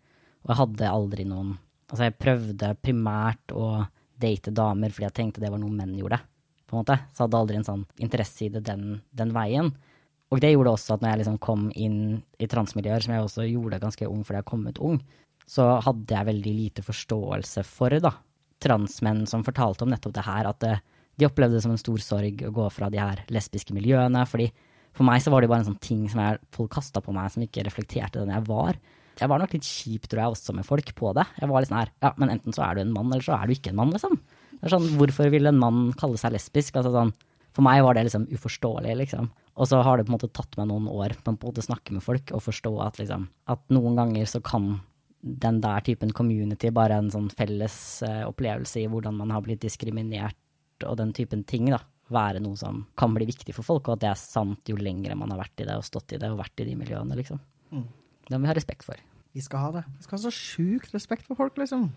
Og 0.44 0.52
jeg 0.52 0.62
hadde 0.64 0.94
aldri 0.94 1.26
noen 1.28 1.58
Altså, 1.90 2.04
jeg 2.06 2.20
prøvde 2.22 2.68
primært 2.78 3.50
å 3.50 3.64
date 4.22 4.52
damer 4.54 4.92
fordi 4.94 5.08
jeg 5.08 5.14
tenkte 5.16 5.40
det 5.42 5.48
var 5.50 5.58
noe 5.58 5.74
menn 5.74 5.96
gjorde, 5.98 6.20
på 6.70 6.76
en 6.76 6.84
måte. 6.84 6.94
Så 7.10 7.16
jeg 7.18 7.24
hadde 7.24 7.40
aldri 7.40 7.56
en 7.58 7.66
sånn 7.66 7.82
interesse 7.98 8.44
i 8.46 8.50
det 8.54 8.62
den, 8.68 9.00
den 9.10 9.32
veien. 9.34 9.72
Og 10.30 10.38
det 10.38 10.52
gjorde 10.52 10.76
også 10.76 10.94
at 10.94 11.02
når 11.02 11.10
jeg 11.10 11.20
liksom 11.24 11.40
kom 11.42 11.64
inn 11.74 11.98
i 12.38 12.46
transmiljøer, 12.46 13.02
som 13.02 13.16
jeg 13.16 13.24
også 13.24 13.48
gjorde 13.48 13.80
ganske 13.82 14.06
ung 14.06 14.22
fordi 14.22 14.38
jeg 14.38 14.48
kom 14.52 14.62
ut 14.68 14.78
ung, 14.86 15.00
så 15.50 15.66
hadde 15.82 16.14
jeg 16.14 16.28
veldig 16.28 16.54
lite 16.54 16.84
forståelse 16.86 17.64
for 17.66 17.96
da, 18.02 18.12
transmenn 18.62 19.24
som 19.26 19.44
fortalte 19.46 19.86
om 19.86 19.90
nettopp 19.90 20.14
det 20.14 20.26
her, 20.26 20.48
at 20.50 20.60
det, 20.62 20.74
eh, 20.78 20.86
de 21.20 21.26
opplevde 21.26 21.58
det 21.58 21.64
som 21.64 21.72
en 21.74 21.80
stor 21.80 22.00
sorg 22.00 22.42
å 22.46 22.52
gå 22.54 22.66
fra 22.72 22.88
de 22.88 23.00
her 23.00 23.24
lesbiske 23.28 23.74
miljøene. 23.76 24.26
fordi 24.26 24.50
for 24.92 25.04
meg 25.04 25.20
så 25.22 25.30
var 25.30 25.42
det 25.42 25.50
bare 25.50 25.62
en 25.62 25.72
sånn 25.72 25.82
ting 25.82 26.08
som 26.08 26.20
jeg, 26.22 26.38
folk 26.50 26.70
kasta 26.72 27.02
på 27.04 27.12
meg 27.12 27.30
som 27.30 27.42
ikke 27.42 27.64
reflekterte 27.66 28.22
den 28.22 28.32
jeg 28.32 28.46
var. 28.48 28.78
Jeg 29.20 29.28
var 29.28 29.38
nok 29.38 29.52
litt 29.52 29.66
kjip, 29.66 30.08
tror 30.08 30.22
jeg, 30.22 30.34
også 30.34 30.54
med 30.56 30.66
folk 30.66 30.94
på 30.96 31.12
det. 31.14 31.26
Jeg 31.38 31.50
var 31.50 31.60
litt 31.60 31.68
sånn 31.70 31.82
her, 31.82 31.92
ja, 32.02 32.12
men 32.16 32.30
enten 32.30 32.56
så 32.56 32.64
er 32.64 32.74
du 32.74 32.80
en 32.80 32.94
mann, 32.94 33.10
eller 33.12 33.22
så 33.22 33.36
er 33.36 33.46
du 33.46 33.52
ikke 33.52 33.70
en 33.70 33.80
mann, 33.82 33.92
liksom. 33.92 34.16
Det 34.56 34.64
er 34.64 34.74
sånn, 34.74 34.88
Hvorfor 34.96 35.30
vil 35.30 35.46
en 35.46 35.60
mann 35.60 35.92
kalle 35.92 36.18
seg 36.20 36.32
lesbisk? 36.32 36.76
Altså 36.76 36.94
sånn, 36.94 37.12
For 37.52 37.66
meg 37.66 37.82
var 37.82 37.94
det 37.94 38.04
liksom 38.06 38.28
uforståelig, 38.30 38.94
liksom. 38.96 39.30
Og 39.58 39.66
så 39.66 39.82
har 39.82 39.98
det 39.98 40.06
på 40.06 40.12
en 40.12 40.16
måte 40.16 40.32
tatt 40.32 40.54
meg 40.56 40.68
noen 40.70 40.86
år 40.88 41.16
på 41.18 41.34
måte 41.34 41.64
snakke 41.64 41.92
med 41.92 42.04
folk 42.04 42.30
og 42.32 42.44
forstå 42.44 42.70
at 42.86 43.00
liksom, 43.00 43.26
at 43.50 43.60
noen 43.74 43.98
ganger 43.98 44.28
så 44.30 44.40
kan 44.40 44.78
den 45.20 45.60
der 45.60 45.84
typen 45.84 46.12
community 46.16 46.70
bare 46.72 46.96
en 47.00 47.10
sånn 47.12 47.28
felles 47.36 47.76
uh, 48.06 48.24
opplevelse 48.28 48.80
i 48.80 48.88
hvordan 48.90 49.18
man 49.18 49.32
har 49.34 49.44
blitt 49.44 49.62
diskriminert 49.62 50.38
og 50.86 50.96
den 50.96 51.12
typen 51.16 51.42
ting, 51.44 51.68
da, 51.72 51.82
være 52.10 52.40
noe 52.42 52.56
som 52.58 52.84
kan 52.98 53.12
bli 53.14 53.28
viktig 53.28 53.54
for 53.56 53.66
folk, 53.66 53.88
og 53.88 53.98
at 53.98 54.04
det 54.04 54.10
er 54.10 54.20
sant 54.20 54.70
jo 54.70 54.78
lengre 54.80 55.16
man 55.18 55.32
har 55.34 55.42
vært 55.42 55.62
i 55.62 55.68
det 55.68 55.76
og 55.76 55.86
stått 55.86 56.16
i 56.16 56.20
det 56.20 56.30
og 56.32 56.40
vært 56.40 56.62
i 56.62 56.68
de 56.70 56.76
miljøene, 56.78 57.18
liksom. 57.18 57.40
Mm. 57.70 57.86
Det 58.26 58.38
må 58.38 58.46
vi 58.46 58.50
ha 58.50 58.56
respekt 58.56 58.86
for. 58.86 59.00
Vi 59.36 59.42
skal 59.44 59.66
ha 59.66 59.74
det. 59.78 59.84
Vi 59.98 60.06
skal 60.06 60.16
ha 60.16 60.22
så 60.24 60.32
sjukt 60.34 60.94
respekt 60.96 61.28
for 61.28 61.38
folk, 61.38 61.58
liksom. 61.60 61.90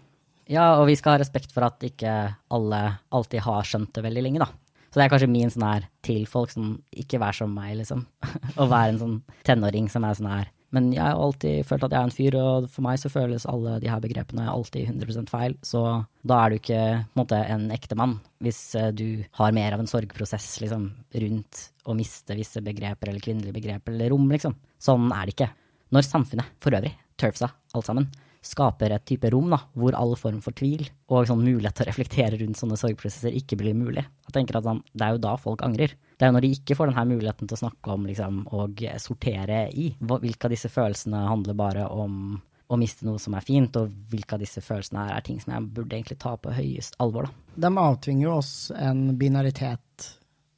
Ja, 0.52 0.74
og 0.82 0.90
vi 0.90 0.98
skal 1.00 1.16
ha 1.16 1.22
respekt 1.22 1.54
for 1.56 1.66
at 1.66 1.84
ikke 1.86 2.12
alle 2.54 2.82
alltid 3.16 3.46
har 3.46 3.68
skjønt 3.68 3.94
det 3.96 4.04
veldig 4.06 4.26
lenge, 4.26 4.44
da. 4.44 4.52
Så 4.92 5.00
det 5.00 5.08
er 5.08 5.14
kanskje 5.16 5.32
min 5.32 5.50
sånn 5.50 5.66
her 5.66 5.86
til 6.06 6.28
folk 6.30 6.52
som 6.54 6.76
ikke 6.94 7.18
vær 7.24 7.34
som 7.34 7.54
meg, 7.56 7.80
liksom. 7.80 8.04
Å 8.62 8.68
være 8.70 8.94
en 8.94 9.02
sånn 9.02 9.16
tenåring 9.48 9.88
som 9.90 10.06
er 10.06 10.20
sånn 10.20 10.30
her 10.30 10.52
men 10.74 10.90
jeg 10.96 11.04
har 11.06 11.20
alltid 11.22 11.68
følt 11.70 11.84
at 11.86 11.94
jeg 11.94 12.00
er 12.00 12.08
en 12.10 12.16
fyr, 12.16 12.38
og 12.40 12.68
for 12.74 12.86
meg 12.86 12.98
så 12.98 13.12
føles 13.14 13.46
alle 13.50 13.76
de 13.84 13.92
her 13.92 14.02
begrepene 14.02 14.48
alltid 14.50 14.90
100% 14.90 15.30
feil. 15.30 15.54
Så 15.62 15.84
da 16.26 16.40
er 16.40 16.50
du 16.50 16.58
ikke 16.58 16.82
på 16.82 17.14
en 17.14 17.22
måte 17.22 17.42
en 17.54 17.68
ekte 17.76 17.98
mann, 18.00 18.18
hvis 18.44 18.62
eh, 18.80 18.90
du 18.90 19.22
har 19.38 19.54
mer 19.54 19.78
av 19.78 19.84
en 19.84 19.90
sorgprosess 19.90 20.56
liksom, 20.64 20.90
rundt 21.26 21.64
å 21.86 21.96
miste 21.98 22.38
visse 22.40 22.64
begreper 22.66 23.12
eller 23.12 23.24
kvinnelige 23.24 23.54
begreper 23.60 23.94
eller 23.94 24.14
rom, 24.16 24.26
liksom. 24.34 24.58
Sånn 24.82 25.06
er 25.14 25.30
det 25.30 25.38
ikke. 25.38 25.52
Når 25.94 26.10
samfunnet 26.10 26.56
for 26.64 26.74
øvrig, 26.74 26.96
turfsa, 27.22 27.52
alt 27.78 27.90
sammen, 27.90 28.10
skaper 28.44 28.92
et 28.96 29.06
type 29.08 29.30
rom 29.32 29.54
da, 29.54 29.62
hvor 29.78 29.96
all 29.96 30.18
form 30.20 30.42
for 30.44 30.56
tvil 30.58 30.84
og 31.14 31.30
sånn 31.30 31.46
mulighet 31.46 31.78
til 31.78 31.86
å 31.86 31.90
reflektere 31.92 32.40
rundt 32.42 32.60
sånne 32.60 32.80
sorgprosesser 32.80 33.36
ikke 33.40 33.58
blir 33.62 33.78
mulig. 33.78 34.04
Jeg 34.28 34.36
tenker 34.36 34.60
at 34.60 34.68
sånn, 34.68 34.82
Det 34.92 35.06
er 35.06 35.16
jo 35.16 35.24
da 35.24 35.36
folk 35.38 35.64
angrer. 35.64 35.94
Det 36.14 36.26
er 36.26 36.32
jo 36.32 36.38
når 36.38 36.46
de 36.46 36.54
ikke 36.56 36.78
får 36.78 36.92
denne 36.92 37.06
muligheten 37.10 37.50
til 37.50 37.58
å 37.58 37.64
snakke 37.66 37.94
om 37.94 38.08
liksom, 38.08 38.42
og 38.54 38.82
sortere 39.02 39.66
i. 39.74 39.90
Hvilke 40.00 40.48
av 40.48 40.54
disse 40.54 40.72
følelsene 40.72 41.24
handler 41.28 41.58
bare 41.58 41.88
om 41.92 42.40
å 42.74 42.80
miste 42.80 43.06
noe 43.06 43.22
som 43.22 43.36
er 43.38 43.46
fint, 43.46 43.76
og 43.78 43.92
hvilke 44.12 44.38
av 44.38 44.44
disse 44.44 44.64
følelsene 44.64 45.06
er, 45.06 45.16
er 45.18 45.26
ting 45.26 45.40
som 45.42 45.54
jeg 45.56 45.70
burde 45.76 45.98
egentlig 45.98 46.20
ta 46.22 46.36
på 46.40 46.54
høyest 46.56 46.98
alvor. 47.04 47.28
Da. 47.28 47.66
De 47.68 47.72
avtvinger 47.86 48.28
jo 48.28 48.36
oss 48.38 48.54
en 48.76 49.06
binaritet 49.20 50.08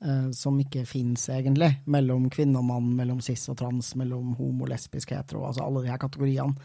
eh, 0.06 0.30
som 0.36 0.60
ikke 0.62 0.86
fins, 0.89 1.28
egentlig, 1.34 1.72
mellom 1.91 2.30
kvinne 2.34 2.62
og 2.62 2.70
mann, 2.70 2.91
mellom 2.98 3.24
cis 3.26 3.48
og 3.52 3.60
trans, 3.62 3.94
mellom 4.00 4.36
homo, 4.39 4.70
lesbisk, 4.70 5.15
hetero, 5.15 5.46
altså 5.50 5.65
alle 5.65 5.86
de 5.86 5.91
her 5.91 6.02
kategoriene. 6.02 6.56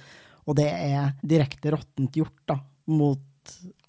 Og 0.49 0.57
det 0.59 0.71
er 0.71 1.17
direkte 1.23 1.75
råttent 1.75 2.17
gjort 2.21 2.47
da, 2.49 2.61
mot 2.91 3.27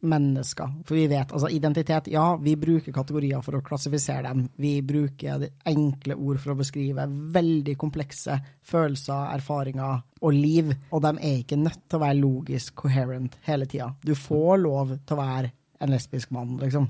mennesker. 0.02 0.71
For 0.88 0.97
vi 0.97 1.06
vet, 1.12 1.32
altså 1.32 1.50
identitet, 1.54 2.10
ja, 2.13 2.26
vi 2.41 2.56
bruker 2.60 2.93
kategorier 2.95 3.43
for 3.45 3.58
å 3.58 3.63
klassifisere 3.65 4.26
dem. 4.28 4.47
Vi 4.62 4.74
bruker 4.86 5.45
enkle 5.69 6.17
ord 6.17 6.41
for 6.41 6.54
å 6.54 6.60
beskrive 6.62 7.06
veldig 7.36 7.78
komplekse 7.82 8.39
følelser, 8.67 9.30
erfaringer 9.36 10.02
og 10.21 10.34
liv. 10.36 10.74
Og 10.91 11.06
de 11.06 11.13
er 11.19 11.39
ikke 11.43 11.60
nødt 11.62 11.86
til 11.88 12.00
å 12.00 12.04
være 12.06 12.19
logisk 12.21 12.76
coherent 12.84 13.38
hele 13.47 13.69
tida. 13.69 13.91
Du 14.02 14.15
får 14.17 14.62
lov 14.63 14.97
til 14.97 15.17
å 15.17 15.21
være 15.21 15.54
en 15.82 15.93
lesbisk 15.93 16.34
mann, 16.36 16.58
liksom. 16.62 16.89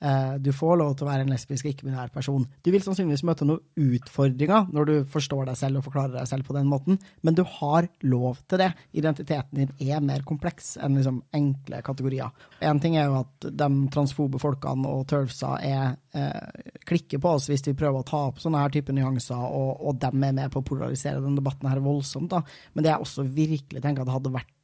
Eh, 0.00 0.34
du 0.38 0.52
får 0.54 0.76
lov 0.78 0.92
til 0.94 1.06
å 1.06 1.10
være 1.10 1.24
en 1.26 1.32
lesbisk 1.32 1.66
ikke-binær 1.66 2.12
person. 2.14 2.44
Du 2.62 2.70
vil 2.70 2.82
sannsynligvis 2.84 3.24
møte 3.26 3.46
noen 3.48 3.88
utfordringer 3.98 4.68
når 4.74 4.90
du 4.90 4.94
forstår 5.10 5.48
deg 5.48 5.58
selv 5.58 5.80
og 5.80 5.88
forklarer 5.88 6.14
deg 6.14 6.28
selv 6.30 6.46
på 6.46 6.54
den 6.54 6.68
måten, 6.70 7.00
men 7.26 7.38
du 7.38 7.42
har 7.58 7.88
lov 8.06 8.38
til 8.46 8.62
det. 8.62 8.70
Identiteten 8.98 9.58
din 9.58 9.72
er 9.90 10.04
mer 10.04 10.22
kompleks 10.28 10.76
enn 10.78 10.98
liksom 10.98 11.22
enkle 11.34 11.82
kategorier. 11.86 12.30
En 12.62 12.82
ting 12.82 12.98
er 12.98 13.08
jo 13.08 13.22
at 13.24 13.48
de 13.48 13.70
transfobe 13.94 14.40
folkene 14.42 14.92
og 14.92 15.08
turfsa 15.10 15.56
er 15.66 15.96
eh, 16.14 16.76
klikker 16.86 17.22
på 17.22 17.34
oss 17.34 17.48
hvis 17.50 17.66
vi 17.66 17.76
prøver 17.78 18.04
å 18.04 18.06
ta 18.06 18.22
opp 18.28 18.38
sånne 18.42 18.62
her 18.62 18.74
type 18.74 18.94
nyanser, 18.94 19.40
og, 19.48 19.82
og 19.82 19.98
dem 20.02 20.28
er 20.28 20.36
med 20.36 20.54
på 20.54 20.62
å 20.62 20.68
polarisere 20.68 21.22
denne 21.24 21.40
debatten 21.40 21.70
her 21.70 21.82
voldsomt. 21.82 22.30
da. 22.30 22.44
Men 22.74 22.86
det 22.86 22.94
jeg 22.94 23.08
også 23.08 23.26
virkelig 23.26 23.82
tenker 23.82 24.04
at 24.04 24.10
det 24.10 24.16
hadde 24.18 24.36
vært 24.36 24.54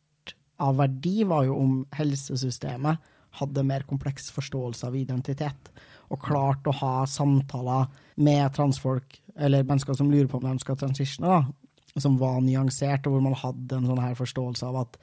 av 0.63 0.79
verdi, 0.79 1.25
var 1.27 1.49
jo 1.49 1.59
om 1.59 1.75
helsesystemet 1.99 3.11
hadde 3.41 3.67
mer 3.67 3.85
kompleks 3.89 4.31
forståelse 4.35 4.89
av 4.89 4.97
identitet, 4.99 5.71
og 6.13 6.23
klarte 6.23 6.71
å 6.71 6.79
ha 6.79 6.95
samtaler 7.09 7.89
med 8.23 8.47
transfolk, 8.55 9.19
eller 9.35 9.67
mennesker 9.67 9.97
som 9.99 10.11
lurer 10.13 10.29
på 10.31 10.39
om 10.39 10.47
de 10.47 10.63
skal 10.63 10.79
transitione, 10.79 11.31
da, 11.31 12.01
som 12.01 12.19
var 12.21 12.41
nyansert, 12.43 13.07
og 13.07 13.17
hvor 13.17 13.25
man 13.25 13.39
hadde 13.39 13.79
en 13.79 13.89
sånn 13.91 14.03
her 14.03 14.17
forståelse 14.19 14.69
av 14.69 14.81
at 14.85 14.99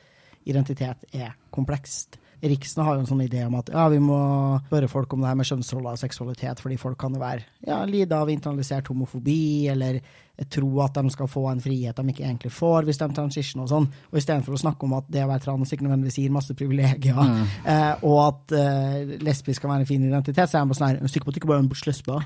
identitet 0.49 1.05
er 1.15 1.35
komplekst. 1.53 2.17
Riksen 2.41 2.81
har 2.85 2.97
jo 2.97 3.03
en 3.03 3.09
sånn 3.09 3.21
idé 3.21 3.43
om 3.45 3.55
at 3.59 3.69
ja, 3.69 3.85
vi 3.91 3.99
må 4.01 4.17
spørre 4.65 4.89
folk 4.89 5.13
om 5.13 5.21
det 5.21 5.29
her 5.29 5.37
med 5.37 5.47
kjønnsroller 5.49 5.93
og 5.93 6.01
seksualitet, 6.01 6.63
fordi 6.63 6.79
folk 6.81 6.97
kan 7.01 7.13
jo 7.13 7.21
være 7.21 7.45
ja, 7.67 7.83
lide 7.85 8.17
av 8.17 8.31
internalisert 8.33 8.89
homofobi, 8.89 9.69
eller 9.69 10.01
tro 10.49 10.69
at 10.81 10.95
de 10.97 11.11
skal 11.13 11.29
få 11.29 11.43
en 11.51 11.61
frihet 11.61 11.97
de 11.97 12.13
ikke 12.13 12.23
egentlig 12.25 12.51
får 12.55 12.87
hvis 12.87 12.99
de 13.01 13.07
transitioner 13.13 13.67
og 13.67 13.71
sånn. 13.71 13.87
Og 14.09 14.17
istedenfor 14.17 14.57
å 14.57 14.61
snakke 14.63 14.87
om 14.87 14.97
at 14.97 15.09
det 15.11 15.25
å 15.25 15.29
være 15.29 15.45
trans 15.45 15.73
ikke 15.73 15.85
nødvendigvis 15.85 16.17
gir 16.23 16.33
masse 16.33 16.55
privilegier, 16.57 17.21
mm. 17.21 17.47
eh, 17.75 18.05
og 18.07 18.19
at 18.25 18.57
eh, 18.57 19.15
lesbisk 19.21 19.61
kan 19.61 19.75
være 19.75 19.85
en 19.85 19.91
fin 19.91 20.09
identitet, 20.09 20.49
så 20.49 20.57
er 20.57 20.65
de 20.65 20.73
bare 20.73 20.81
sånn 20.81 20.89
her, 20.89 21.01
er 21.01 21.13
sikker 21.13 21.29
på 21.29 21.33
at 21.33 21.37
du 21.37 21.43
ikke 21.43 21.51
bare 21.51 21.61
er 21.61 21.67
en 21.67 21.89
lesbe? 21.91 22.21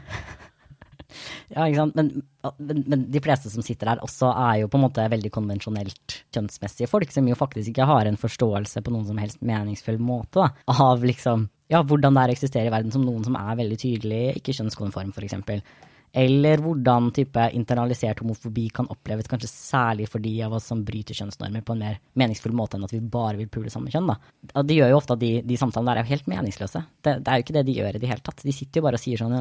Ja, 1.54 1.66
ikke 1.66 1.80
sant. 1.82 1.98
Men, 1.98 2.12
men, 2.60 2.84
men, 2.86 3.06
de 3.14 3.22
fleste 3.24 3.52
som 3.54 3.66
sitter 3.66 3.94
her 3.94 4.04
også 4.06 4.32
er 4.34 4.62
jo 4.64 4.70
på 4.72 4.80
en 4.80 4.86
måte 4.86 5.08
veldig 5.12 5.32
konvensjonelt 5.34 6.20
kjønnsmessige 6.36 6.90
folk, 6.92 7.14
som 7.14 7.28
jo 7.30 7.38
faktisk 7.40 7.72
ikke 7.72 7.90
har 7.90 8.10
en 8.10 8.20
forståelse 8.20 8.84
på 8.86 8.94
noen 8.94 9.08
som 9.10 9.20
helst 9.22 9.42
meningsfull 9.46 10.00
måte 10.02 10.44
da, 10.44 10.52
av 10.76 11.06
liksom, 11.06 11.48
ja, 11.72 11.82
hvordan 11.82 12.16
det 12.16 12.24
er 12.24 12.34
å 12.34 12.38
eksistere 12.38 12.70
i 12.70 12.76
verden 12.76 12.94
som 12.94 13.06
noen 13.06 13.26
som 13.26 13.38
er 13.40 13.60
veldig 13.62 13.82
tydelig 13.82 14.24
ikke 14.40 14.56
kjønnskonform, 14.60 15.14
f.eks. 15.16 15.62
Eller 16.16 16.62
hvordan 16.64 17.10
type 17.12 17.44
internalisert 17.58 18.22
homofobi 18.24 18.70
kan 18.72 18.88
oppleves 18.92 19.28
kanskje 19.28 19.50
særlig 19.52 20.08
for 20.08 20.24
de 20.24 20.32
av 20.46 20.54
oss 20.56 20.70
som 20.72 20.84
bryter 20.88 21.18
kjønnsnormer 21.18 21.66
på 21.66 21.76
en 21.76 21.82
mer 21.84 21.98
meningsfull 22.16 22.56
måte 22.56 22.78
enn 22.78 22.88
at 22.88 22.94
vi 22.96 23.02
bare 23.02 23.36
vil 23.42 23.50
pule 23.52 23.74
samme 23.74 23.92
kjønn. 23.92 24.08
Da. 24.14 24.64
Det 24.64 24.78
gjør 24.78 24.94
jo 24.94 25.00
ofte 25.02 25.18
at 25.18 25.24
de, 25.26 25.32
de 25.44 25.58
samtalene 25.60 25.92
der 25.92 26.06
er 26.06 26.12
helt 26.14 26.30
meningsløse. 26.32 26.86
Det, 27.04 27.18
det, 27.20 27.28
er 27.28 27.42
jo 27.42 27.46
ikke 27.46 27.58
det 27.58 27.66
de 27.68 27.76
gjør 27.82 28.00
i 28.00 28.04
det 28.04 28.12
hele 28.14 28.24
tatt. 28.24 28.46
De 28.48 28.56
sitter 28.56 28.80
jo 28.80 28.86
bare 28.88 29.02
og 29.02 29.04
sier 29.04 29.20
sånn 29.20 29.36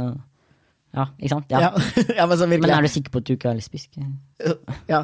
ja, 0.95 1.05
ikke 1.19 1.31
sant? 1.33 1.51
Ja. 1.51 1.71
ja 2.17 2.27
men, 2.31 2.43
men, 2.53 2.71
er 2.71 2.85
du 2.85 2.91
sikker 2.91 3.13
på 3.15 3.23
at 3.23 3.27
du 3.27 3.33
ikke 3.35 3.51
er 3.51 3.59
lesbisk? 3.59 3.97
ja, 4.93 5.01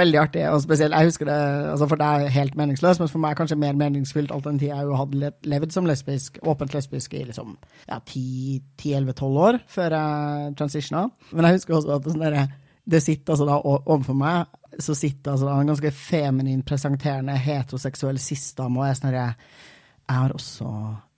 veldig 0.00 0.20
artig, 0.20 0.44
og 0.48 0.62
spesielt 0.64 0.96
Jeg 0.96 1.10
husker 1.10 1.28
det, 1.28 1.38
altså 1.74 1.88
for 1.90 2.00
det 2.00 2.08
er 2.08 2.34
helt 2.34 2.56
meningsløst, 2.56 3.02
men 3.02 3.10
for 3.12 3.22
meg 3.22 3.34
er 3.34 3.40
kanskje 3.42 3.58
mer 3.60 3.76
meningsfylt 3.80 4.32
alternativ 4.34 4.72
jeg 4.72 4.88
jo 4.88 4.96
hadde 5.00 5.32
levd 5.52 5.76
som 5.76 5.88
lesbisk, 5.88 6.40
åpent 6.42 6.74
lesbisk 6.76 7.14
i 7.18 7.26
liksom 7.28 7.56
ja, 7.88 8.00
10-11-12 8.00 9.42
år 9.48 9.60
før 9.68 9.98
jeg 9.98 10.56
transitiona. 10.60 11.04
Men 11.32 11.48
jeg 11.48 11.60
husker 11.60 11.76
også 11.78 11.98
at 11.98 12.08
sånn 12.08 12.24
der, 12.24 12.40
det 12.90 13.02
sitter 13.04 13.36
altså 13.36 13.48
da 13.50 13.60
overfor 13.60 14.16
meg 14.16 14.56
så 14.80 14.94
sitter 14.94 15.34
altså 15.34 15.48
da 15.48 15.58
en 15.60 15.72
ganske 15.72 15.90
feminin 15.92 16.62
presenterende 16.66 17.34
heteroseksuell 17.36 18.20
sistdame 18.22 18.80
og 18.80 18.86
er 18.86 18.96
sånn 18.96 19.10
herre 19.10 19.26
jeg 20.10 20.18
har 20.18 20.32
også 20.34 20.68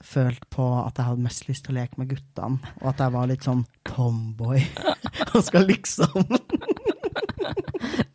følt 0.02 0.44
på 0.52 0.64
at 0.82 0.98
jeg 0.98 1.08
hadde 1.08 1.24
mest 1.24 1.46
lyst 1.48 1.66
til 1.66 1.74
å 1.74 1.80
leke 1.80 2.00
med 2.00 2.10
guttene, 2.12 2.72
og 2.80 2.88
at 2.92 3.02
jeg 3.04 3.14
var 3.14 3.30
litt 3.30 3.46
sånn 3.46 3.62
tomboy 3.88 4.62
og 5.34 5.38
skal 5.46 5.68
liksom 5.68 6.26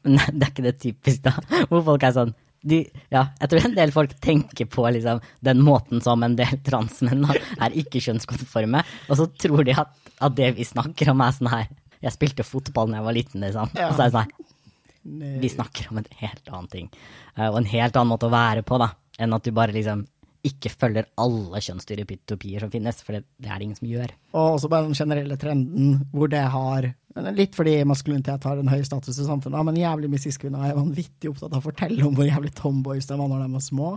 Men 0.08 0.20
det 0.34 0.44
er 0.44 0.52
ikke 0.52 0.68
det 0.68 0.78
typisk, 0.84 1.24
da, 1.26 1.34
hvor 1.72 1.84
folk 1.88 2.06
er 2.08 2.16
sånn 2.16 2.36
de, 2.68 2.82
ja, 3.14 3.22
jeg 3.38 3.52
tror 3.52 3.66
en 3.68 3.76
del 3.78 3.92
folk 3.94 4.14
tenker 4.24 4.68
på 4.72 4.84
liksom, 4.96 5.22
den 5.46 5.62
måten 5.64 6.02
som 6.04 6.24
en 6.26 6.36
del 6.36 6.58
transmenn 6.66 7.28
er 7.30 7.76
ikke-kjønnskonforme, 7.84 8.82
og 9.08 9.20
så 9.20 9.28
tror 9.40 9.64
de 9.68 9.76
at, 9.78 9.94
at, 10.18 10.36
det 10.36 10.50
vi 10.58 10.66
snakker 10.68 11.14
om, 11.14 11.22
er 11.24 11.36
sånn 11.36 11.52
her 11.54 11.70
Jeg 12.04 12.14
spilte 12.14 12.46
fotball 12.46 12.92
da 12.92 13.00
jeg 13.00 13.06
var 13.08 13.16
liten, 13.16 13.46
liksom. 13.46 13.72
Ja. 13.78 13.88
Og 13.92 13.96
så 13.96 14.04
er 14.04 14.10
det 14.10 14.18
sånn 14.18 14.26
her 14.26 15.40
Vi 15.46 15.54
snakker 15.54 15.94
om 15.94 16.02
en 16.02 16.12
helt 16.20 16.52
annen 16.52 16.70
ting, 16.74 16.92
eh, 17.38 17.48
og 17.48 17.62
en 17.62 17.72
helt 17.72 17.96
annen 17.96 18.12
måte 18.12 18.28
å 18.28 18.34
være 18.34 18.66
på, 18.68 18.82
da, 18.82 18.92
enn 19.22 19.38
at 19.38 19.46
du 19.46 19.54
bare 19.56 19.76
liksom 19.78 20.04
ikke 20.48 20.72
følger 20.74 21.10
alle 21.22 21.62
kjønnsstereotypier 21.64 22.64
som 22.64 22.72
finnes, 22.74 23.02
for 23.06 23.18
det, 23.18 23.26
det, 23.38 23.50
er 23.50 23.60
det 23.60 23.68
ingen 23.68 23.80
som 23.80 23.90
gjør. 23.90 24.14
Og 24.34 24.58
også 24.58 24.72
bare 24.72 24.88
den 24.88 24.98
generelle 24.98 25.38
trenden 25.42 26.00
hvor 26.14 26.32
det 26.32 26.46
har 26.54 26.94
Litt 27.34 27.56
fordi 27.58 27.80
maskulinitet 27.90 28.44
har 28.46 28.60
en 28.62 28.70
høy 28.70 28.84
status 28.86 29.18
i 29.18 29.26
samfunnet, 29.26 29.64
men 29.66 29.80
jævlig 29.80 30.10
mye 30.12 30.22
cis-kvinner 30.22 30.68
er 30.68 30.76
vanvittig 30.78 31.32
opptatt 31.32 31.56
av 31.56 31.64
å 31.64 31.66
fortelle 31.66 32.04
om 32.06 32.14
hvor 32.14 32.28
jævlig 32.28 32.52
tomboys 32.54 33.10
de 33.10 33.18
var 33.18 33.32
når 33.32 33.42
de 33.42 33.48
var 33.56 33.64
små, 33.66 33.88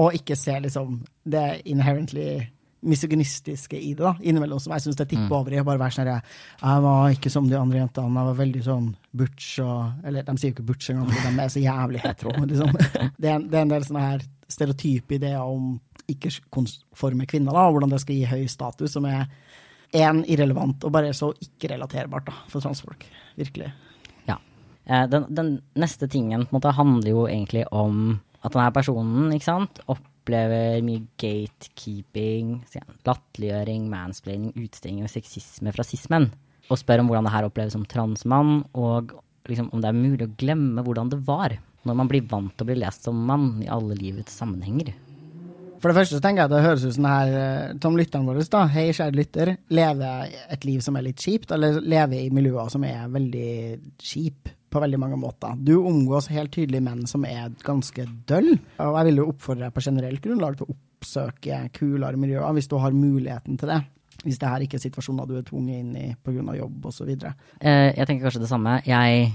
og 0.00 0.16
ikke 0.16 0.38
se 0.40 0.54
liksom 0.64 1.02
det 1.28 1.44
inherently 1.68 2.46
misogynistiske 2.82 3.78
i 3.78 3.92
det, 3.94 4.02
da, 4.02 4.12
innimellom, 4.18 4.60
som 4.60 4.74
jeg 4.74 4.84
syns 4.86 4.98
det 4.98 5.06
tipper 5.12 5.30
mm. 5.30 5.36
over 5.38 5.54
i. 5.54 5.60
å 5.62 5.66
bare 5.66 5.80
være 5.80 5.94
sånn 5.94 6.10
Jeg 6.10 6.82
var 6.86 7.14
ikke 7.14 7.30
som 7.30 7.46
de 7.50 7.58
andre 7.58 7.78
jentene, 7.78 8.10
jeg 8.18 8.28
var 8.30 8.38
veldig 8.40 8.62
sånn 8.66 8.88
butch 9.22 9.52
og 9.62 10.06
Eller 10.08 10.26
de 10.26 10.34
sier 10.40 10.50
jo 10.50 10.56
ikke 10.56 10.68
butch 10.72 10.90
engang, 10.90 11.12
for 11.12 11.28
de 11.28 11.44
er 11.44 11.54
så 11.54 11.62
jævlig 11.62 12.02
hetero, 12.02 12.34
liksom. 12.50 12.74
Det 13.16 13.30
er, 13.30 13.46
det 13.46 13.58
er 13.58 13.62
en 13.62 13.74
del 13.74 13.86
sånne 13.86 14.06
her 14.08 14.26
stereotype 14.52 15.16
ideer 15.16 15.40
om 15.40 15.76
ikke-konforme 16.10 17.28
kvinner, 17.30 17.54
da, 17.54 17.68
og 17.68 17.76
hvordan 17.76 17.94
det 17.94 18.02
skal 18.02 18.18
gi 18.18 18.28
høy 18.28 18.44
status, 18.50 18.96
som 18.96 19.06
er 19.08 19.28
én 19.92 20.22
irrelevant 20.24 20.84
og 20.86 20.92
bare 20.94 21.12
så 21.16 21.30
ikke-relaterbart 21.44 22.28
da, 22.28 22.36
for 22.50 22.64
transfolk. 22.64 23.06
Virkelig. 23.38 23.70
Ja. 24.28 24.38
Eh, 24.84 25.06
den, 25.12 25.28
den, 25.30 25.54
neste 25.78 26.08
tingen 26.10 26.48
måte 26.52 26.74
handler 26.76 27.12
jo 27.12 27.26
egentlig 27.28 27.66
om 27.70 28.18
at 28.42 28.54
denne 28.54 28.72
personen 28.74 29.30
ikke 29.36 29.46
sant, 29.48 29.82
opplever 30.22 30.78
mye 30.86 31.02
gatekeeping, 31.18 32.60
latterliggjøring, 33.06 33.88
mansplaining, 33.90 34.54
utestenging 34.54 35.08
og 35.08 35.12
sexisme 35.12 35.74
fra 35.74 35.86
cis-menn. 35.86 36.30
Og 36.70 36.78
spør 36.78 37.02
om 37.02 37.10
hvordan 37.10 37.26
det 37.26 37.34
her 37.34 37.48
oppleves 37.48 37.74
som 37.74 37.86
transmann, 37.90 38.62
og 38.78 39.12
liksom 39.50 39.72
om 39.74 39.82
det 39.82 39.90
er 39.90 39.98
mulig 39.98 40.28
å 40.28 40.34
glemme 40.38 40.84
hvordan 40.86 41.10
det 41.12 41.24
var 41.26 41.58
når 41.82 41.96
man 41.98 42.06
blir 42.06 42.22
vant 42.30 42.52
til 42.54 42.62
å 42.62 42.68
bli 42.68 42.78
lest 42.78 43.08
som 43.08 43.24
mann 43.26 43.56
i 43.64 43.66
alle 43.66 43.96
livets 43.98 44.36
sammenhenger. 44.38 44.92
For 45.82 45.90
det 45.90 45.96
første 45.96 46.14
så 46.14 46.22
tenker 46.22 46.44
jeg 46.44 46.46
at 46.46 46.52
det 46.54 46.62
høres 46.62 46.84
ut 46.86 46.94
som 46.94 47.06
det 47.08 47.14
her, 47.16 47.72
Tom 47.82 47.96
lytteren 47.98 48.28
vår, 48.28 48.38
da, 48.52 48.60
hei, 48.70 48.84
kjære 48.94 49.18
lytter, 49.18 49.50
lever 49.74 50.36
et 50.54 50.66
liv 50.68 50.84
som 50.86 50.94
er 50.94 51.08
litt 51.08 51.18
kjipt, 51.18 51.50
eller 51.50 51.80
lever 51.82 52.20
i 52.20 52.30
miljøer 52.30 52.70
som 52.70 52.86
er 52.86 53.10
veldig 53.10 53.48
kjip 53.98 54.52
på 54.72 54.82
veldig 54.82 55.00
mange 55.00 55.18
måter. 55.20 55.56
Du 55.60 55.74
omgås 55.80 56.30
helt 56.32 56.52
tydelig 56.54 56.82
menn 56.84 57.04
som 57.10 57.26
er 57.28 57.52
ganske 57.64 58.06
døll, 58.28 58.54
og 58.80 58.98
jeg 58.98 59.10
vil 59.10 59.22
jo 59.22 59.28
oppfordre 59.32 59.68
deg 59.68 59.76
på 59.76 59.84
generelt 59.84 60.24
grunnlag 60.24 60.58
til 60.58 60.68
å 60.68 60.76
oppsøke 60.76 61.60
kulere 61.76 62.20
miljøer 62.20 62.56
hvis 62.56 62.70
du 62.70 62.78
har 62.80 62.96
muligheten 62.96 63.60
til 63.60 63.72
det. 63.74 63.82
Hvis 64.22 64.38
det 64.38 64.50
her 64.50 64.62
ikke 64.62 64.78
er 64.78 64.84
situasjoner 64.84 65.26
du 65.26 65.38
er 65.38 65.46
tvunget 65.46 65.80
inn 65.82 65.94
i 65.98 66.08
pga. 66.22 66.54
jobb 66.56 66.90
osv. 66.90 67.08
Uh, 67.10 67.90
jeg 67.90 68.06
tenker 68.06 68.28
kanskje 68.28 68.44
det 68.44 68.50
samme. 68.52 68.76
Jeg 68.86 69.32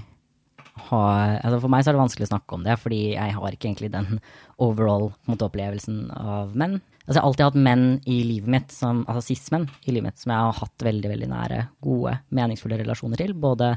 har 0.88 1.40
altså 1.42 1.58
For 1.60 1.72
meg 1.72 1.82
så 1.82 1.90
er 1.90 1.96
det 1.96 2.02
vanskelig 2.04 2.28
å 2.28 2.30
snakke 2.32 2.54
om 2.54 2.64
det, 2.66 2.76
fordi 2.80 3.00
jeg 3.16 3.34
har 3.34 3.54
ikke 3.54 3.68
egentlig 3.68 3.90
den 3.90 4.20
overall 4.62 5.10
måte, 5.26 5.48
opplevelsen 5.48 6.06
av 6.14 6.54
menn. 6.58 6.78
Altså, 7.08 7.16
jeg 7.16 7.22
har 7.22 7.28
alltid 7.30 7.46
hatt 7.46 7.62
menn 7.66 7.84
i 8.06 8.18
livet 8.28 8.52
mitt, 8.52 8.74
som, 8.74 9.00
altså 9.08 9.24
cis-menn 9.30 9.66
i 9.86 9.94
livet 9.94 10.10
mitt, 10.10 10.20
som 10.20 10.34
jeg 10.34 10.44
har 10.44 10.58
hatt 10.60 10.84
veldig 10.84 11.12
veldig 11.14 11.28
nære, 11.32 11.60
gode, 11.84 12.18
meningsfulle 12.36 12.78
relasjoner 12.82 13.20
til. 13.20 13.32
Både 13.32 13.72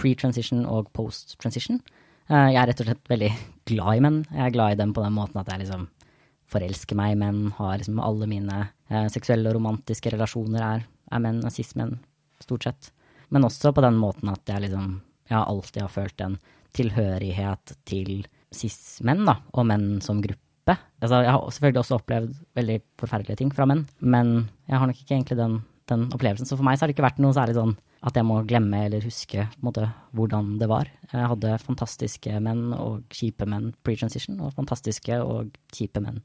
pre-transition 0.00 0.64
og 0.68 0.90
post-transition. 0.96 1.80
Eh, 2.30 2.48
jeg 2.54 2.60
er 2.60 2.70
rett 2.70 2.82
og 2.82 2.88
slett 2.88 3.10
veldig 3.12 3.32
glad 3.70 3.98
i 3.98 4.04
menn. 4.06 4.20
Jeg 4.30 4.46
er 4.46 4.54
glad 4.54 4.74
i 4.74 4.80
dem 4.80 4.94
på 4.96 5.04
den 5.04 5.16
måten 5.16 5.40
at 5.42 5.50
jeg 5.52 5.64
liksom 5.64 5.88
forelsker 6.50 6.98
meg 6.98 7.14
i 7.14 7.20
menn, 7.20 7.44
har 7.60 7.76
liksom 7.78 8.00
alle 8.02 8.26
mine 8.30 8.62
eh, 8.90 9.06
seksuelle 9.12 9.52
og 9.52 9.60
romantiske 9.60 10.10
relasjoner 10.16 10.64
er, 10.66 10.88
er 11.14 11.22
menn, 11.22 11.44
cis-menn, 11.52 11.98
stort 12.42 12.66
sett. 12.66 12.90
Men 13.30 13.46
også 13.46 13.70
på 13.74 13.84
den 13.84 14.00
måten 14.00 14.32
at 14.32 14.50
jeg 14.50 14.66
liksom 14.66 14.96
jeg 15.30 15.38
alltid 15.38 15.84
har 15.84 15.92
følt 15.94 16.22
en 16.24 16.36
tilhørighet 16.74 17.74
til 17.88 18.24
cis-menn, 18.54 19.24
da, 19.28 19.36
og 19.54 19.66
menn 19.70 20.00
som 20.02 20.20
gruppe. 20.22 20.74
Altså, 21.02 21.22
jeg 21.22 21.32
har 21.34 21.44
selvfølgelig 21.54 21.82
også 21.82 21.98
opplevd 22.00 22.32
veldig 22.58 22.78
forferdelige 23.00 23.40
ting 23.40 23.52
fra 23.54 23.66
menn, 23.70 23.84
men 24.02 24.50
jeg 24.70 24.78
har 24.78 24.90
nok 24.90 24.98
ikke 24.98 25.16
egentlig 25.16 25.38
den, 25.38 25.60
den 25.90 26.08
opplevelsen. 26.14 26.48
Så 26.48 26.56
for 26.58 26.66
meg 26.66 26.78
så 26.78 26.84
har 26.84 26.90
det 26.90 26.96
ikke 26.96 27.06
vært 27.06 27.20
noe 27.22 27.36
særlig 27.36 27.56
sånn 27.58 27.76
at 28.06 28.16
jeg 28.16 28.24
må 28.24 28.38
glemme 28.48 28.84
eller 28.86 29.04
huske 29.04 29.44
måte, 29.64 29.88
hvordan 30.16 30.54
det 30.60 30.70
var. 30.70 30.88
Jeg 31.12 31.30
hadde 31.34 31.56
fantastiske 31.62 32.40
menn 32.42 32.70
og 32.76 33.04
kjipe 33.12 33.48
menn 33.50 33.72
pre-transition, 33.84 34.38
og 34.40 34.54
fantastiske 34.56 35.20
og 35.20 35.52
kjipe 35.76 36.02
menn 36.04 36.22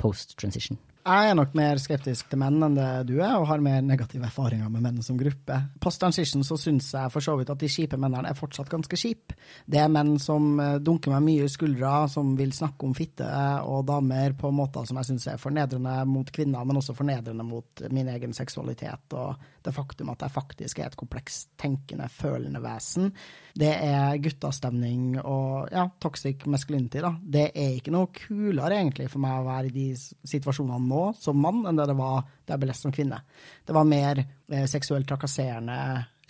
post-transition? 0.00 0.80
Jeg 1.10 1.30
er 1.32 1.34
nok 1.34 1.54
mer 1.58 1.78
skeptisk 1.82 2.28
til 2.30 2.38
menn 2.38 2.62
enn 2.62 2.76
det 2.76 2.88
du 3.08 3.16
er, 3.16 3.32
og 3.40 3.48
har 3.50 3.62
mer 3.64 3.80
negative 3.82 4.28
erfaringer 4.28 4.68
med 4.70 4.84
menn 4.84 5.00
som 5.02 5.16
gruppe. 5.18 5.56
Post 5.82 5.98
transition 6.04 6.44
så 6.46 6.54
syns 6.60 6.92
jeg 6.94 7.10
for 7.10 7.24
så 7.24 7.34
vidt 7.38 7.50
at 7.50 7.58
de 7.58 7.70
kjipe 7.72 7.98
mennene 7.98 8.30
er 8.30 8.38
fortsatt 8.38 8.70
ganske 8.70 8.94
kjipe. 9.00 9.34
Det 9.66 9.80
er 9.82 9.90
menn 9.90 10.12
som 10.22 10.52
eh, 10.62 10.76
dunker 10.78 11.10
meg 11.16 11.24
mye 11.26 11.48
i 11.48 11.50
skuldra, 11.50 12.04
som 12.12 12.36
vil 12.38 12.54
snakke 12.54 12.86
om 12.86 12.94
fitte 12.94 13.26
og 13.66 13.88
damer 13.88 14.36
på 14.38 14.52
måter 14.54 14.86
som 14.86 15.00
jeg 15.00 15.08
syns 15.08 15.26
er 15.32 15.42
fornedrende 15.42 15.96
mot 16.06 16.30
kvinner, 16.30 16.62
men 16.68 16.78
også 16.78 16.94
fornedrende 16.94 17.48
mot 17.48 17.82
min 17.90 18.12
egen 18.14 18.36
seksualitet 18.36 19.18
og 19.18 19.48
det 19.66 19.74
faktum 19.76 20.12
at 20.14 20.22
jeg 20.24 20.32
faktisk 20.32 20.78
er 20.78 20.88
et 20.92 20.96
komplekst 20.96 21.50
tenkende, 21.60 22.06
følende 22.12 22.62
vesen. 22.62 23.10
Det 23.58 23.72
er 23.74 24.14
guttastemning 24.22 25.18
og 25.20 25.74
ja, 25.74 25.88
toxic 26.00 26.46
masculinity, 26.46 27.02
da. 27.02 27.12
Det 27.20 27.48
er 27.50 27.74
ikke 27.76 27.92
noe 27.92 28.08
kulere 28.14 28.78
egentlig 28.78 29.10
for 29.10 29.20
meg 29.26 29.42
å 29.42 29.48
være 29.50 29.68
i 29.68 29.74
de 29.74 29.88
situasjonene 29.98 30.80
nå 30.86 30.99
som 31.18 31.40
mann 31.40 31.64
enn 31.68 31.78
det 31.78 31.88
det 31.90 31.98
var 31.98 32.22
da 32.44 32.54
jeg 32.54 32.62
ble 32.62 32.70
lest 32.70 32.86
som 32.86 32.94
kvinne. 32.94 33.20
Det 33.66 33.76
var 33.76 33.88
mer 33.88 34.22
eh, 34.22 34.66
seksuelt 34.70 35.08
trakasserende, 35.08 35.76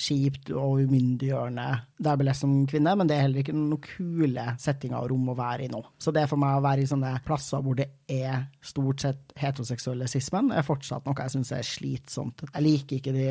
kjipt 0.00 0.50
og 0.54 0.80
umyndiggjørende 0.84 1.68
lest 2.00 2.44
som 2.44 2.52
kvinne, 2.68 2.94
men 2.96 3.08
det 3.08 3.16
er 3.16 3.26
heller 3.26 3.42
ikke 3.42 3.54
noen 3.54 3.80
kule 3.84 4.44
settinger 4.60 5.02
og 5.02 5.10
rom 5.12 5.28
å 5.32 5.36
være 5.36 5.66
i 5.66 5.70
nå. 5.72 5.80
Så 6.00 6.12
det 6.14 6.26
for 6.30 6.40
meg 6.40 6.56
å 6.56 6.64
være 6.64 6.84
i 6.84 6.88
sånne 6.88 7.12
plasser 7.26 7.62
hvor 7.64 7.76
det 7.76 7.90
er 8.10 8.46
stort 8.64 9.04
sett 9.04 9.34
heteroseksuelle 9.40 10.08
sismen, 10.10 10.50
er 10.56 10.66
fortsatt 10.66 11.06
noe 11.06 11.26
jeg 11.26 11.34
syns 11.36 11.52
er 11.56 11.66
slitsomt. 11.66 12.44
Jeg 12.48 12.64
liker 12.64 12.98
ikke 12.98 13.14
de, 13.14 13.28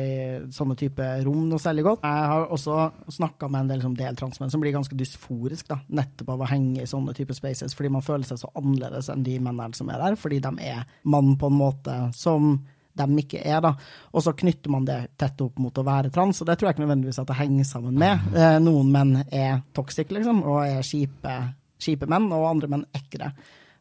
sånne 0.54 0.78
type 0.78 1.06
rom 1.26 1.48
noe 1.50 1.62
særlig 1.62 1.86
godt. 1.88 2.06
Jeg 2.06 2.32
har 2.32 2.46
også 2.54 2.78
snakka 3.18 3.50
med 3.50 3.64
en 3.64 3.72
del, 3.72 3.82
liksom, 3.82 3.98
deltransmenn 3.98 4.54
som 4.54 4.62
blir 4.62 4.76
ganske 4.76 4.98
dysforisk 4.98 5.70
da, 5.72 5.80
nettopp 6.00 6.34
av 6.36 6.44
å 6.44 6.50
henge 6.50 6.84
i 6.84 6.90
sånne 6.90 7.14
type 7.16 7.36
spaces, 7.36 7.74
fordi 7.76 7.92
man 7.96 8.06
føler 8.06 8.28
seg 8.28 8.42
så 8.42 8.52
annerledes 8.58 9.10
enn 9.12 9.26
de 9.26 9.38
mennene 9.42 9.76
som 9.76 9.90
er 9.90 10.02
der, 10.02 10.18
fordi 10.20 10.42
de 10.44 10.54
er 10.70 10.84
mann 11.10 11.34
på 11.40 11.50
en 11.50 11.58
måte 11.60 11.96
som 12.16 12.54
de 13.00 13.22
ikke 13.22 13.40
er. 13.44 13.60
da. 13.64 13.74
Og 14.12 14.24
så 14.24 14.34
knytter 14.36 14.72
man 14.72 14.88
det 14.88 14.98
tett 15.20 15.40
opp 15.44 15.60
mot 15.62 15.78
å 15.78 15.86
være 15.86 16.12
trans, 16.14 16.40
og 16.40 16.48
det 16.48 16.58
tror 16.58 16.70
jeg 16.70 16.78
ikke 16.78 16.84
nødvendigvis 16.86 17.22
at 17.22 17.30
det 17.30 17.38
henger 17.38 17.68
sammen 17.68 17.96
med. 18.00 18.28
Eh, 18.34 18.58
noen 18.62 18.92
menn 18.94 19.16
er 19.26 19.62
toxic, 19.76 20.12
liksom, 20.14 20.42
og 20.44 20.62
er 20.66 20.84
kjipe, 20.86 21.38
kjipe 21.80 22.10
menn, 22.10 22.30
og 22.34 22.48
andre 22.50 22.70
menn 22.74 22.86
er 22.90 23.04
ikke 23.04 23.22
det. 23.24 23.32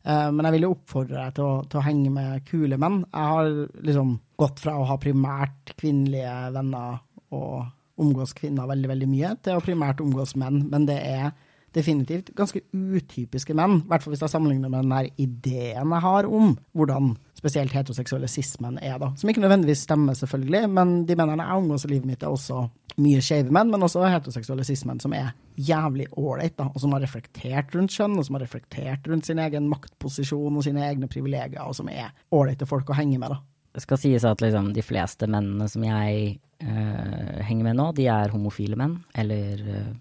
Eh, 0.04 0.30
men 0.32 0.48
jeg 0.48 0.58
vil 0.58 0.68
jo 0.68 0.72
oppfordre 0.78 1.18
deg 1.26 1.36
til 1.38 1.48
å, 1.48 1.58
til 1.70 1.82
å, 1.82 1.86
henge 1.86 2.14
med 2.16 2.46
kule 2.48 2.80
menn. 2.82 3.02
Jeg 3.10 3.34
har 3.34 3.52
liksom 3.90 4.16
gått 4.40 4.64
fra 4.64 4.78
å 4.80 4.88
ha 4.90 4.98
primært 5.02 5.76
kvinnelige 5.76 6.38
venner 6.56 7.04
og 7.36 8.00
omgås 8.00 8.32
kvinner 8.38 8.70
veldig, 8.70 8.90
veldig 8.94 9.10
mye, 9.12 9.36
til 9.44 9.60
å 9.60 9.64
primært 9.64 10.02
omgås 10.04 10.38
menn, 10.40 10.64
men 10.72 10.86
det 10.88 11.02
er 11.04 11.34
definitivt 11.80 12.34
ganske 12.38 12.62
utypiske 12.74 13.56
menn, 13.58 13.80
i 13.80 13.90
hvert 13.90 14.04
fall 14.06 14.14
hvis 14.14 14.26
jeg 14.26 14.34
sammenligner 14.36 14.72
med 14.72 14.84
den 14.84 14.96
her 14.96 15.10
ideen 15.18 15.96
jeg 15.96 16.06
har 16.06 16.30
om 16.30 16.54
hvordan 16.78 17.16
spesielt 17.40 17.74
heteroseksuelle 17.74 18.28
cis-menn 18.30 18.80
er, 18.84 18.98
da. 19.00 19.14
Som 19.18 19.32
ikke 19.32 19.44
nødvendigvis 19.44 19.86
stemmer, 19.88 20.18
selvfølgelig, 20.18 20.64
men 20.76 20.96
de 21.08 21.16
mennene 21.16 21.46
jeg 21.46 21.62
omgås 21.62 21.86
i 21.88 21.92
livet 21.94 22.10
mitt, 22.10 22.24
er 22.24 22.34
også 22.34 22.66
mye 23.00 23.22
skeive 23.24 23.54
menn, 23.56 23.72
men 23.72 23.86
også 23.86 24.04
heteroseksuelle 24.12 24.66
cis-menn 24.68 25.00
som 25.00 25.16
er 25.16 25.32
jævlig 25.56 26.10
ålreit, 26.20 26.60
og 26.66 26.80
som 26.84 26.96
har 26.96 27.04
reflektert 27.06 27.72
rundt 27.76 27.96
kjønn, 27.96 28.18
og 28.20 28.28
som 28.28 28.38
har 28.38 28.44
reflektert 28.44 29.08
rundt 29.08 29.30
sin 29.30 29.40
egen 29.40 29.70
maktposisjon 29.72 30.60
og 30.60 30.66
sine 30.68 30.84
egne 30.88 31.10
privilegier, 31.12 31.64
og 31.64 31.78
som 31.80 31.92
er 31.92 32.12
ålreite 32.36 32.68
folk 32.70 32.92
å 32.92 33.00
henge 33.00 33.22
med, 33.22 33.36
da. 33.36 33.42
Det 33.76 33.86
skal 33.86 34.00
sies 34.02 34.26
at 34.26 34.42
liksom, 34.42 34.72
de 34.74 34.84
fleste 34.84 35.28
mennene 35.30 35.68
som 35.70 35.84
jeg 35.86 36.40
øh, 36.66 37.40
henger 37.46 37.70
med 37.70 37.78
nå, 37.78 37.92
de 37.96 38.10
er 38.12 38.34
homofile 38.34 38.80
menn, 38.80 38.98
eller 39.16 39.62
øh, 39.62 39.92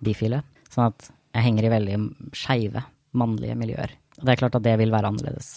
bifile. 0.00 0.44
Sånn 0.70 0.88
at 0.90 1.10
jeg 1.34 1.46
henger 1.46 1.66
i 1.66 1.74
veldig 1.74 1.98
skeive 2.36 2.84
mannlige 3.18 3.58
miljøer. 3.58 3.92
Og 4.18 4.24
det 4.26 4.34
er 4.34 4.40
klart 4.42 4.56
at 4.58 4.66
det 4.66 4.76
vil 4.80 4.94
være 4.94 5.10
annerledes 5.10 5.50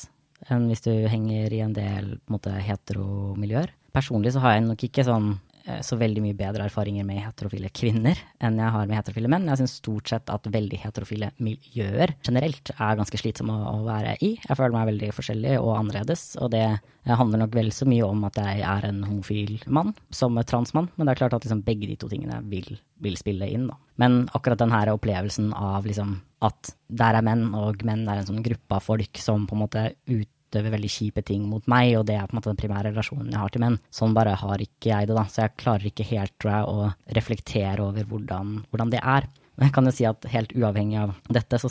enn 0.51 0.67
hvis 0.67 0.83
du 0.83 0.91
henger 1.07 1.53
i 1.55 1.61
en 1.63 1.71
del 1.75 2.17
måte, 2.31 2.51
heteromiljøer. 2.51 3.71
Personlig 3.95 4.33
så 4.35 4.41
har 4.43 4.57
jeg 4.57 4.65
nok 4.65 4.85
ikke 4.89 5.05
sånn 5.07 5.29
så 5.63 5.95
veldig 5.99 6.23
mye 6.25 6.37
bedre 6.37 6.65
erfaringer 6.67 7.05
med 7.07 7.21
heterofile 7.23 7.69
kvinner 7.75 8.19
enn 8.43 8.57
jeg 8.59 8.73
har 8.75 8.87
med 8.89 8.97
heterofile 8.99 9.29
menn. 9.31 9.47
Jeg 9.47 9.61
syns 9.61 9.77
stort 9.79 10.11
sett 10.11 10.31
at 10.33 10.49
veldig 10.51 10.79
heterofile 10.83 11.31
miljøer 11.43 12.15
generelt 12.25 12.73
er 12.75 12.97
ganske 12.99 13.19
slitsomme 13.21 13.55
å 13.71 13.77
være 13.85 14.17
i. 14.25 14.33
Jeg 14.41 14.59
føler 14.59 14.75
meg 14.75 14.89
veldig 14.91 15.13
forskjellig 15.15 15.55
og 15.61 15.77
annerledes, 15.77 16.25
og 16.43 16.51
det 16.55 16.65
handler 17.07 17.43
nok 17.43 17.55
vel 17.55 17.71
så 17.75 17.87
mye 17.87 18.07
om 18.07 18.27
at 18.27 18.39
jeg 18.39 18.63
er 18.67 18.89
en 18.89 19.01
homofil 19.07 19.55
mann 19.67 19.95
som 20.13 20.39
transmann, 20.47 20.91
men 20.95 21.07
det 21.07 21.15
er 21.15 21.23
klart 21.23 21.37
at 21.37 21.47
liksom 21.47 21.63
begge 21.65 21.89
de 21.89 21.97
to 21.99 22.11
tingene 22.11 22.41
vil, 22.51 22.77
vil 23.03 23.17
spille 23.19 23.47
inn, 23.51 23.67
da. 23.71 23.79
Men 24.01 24.23
akkurat 24.33 24.59
den 24.59 24.73
her 24.73 24.91
opplevelsen 24.93 25.51
av 25.53 25.85
liksom 25.87 26.17
at 26.43 26.73
der 26.91 27.15
er 27.17 27.23
menn, 27.25 27.51
og 27.55 27.83
menn 27.87 28.03
er 28.09 28.19
en 28.19 28.27
sånn 28.27 28.43
gruppe 28.43 28.75
av 28.75 28.83
folk 28.83 29.19
som 29.21 29.45
på 29.47 29.55
en 29.55 29.63
måte 29.63 29.83
ut 30.11 30.29
utøver 30.53 30.75
veldig 30.75 30.91
kjipe 30.93 31.23
ting 31.25 31.47
mot 31.49 31.65
meg, 31.71 31.95
og 31.97 32.05
det 32.07 32.17
er 32.19 32.27
på 32.29 32.35
en 32.35 32.39
måte 32.39 32.51
den 32.51 32.59
primære 32.61 32.91
relasjonen 32.91 33.31
jeg 33.33 33.41
har 33.41 33.53
til 33.53 33.63
menn. 33.65 33.79
Sånn 33.93 34.13
bare 34.15 34.35
har 34.37 34.61
ikke 34.61 34.91
jeg 34.91 35.09
det, 35.09 35.17
da. 35.17 35.25
Så 35.29 35.43
jeg 35.43 35.57
klarer 35.57 35.89
ikke 35.89 36.07
helt, 36.13 36.35
tror 36.41 36.53
jeg, 36.53 36.69
å 36.69 37.17
reflektere 37.17 37.87
over 37.87 38.05
hvordan, 38.09 38.59
hvordan 38.69 38.93
det 38.93 39.01
er. 39.01 39.27
Men 39.57 39.69
jeg 39.69 39.75
kan 39.75 39.89
jo 39.89 39.93
si 39.93 40.07
at 40.09 40.25
helt 40.33 40.55
uavhengig 40.57 40.97
av 41.01 41.13
dette, 41.33 41.59
så 41.61 41.69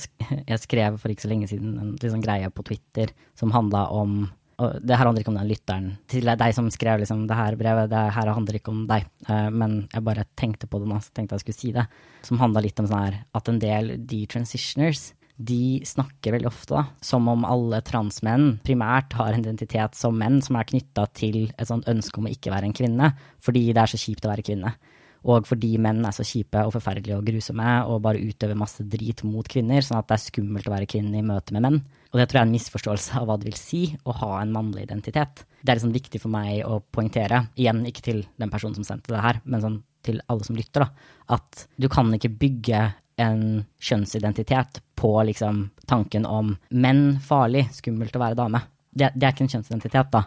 jeg 0.51 0.63
skrev 0.63 1.01
for 1.03 1.13
ikke 1.13 1.27
så 1.27 1.33
lenge 1.33 1.51
siden 1.51 1.75
en 1.79 1.97
liksom 1.99 2.23
greie 2.23 2.51
på 2.55 2.67
Twitter 2.67 3.15
som 3.39 3.55
handla 3.55 3.89
om 3.95 4.23
og 4.63 4.77
det 4.85 4.95
her 4.95 5.09
handler 5.09 5.25
ikke 5.25 5.33
om 5.33 5.39
den 5.41 5.49
lytteren 5.49 5.87
til 6.13 6.29
deg 6.29 6.53
som 6.55 6.69
skrev 6.71 7.01
liksom, 7.01 7.25
det 7.27 7.35
her 7.35 7.57
brevet, 7.59 7.89
det 7.91 8.03
her 8.15 8.29
handler 8.31 8.59
ikke 8.59 8.71
om 8.71 8.83
deg, 8.87 9.09
uh, 9.27 9.49
men 9.51 9.89
jeg 9.89 10.05
bare 10.07 10.27
tenkte 10.39 10.69
på 10.71 10.79
det 10.79 10.91
nå, 10.91 11.01
så 11.03 11.11
tenkte 11.17 11.35
jeg 11.35 11.43
skulle 11.47 11.59
si 11.59 11.73
det, 11.75 11.87
som 12.23 12.39
handla 12.39 12.63
litt 12.63 12.79
om 12.79 12.87
sånn 12.87 13.01
her 13.09 13.17
at 13.35 13.51
en 13.51 13.59
del 13.63 13.95
detransitioners 14.07 15.09
de 15.37 15.81
snakker 15.87 16.35
veldig 16.37 16.49
ofte 16.51 16.77
da, 16.77 16.85
som 17.03 17.27
om 17.31 17.47
alle 17.49 17.81
transmenn 17.87 18.59
primært 18.67 19.15
har 19.19 19.33
en 19.33 19.45
identitet 19.45 19.97
som 19.99 20.17
menn 20.19 20.41
som 20.45 20.59
er 20.61 20.69
knytta 20.69 21.07
til 21.17 21.45
et 21.57 21.69
sånt 21.69 21.89
ønske 21.91 22.21
om 22.21 22.29
å 22.29 22.33
ikke 22.33 22.53
være 22.53 22.69
en 22.69 22.77
kvinne, 22.77 23.13
fordi 23.43 23.71
det 23.73 23.83
er 23.83 23.93
så 23.95 24.01
kjipt 24.01 24.27
å 24.29 24.33
være 24.33 24.47
kvinne. 24.47 24.75
Og 25.23 25.47
fordi 25.47 25.77
menn 25.79 26.03
er 26.03 26.15
så 26.15 26.25
kjipe 26.27 26.65
og 26.67 26.73
forferdelige 26.75 27.15
og 27.21 27.27
grusomme 27.27 27.75
og 27.87 28.01
bare 28.03 28.23
utøver 28.23 28.59
masse 28.59 28.83
drit 28.91 29.23
mot 29.27 29.47
kvinner, 29.47 29.85
sånn 29.87 30.01
at 30.01 30.09
det 30.11 30.17
er 30.17 30.25
skummelt 30.25 30.67
å 30.67 30.75
være 30.75 30.89
kvinne 30.91 31.21
i 31.21 31.27
møte 31.27 31.55
med 31.55 31.63
menn. 31.65 31.79
Og 32.11 32.19
det 32.19 32.27
tror 32.29 32.41
jeg 32.41 32.43
er 32.43 32.49
en 32.51 32.57
misforståelse 32.57 33.21
av 33.21 33.29
hva 33.29 33.39
det 33.41 33.49
vil 33.49 33.61
si 33.61 33.85
å 34.03 34.17
ha 34.19 34.33
en 34.41 34.53
mannlig 34.53 34.89
identitet. 34.89 35.45
Det 35.63 35.71
er 35.71 35.79
liksom 35.79 35.95
viktig 35.95 36.21
for 36.21 36.35
meg 36.35 36.67
å 36.67 36.83
poengtere, 36.83 37.47
igjen 37.55 37.85
ikke 37.89 38.05
til 38.09 38.25
den 38.43 38.53
personen 38.53 38.77
som 38.77 38.89
sendte 38.89 39.15
det 39.15 39.23
her, 39.23 39.39
men 39.47 39.63
sånn 39.63 39.81
til 40.03 40.19
alle 40.27 40.43
som 40.43 40.59
lytter, 40.59 40.83
da, 40.83 41.13
at 41.39 41.65
du 41.79 41.87
kan 41.87 42.11
ikke 42.17 42.33
bygge 42.41 42.81
en 43.21 43.65
kjønnsidentitet 43.83 44.81
på 44.99 45.13
liksom 45.29 45.67
tanken 45.91 46.27
om 46.27 46.55
menn 46.71 47.19
farlig, 47.21 47.67
skummelt 47.77 48.17
å 48.17 48.23
være 48.23 48.39
dame. 48.39 48.63
Det, 48.91 49.13
det 49.15 49.27
er 49.27 49.35
ikke 49.35 49.47
en 49.47 49.55
kjønnsidentitet, 49.57 50.13
da. 50.13 50.25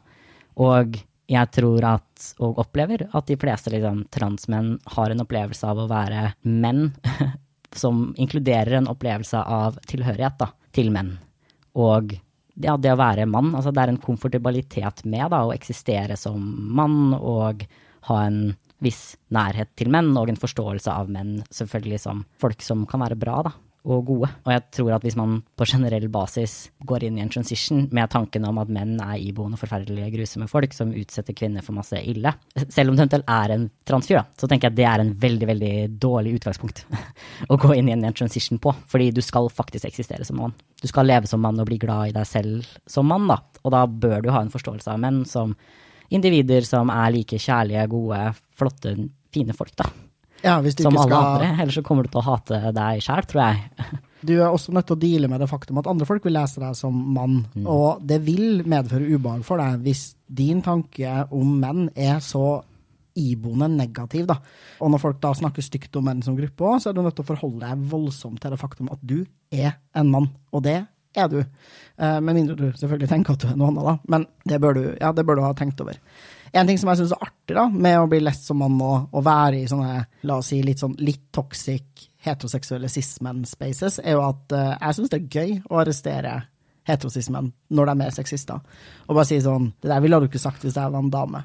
Og 0.61 0.97
jeg 1.25 1.51
tror 1.57 1.87
at, 1.89 2.27
og 2.43 2.59
opplever, 2.61 3.07
at 3.17 3.29
de 3.29 3.37
fleste 3.39 3.73
liksom, 3.73 4.03
transmenn 4.13 4.75
har 4.95 5.11
en 5.11 5.23
opplevelse 5.25 5.67
av 5.67 5.81
å 5.81 5.89
være 5.89 6.27
menn, 6.45 6.91
som 7.75 8.11
inkluderer 8.21 8.77
en 8.79 8.91
opplevelse 8.91 9.41
av 9.41 9.79
tilhørighet 9.89 10.37
da, 10.41 10.51
til 10.75 10.93
menn. 10.93 11.15
Og 11.75 12.13
ja, 12.55 12.77
det 12.79 12.93
å 12.93 12.99
være 12.99 13.25
mann, 13.27 13.51
altså 13.57 13.73
det 13.75 13.83
er 13.83 13.91
en 13.91 14.03
komfortabilitet 14.03 15.03
med 15.09 15.27
da, 15.33 15.43
å 15.43 15.55
eksistere 15.55 16.15
som 16.19 16.39
mann 16.77 17.15
og 17.17 17.65
ha 18.07 18.21
en 18.23 18.39
viss 18.83 19.15
nærhet 19.33 19.71
til 19.79 19.91
menn, 19.93 20.11
og 20.17 20.31
en 20.31 20.39
forståelse 20.39 20.91
av 20.91 21.11
menn 21.11 21.39
selvfølgelig 21.53 22.01
som 22.07 22.25
folk 22.41 22.63
som 22.65 22.83
kan 22.89 23.03
være 23.05 23.19
bra 23.19 23.41
da, 23.47 23.53
og 23.85 24.05
gode. 24.07 24.29
Og 24.45 24.51
jeg 24.53 24.63
tror 24.73 24.95
at 24.95 25.03
hvis 25.05 25.17
man 25.19 25.37
på 25.57 25.67
generell 25.69 26.07
basis 26.11 26.55
går 26.89 27.05
inn 27.05 27.19
i 27.19 27.23
en 27.23 27.31
transition 27.31 27.83
med 27.93 28.09
tanken 28.11 28.47
om 28.49 28.57
at 28.61 28.71
menn 28.73 28.95
er 29.03 29.21
iboende 29.21 29.59
forferdelige, 29.61 30.11
grusomme 30.15 30.49
folk 30.49 30.73
som 30.73 30.93
utsetter 30.95 31.37
kvinner 31.37 31.65
for 31.65 31.77
masse 31.77 31.99
ille, 32.01 32.33
selv 32.65 32.91
om 32.91 32.97
det 32.97 33.05
eventuelt 33.05 33.29
er 33.35 33.55
en 33.55 33.67
transfyr, 33.87 34.23
så 34.39 34.49
tenker 34.49 34.69
jeg 34.69 34.73
at 34.73 34.79
det 34.79 34.89
er 34.89 35.05
en 35.05 35.13
veldig, 35.25 35.49
veldig 35.51 35.73
dårlig 36.01 36.35
utgangspunkt 36.39 36.85
å 37.51 37.59
gå 37.61 37.75
inn 37.77 37.91
i 37.91 37.95
en 37.95 38.09
transition 38.09 38.61
på, 38.61 38.73
fordi 38.89 39.11
du 39.15 39.21
skal 39.25 39.51
faktisk 39.53 39.89
eksistere 39.89 40.25
som 40.27 40.41
mann. 40.41 40.55
Du 40.81 40.89
skal 40.89 41.07
leve 41.07 41.29
som 41.29 41.43
mann 41.45 41.61
og 41.61 41.69
bli 41.69 41.79
glad 41.81 42.11
i 42.11 42.17
deg 42.17 42.29
selv 42.29 42.77
som 42.89 43.09
mann, 43.09 43.29
da. 43.29 43.39
Og 43.63 43.73
da 43.73 43.85
bør 43.85 44.25
du 44.25 44.33
ha 44.33 44.41
en 44.41 44.53
forståelse 44.53 44.93
av 44.93 45.01
menn 45.01 45.23
som 45.29 45.55
individer 46.13 46.65
som 46.67 46.91
er 46.93 47.13
like 47.15 47.39
kjærlige, 47.41 47.85
gode, 47.91 48.23
flotte, 48.57 48.95
fine 49.33 49.55
folk, 49.57 49.75
da. 49.79 49.89
Ja, 50.45 50.59
hvis 50.61 50.77
du 50.77 50.83
som 50.85 50.97
alle 50.97 51.09
skal... 51.09 51.29
andre. 51.31 51.53
Ellers 51.63 51.77
så 51.79 51.85
kommer 51.85 52.05
du 52.05 52.11
til 52.13 52.21
å 52.21 52.27
hate 52.27 52.59
deg 52.75 53.05
sjæl, 53.05 53.29
tror 53.29 53.47
jeg. 53.47 54.01
Du 54.25 54.31
er 54.39 54.47
også 54.47 54.73
nødt 54.73 54.87
til 54.89 54.95
å 54.95 54.97
deale 54.97 55.27
med 55.29 55.37
det 55.43 55.47
faktum 55.51 55.77
at 55.77 55.85
andre 55.85 56.05
folk 56.09 56.23
vil 56.25 56.33
lese 56.33 56.57
deg 56.57 56.73
som 56.73 56.95
mann. 57.13 57.43
Mm. 57.53 57.67
Og 57.69 57.99
det 58.09 58.15
vil 58.25 58.63
medføre 58.65 59.05
ubehag 59.05 59.43
for 59.45 59.61
deg 59.61 59.83
hvis 59.85 60.15
din 60.25 60.63
tanke 60.65 61.27
om 61.35 61.51
menn 61.61 61.91
er 61.93 62.17
så 62.25 62.63
iboende 63.15 63.69
negativ. 63.71 64.25
da. 64.25 64.39
Og 64.81 64.89
når 64.91 65.03
folk 65.03 65.21
da 65.21 65.33
snakker 65.37 65.61
stygt 65.61 65.95
om 65.99 66.07
menn 66.09 66.23
som 66.25 66.37
gruppe 66.39 66.65
òg, 66.65 66.81
så 66.81 66.89
er 66.89 66.97
du 66.97 67.03
nødt 67.05 67.19
til 67.19 67.25
å 67.25 67.29
forholde 67.29 67.67
deg 67.67 67.85
voldsomt 67.91 68.41
til 68.41 68.55
det 68.55 68.59
faktum 68.59 68.89
at 68.95 69.05
du 69.05 69.19
er 69.53 69.77
en 69.93 70.09
mann. 70.11 70.31
Og 70.51 70.65
det 70.65 70.79
er 71.17 71.29
du. 71.31 71.41
Uh, 71.95 72.19
med 72.19 72.33
mindre 72.33 72.55
du 72.59 72.65
selvfølgelig 72.75 73.11
tenker 73.11 73.35
at 73.35 73.43
du 73.43 73.49
er 73.51 73.59
noe 73.59 73.71
annet, 73.71 73.85
da. 73.87 73.95
Men 74.13 74.25
det 74.51 74.59
bør 74.63 74.77
du, 74.77 74.81
ja, 74.99 75.11
det 75.15 75.25
bør 75.27 75.39
du 75.39 75.45
ha 75.45 75.53
tenkt 75.57 75.83
over. 75.83 75.99
En 76.55 76.67
ting 76.67 76.79
som 76.79 76.91
jeg 76.91 77.01
syns 77.01 77.13
er 77.15 77.27
artig 77.27 77.55
da, 77.57 77.65
med 77.69 77.99
å 77.99 78.09
bli 78.11 78.21
lest 78.23 78.47
som 78.47 78.59
mann 78.61 78.75
og, 78.79 79.09
og 79.11 79.25
være 79.25 79.61
i 79.61 79.69
sånne, 79.69 80.03
la 80.27 80.39
oss 80.39 80.51
si, 80.53 80.61
litt 80.63 80.83
sånn 80.83 80.95
litt 81.03 81.27
toxic 81.35 82.05
heteroseksuelle 82.25 82.89
cis-menn-spaces, 82.89 83.99
er 84.03 84.15
jo 84.15 84.23
at 84.25 84.55
uh, 84.55 84.75
jeg 84.75 84.99
syns 84.99 85.11
det 85.11 85.19
er 85.21 85.39
gøy 85.39 85.57
å 85.69 85.81
arrestere 85.83 86.35
heterosismen 86.85 87.49
når 87.75 87.91
de 87.91 88.05
er 88.05 88.15
sexister. 88.15 88.61
Og 89.07 89.17
bare 89.17 89.27
si 89.29 89.41
sånn 89.41 89.71
Det 89.81 89.89
der 89.89 90.01
ville 90.03 90.19
du 90.21 90.27
ikke 90.29 90.41
sagt 90.41 90.63
hvis 90.65 90.77
jeg 90.77 90.93
var 90.93 91.01
en 91.01 91.13
dame. 91.13 91.41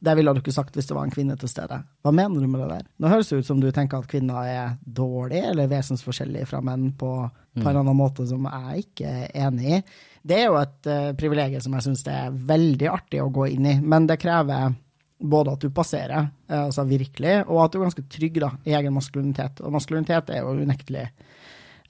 Det 0.00 0.14
ville 0.16 0.32
du 0.32 0.40
ikke 0.40 0.54
sagt 0.54 0.76
hvis 0.76 0.88
det 0.88 0.96
var 0.96 1.04
en 1.04 1.12
kvinne 1.12 1.36
til 1.40 1.50
stede. 1.50 1.76
Hva 2.00 2.12
mener 2.14 2.40
du 2.40 2.48
med 2.48 2.62
det 2.62 2.68
der? 2.70 2.86
Nå 3.02 3.10
høres 3.12 3.28
det 3.28 3.42
ut 3.42 3.48
som 3.50 3.60
du 3.60 3.68
tenker 3.74 4.00
at 4.00 4.08
kvinner 4.08 4.48
er 4.48 4.70
dårlige 4.80 5.50
eller 5.52 5.68
vesensforskjellige 5.68 6.48
fra 6.48 6.62
menn 6.64 6.90
på, 6.96 7.10
på 7.28 7.60
en 7.60 7.66
eller 7.66 7.82
annen 7.82 7.98
måte 7.98 8.24
som 8.28 8.48
jeg 8.48 8.86
ikke 8.86 9.10
er 9.26 9.34
enig 9.44 9.74
i. 9.76 9.80
Det 10.22 10.38
er 10.38 10.48
jo 10.48 10.56
et 10.60 10.88
uh, 10.88 11.10
privilegium 11.20 11.64
som 11.64 11.76
jeg 11.76 11.88
syns 11.88 12.06
det 12.06 12.16
er 12.16 12.40
veldig 12.52 12.88
artig 12.92 13.20
å 13.20 13.28
gå 13.32 13.50
inn 13.52 13.68
i, 13.68 13.76
men 13.80 14.08
det 14.08 14.20
krever 14.20 14.72
både 15.20 15.52
at 15.52 15.64
du 15.64 15.72
passerer, 15.76 16.30
uh, 16.48 16.64
altså 16.64 16.86
virkelig, 16.88 17.36
og 17.46 17.62
at 17.66 17.72
du 17.72 17.80
er 17.80 17.86
ganske 17.90 18.08
trygg 18.16 18.40
da, 18.40 18.54
i 18.64 18.76
egen 18.80 18.96
maskulinitet. 18.96 19.60
Og 19.60 19.76
maskulinitet 19.76 20.32
er 20.32 20.44
jo 20.44 20.56
unektelig 20.64 21.10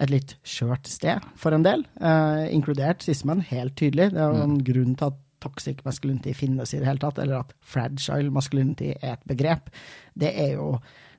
et 0.00 0.10
litt 0.10 0.38
skjørt 0.46 0.88
sted 0.88 1.22
for 1.38 1.54
en 1.54 1.66
del, 1.66 1.86
uh, 2.02 2.46
inkludert 2.50 3.04
sismen, 3.06 3.42
helt 3.50 3.76
tydelig. 3.78 4.10
Det 4.14 4.22
er 4.22 4.30
jo 4.34 4.46
en 4.46 4.56
mm. 4.58 4.62
grunn 4.66 4.94
til 4.96 5.12
at 5.12 5.26
toxic 5.40 5.84
masculinity 5.84 6.34
finnes 6.36 6.74
i 6.74 6.80
det 6.80 6.88
hele 6.88 7.02
tatt, 7.02 7.18
eller 7.22 7.42
at 7.42 7.54
fragile 7.60 8.32
masculinity 8.34 8.92
er 8.96 9.14
et 9.14 9.28
begrep. 9.28 9.70
Det 10.14 10.32
er 10.32 10.56
jo 10.58 10.74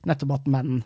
nettopp 0.08 0.38
at 0.38 0.52
menn 0.52 0.82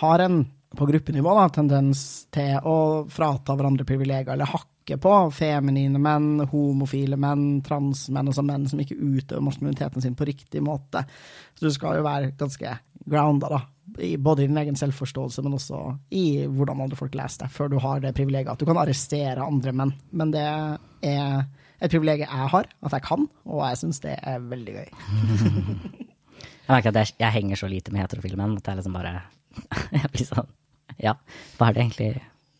har 0.00 0.24
en, 0.24 0.42
på 0.76 0.86
gruppenivå, 0.86 1.32
da, 1.36 1.46
tendens 1.52 2.02
til 2.34 2.58
å 2.68 3.06
frata 3.12 3.56
hverandre 3.56 3.86
privilegier, 3.88 4.34
eller 4.34 4.50
hakke 4.50 4.98
på 5.00 5.14
feminine 5.36 6.00
menn, 6.00 6.44
homofile 6.50 7.16
menn, 7.20 7.62
transmenn, 7.64 8.28
altså 8.28 8.44
menn 8.44 8.68
som 8.68 8.80
ikke 8.80 8.98
utøver 8.98 9.44
maskuliniteten 9.44 10.04
sin 10.04 10.16
på 10.16 10.28
riktig 10.28 10.62
måte. 10.64 11.04
Så 11.56 11.68
du 11.68 11.72
skal 11.72 12.00
jo 12.00 12.06
være 12.06 12.34
ganske 12.36 12.76
grounda, 13.08 13.48
da, 13.48 13.62
både 14.20 14.44
i 14.44 14.46
din 14.50 14.60
egen 14.60 14.76
selvforståelse, 14.76 15.42
men 15.44 15.56
også 15.56 15.80
i 16.12 16.26
hvordan 16.44 16.84
andre 16.84 16.98
folk 16.98 17.16
leser 17.16 17.46
deg, 17.46 17.54
før 17.54 17.72
du 17.72 17.78
har 17.82 18.04
det 18.04 18.12
privilegiet 18.16 18.52
at 18.52 18.60
du 18.60 18.68
kan 18.68 18.80
arrestere 18.80 19.46
andre 19.46 19.72
menn. 19.76 19.94
Men 20.12 20.34
det 20.34 20.44
er 20.44 21.46
et 21.78 21.92
privilegium 21.92 22.26
jeg 22.26 22.50
har, 22.52 22.68
at 22.82 22.94
jeg 22.96 23.04
kan, 23.06 23.26
og 23.46 23.62
jeg 23.62 23.80
syns 23.82 24.00
det 24.02 24.14
er 24.18 24.42
veldig 24.50 24.74
gøy. 24.74 24.88
jeg 26.42 26.72
merker 26.72 26.90
at 26.90 27.00
jeg, 27.00 27.14
jeg, 27.20 27.34
henger 27.36 27.60
så 27.60 27.70
lite 27.70 27.94
med 27.94 28.02
heterofile 28.02 28.38
menn 28.40 28.56
at 28.58 28.70
jeg 28.70 28.80
liksom 28.80 28.96
bare 28.98 29.14
Jeg 29.96 30.10
blir 30.14 30.26
sånn 30.28 30.50
Ja, 31.02 31.14
hva 31.58 31.68
er 31.68 31.76
det 31.76 31.84
egentlig 31.84 32.10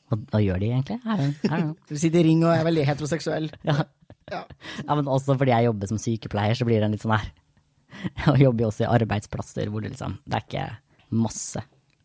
Hva, 0.09 0.19
hva 0.33 0.41
gjør 0.43 0.63
de 0.63 0.71
egentlig? 0.73 0.99
I 1.05 1.19
don't, 1.21 1.45
I 1.45 1.53
don't 1.53 1.91
du 1.91 2.01
sitter 2.01 2.23
i 2.23 2.31
ring 2.31 2.43
og 2.47 2.55
er 2.55 2.67
veldig 2.67 2.87
heteroseksuell. 2.89 3.51
Ja. 3.69 3.77
ja. 4.33 4.43
ja. 4.83 4.95
men 4.95 5.11
også 5.11 5.37
fordi 5.39 5.55
jeg 5.55 5.69
jobber 5.69 5.93
som 5.93 6.03
sykepleier, 6.03 6.59
så 6.59 6.67
blir 6.69 6.81
det 6.81 6.89
en 6.89 6.97
litt 6.97 7.05
sånn 7.05 7.17
her 7.17 7.31
Jeg 8.25 8.45
jobber 8.47 8.67
jo 8.67 8.71
også 8.73 8.87
i 8.87 8.93
arbeidsplasser 8.93 9.73
hvor 9.73 9.85
det 9.85 9.95
liksom 9.95 10.19
Det 10.25 10.39
er 10.39 10.47
ikke 10.47 10.69
masse 11.19 11.63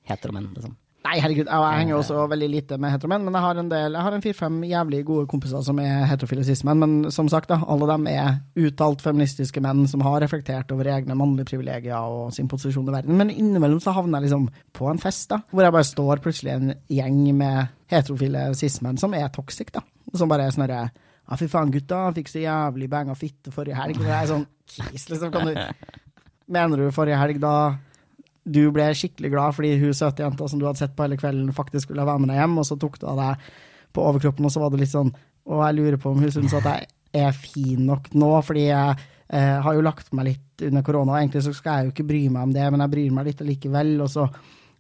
heteromenn, 0.08 0.52
liksom. 0.56 0.78
Nei, 1.04 1.18
herregud, 1.20 1.50
jeg, 1.52 1.80
henger 1.82 1.98
også 1.98 2.22
veldig 2.32 2.48
lite 2.48 2.78
med 2.80 2.94
heteromenn, 2.94 3.26
men 3.28 3.36
jeg 3.36 3.44
har 3.44 3.58
en 3.60 3.70
del, 3.72 3.96
jeg 3.98 4.06
har 4.06 4.16
en 4.16 4.22
fire-fem 4.24 4.62
jævlig 4.70 5.02
gode 5.10 5.28
kompiser 5.28 5.66
som 5.66 5.82
er 5.84 6.06
heterofile 6.08 6.46
cis-menn, 6.48 6.80
men 6.80 7.12
som 7.12 7.28
sagt, 7.32 7.52
da, 7.52 7.58
alle 7.68 7.90
dem 7.90 8.08
er 8.08 8.38
uttalt 8.64 9.04
feministiske 9.04 9.60
menn 9.64 9.84
som 9.92 10.06
har 10.08 10.24
reflektert 10.24 10.72
over 10.72 10.88
egne 10.94 11.18
mannlige 11.20 11.50
privilegier 11.52 12.08
og 12.08 12.32
sin 12.36 12.48
posisjon 12.48 12.88
i 12.88 12.96
verden. 12.96 13.20
Men 13.20 13.34
innimellom 13.36 13.84
så 13.84 13.92
havner 13.98 14.22
jeg 14.24 14.30
liksom 14.30 14.48
på 14.80 14.88
en 14.94 15.04
fest, 15.04 15.28
da, 15.34 15.42
hvor 15.52 15.68
jeg 15.68 15.76
bare 15.76 15.92
står 15.92 16.24
plutselig 16.24 16.56
en 16.56 16.76
gjeng 16.96 17.22
med 17.36 17.76
heterofile 17.92 18.48
cis-menn 18.56 19.02
som 19.02 19.20
er 19.20 19.28
toxic, 19.36 19.76
da. 19.76 19.84
Som 20.16 20.32
bare 20.32 20.48
er 20.48 20.56
sånn 20.56 20.70
herre 20.70 20.86
Ja, 21.24 21.38
fy 21.40 21.48
faen, 21.52 21.72
gutta, 21.72 22.06
fikk 22.16 22.32
så 22.32 22.42
jævlig 22.42 22.88
banga 22.92 23.16
fitte 23.16 23.52
forrige 23.52 23.76
helg. 23.80 24.00
Og 24.00 24.08
jeg 24.08 24.18
er 24.22 24.30
sånn 24.32 24.48
Kis, 24.72 25.10
liksom. 25.12 25.32
Kan 25.36 25.52
du 25.52 25.56
Mener 26.54 26.80
du 26.80 26.92
forrige 26.96 27.20
helg, 27.20 27.40
da 27.44 27.56
du 28.44 28.64
ble 28.76 28.90
skikkelig 28.98 29.32
glad 29.32 29.56
fordi 29.58 29.76
hun 29.82 29.96
søte 29.96 30.26
jenta 30.26 30.48
som 30.50 30.60
du 30.60 30.66
hadde 30.68 30.82
sett 30.82 30.96
på 30.98 31.06
hele 31.06 31.20
kvelden, 31.20 31.54
faktisk 31.56 31.92
ville 31.92 32.06
være 32.08 32.24
med 32.24 32.34
deg 32.34 32.42
hjem, 32.42 32.58
og 32.60 32.68
så 32.68 32.78
tok 32.80 33.00
du 33.00 33.08
av 33.10 33.22
deg 33.22 33.54
på 33.94 34.04
overkroppen, 34.04 34.48
og 34.48 34.54
så 34.54 34.64
var 34.64 34.74
det 34.74 34.82
litt 34.84 34.94
sånn 34.94 35.14
Og 35.44 35.60
jeg 35.60 35.76
lurer 35.78 36.00
på 36.00 36.12
om 36.12 36.22
hun 36.24 36.32
syns 36.32 36.56
at 36.56 36.68
jeg 36.70 36.88
er 37.24 37.36
fin 37.36 37.86
nok 37.86 38.10
nå, 38.16 38.32
fordi 38.48 38.66
jeg 38.70 38.96
eh, 39.28 39.60
har 39.62 39.76
jo 39.76 39.84
lagt 39.86 40.12
meg 40.16 40.32
litt 40.32 40.64
under 40.70 40.86
korona, 40.86 41.14
og 41.14 41.20
egentlig 41.20 41.44
så 41.46 41.54
skal 41.56 41.80
jeg 41.80 41.88
jo 41.88 41.94
ikke 41.94 42.10
bry 42.10 42.22
meg 42.32 42.48
om 42.48 42.54
det, 42.56 42.68
men 42.72 42.84
jeg 42.84 42.94
bryr 42.94 43.16
meg 43.18 43.28
litt 43.28 43.44
likevel, 43.44 43.92
og 44.06 44.12
så 44.12 44.28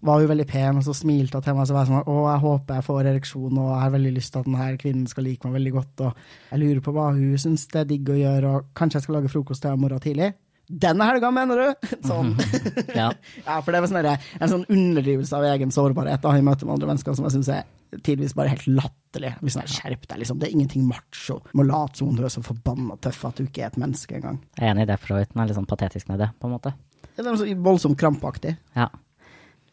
var 0.03 0.20
hun 0.20 0.32
veldig 0.32 0.45
pen, 0.47 0.80
og 0.80 0.86
så 0.88 0.95
smilte 0.95 1.39
hun 1.39 1.45
til 1.45 1.57
meg, 1.57 1.66
og 1.66 1.70
så 1.70 1.76
var 1.76 1.86
jeg 1.86 1.91
sånn 1.91 2.14
Å, 2.14 2.16
jeg 2.30 2.43
håper 2.43 2.80
jeg 2.80 2.88
får 2.88 3.09
ereksjon, 3.11 3.59
og 3.59 3.68
jeg 3.70 3.82
har 3.84 3.93
veldig 3.97 4.14
lyst 4.18 4.34
til 4.34 4.41
at 4.41 4.49
denne 4.49 4.70
kvinnen 4.82 5.11
skal 5.11 5.28
like 5.28 5.47
meg 5.47 5.59
veldig 5.59 5.76
godt, 5.78 6.07
og 6.07 6.24
jeg 6.49 6.64
lurer 6.64 6.82
på 6.88 6.95
hva 6.95 7.09
hun 7.11 7.43
syns 7.43 7.68
det 7.72 7.84
er 7.84 7.91
digg 7.91 8.11
å 8.11 8.18
gjøre, 8.20 8.55
og 8.55 8.74
kanskje 8.80 8.99
jeg 8.99 9.07
skal 9.07 9.18
lage 9.20 9.32
frokost 9.36 9.64
til 9.64 9.72
henne 9.72 9.84
i 9.84 9.86
morgen 9.86 10.03
tidlig. 10.03 10.32
Denne 10.68 11.07
helga, 11.09 11.30
mener 11.36 11.59
du? 11.59 11.88
Sånn. 12.07 12.34
ja. 12.95 13.09
ja. 13.43 13.59
for 13.61 13.74
det 13.74 13.84
var 13.84 13.91
sånn 13.91 14.07
en 14.07 14.51
sånn 14.51 14.68
underdrivelse 14.72 15.38
av 15.38 15.47
egen 15.51 15.74
sårbarhet 15.76 16.24
da, 16.24 16.36
i 16.38 16.45
møte 16.45 16.68
med 16.68 16.78
andre 16.78 16.93
mennesker 16.93 17.18
som 17.18 17.28
jeg 17.28 17.38
syns 17.38 17.51
er 17.51 17.66
tidvis 18.01 18.34
bare 18.38 18.53
helt 18.53 18.66
latterlig. 18.72 19.34
Hvis 19.43 19.57
sånn, 19.57 19.70
Skjerp 19.70 20.07
deg, 20.07 20.24
liksom. 20.24 20.39
Det 20.41 20.47
er 20.47 20.55
ingenting 20.55 20.88
macho 20.89 21.39
Du 21.45 21.53
må 21.59 21.68
late 21.68 21.99
som 21.99 22.16
du 22.18 22.24
er 22.26 22.34
så 22.34 22.41
forbanna 22.45 22.97
tøff 23.03 23.22
at 23.30 23.38
du 23.38 23.45
ikke 23.45 23.66
er 23.66 23.72
et 23.72 23.80
menneske 23.82 24.18
engang. 24.18 24.39
Jeg 24.57 24.66
er 24.66 24.74
enig 24.74 24.88
i 24.88 24.91
det, 24.93 24.99
for 25.01 25.14
så 25.14 25.22
vidt. 25.22 25.34
Den 25.34 25.43
er 25.43 25.51
litt 25.51 25.59
sånn 25.59 25.70
patetisk 25.70 26.09
med 26.09 26.24
det, 26.24 26.30
på 26.39 26.49
en 26.49 26.55
måte. 26.55 26.74
Ja, 27.14 27.20
det 27.20 27.28
er 27.28 27.41
så 27.43 27.49
voldsomt 27.68 27.99
krampaktig. 27.99 28.55
Ja. 28.78 28.88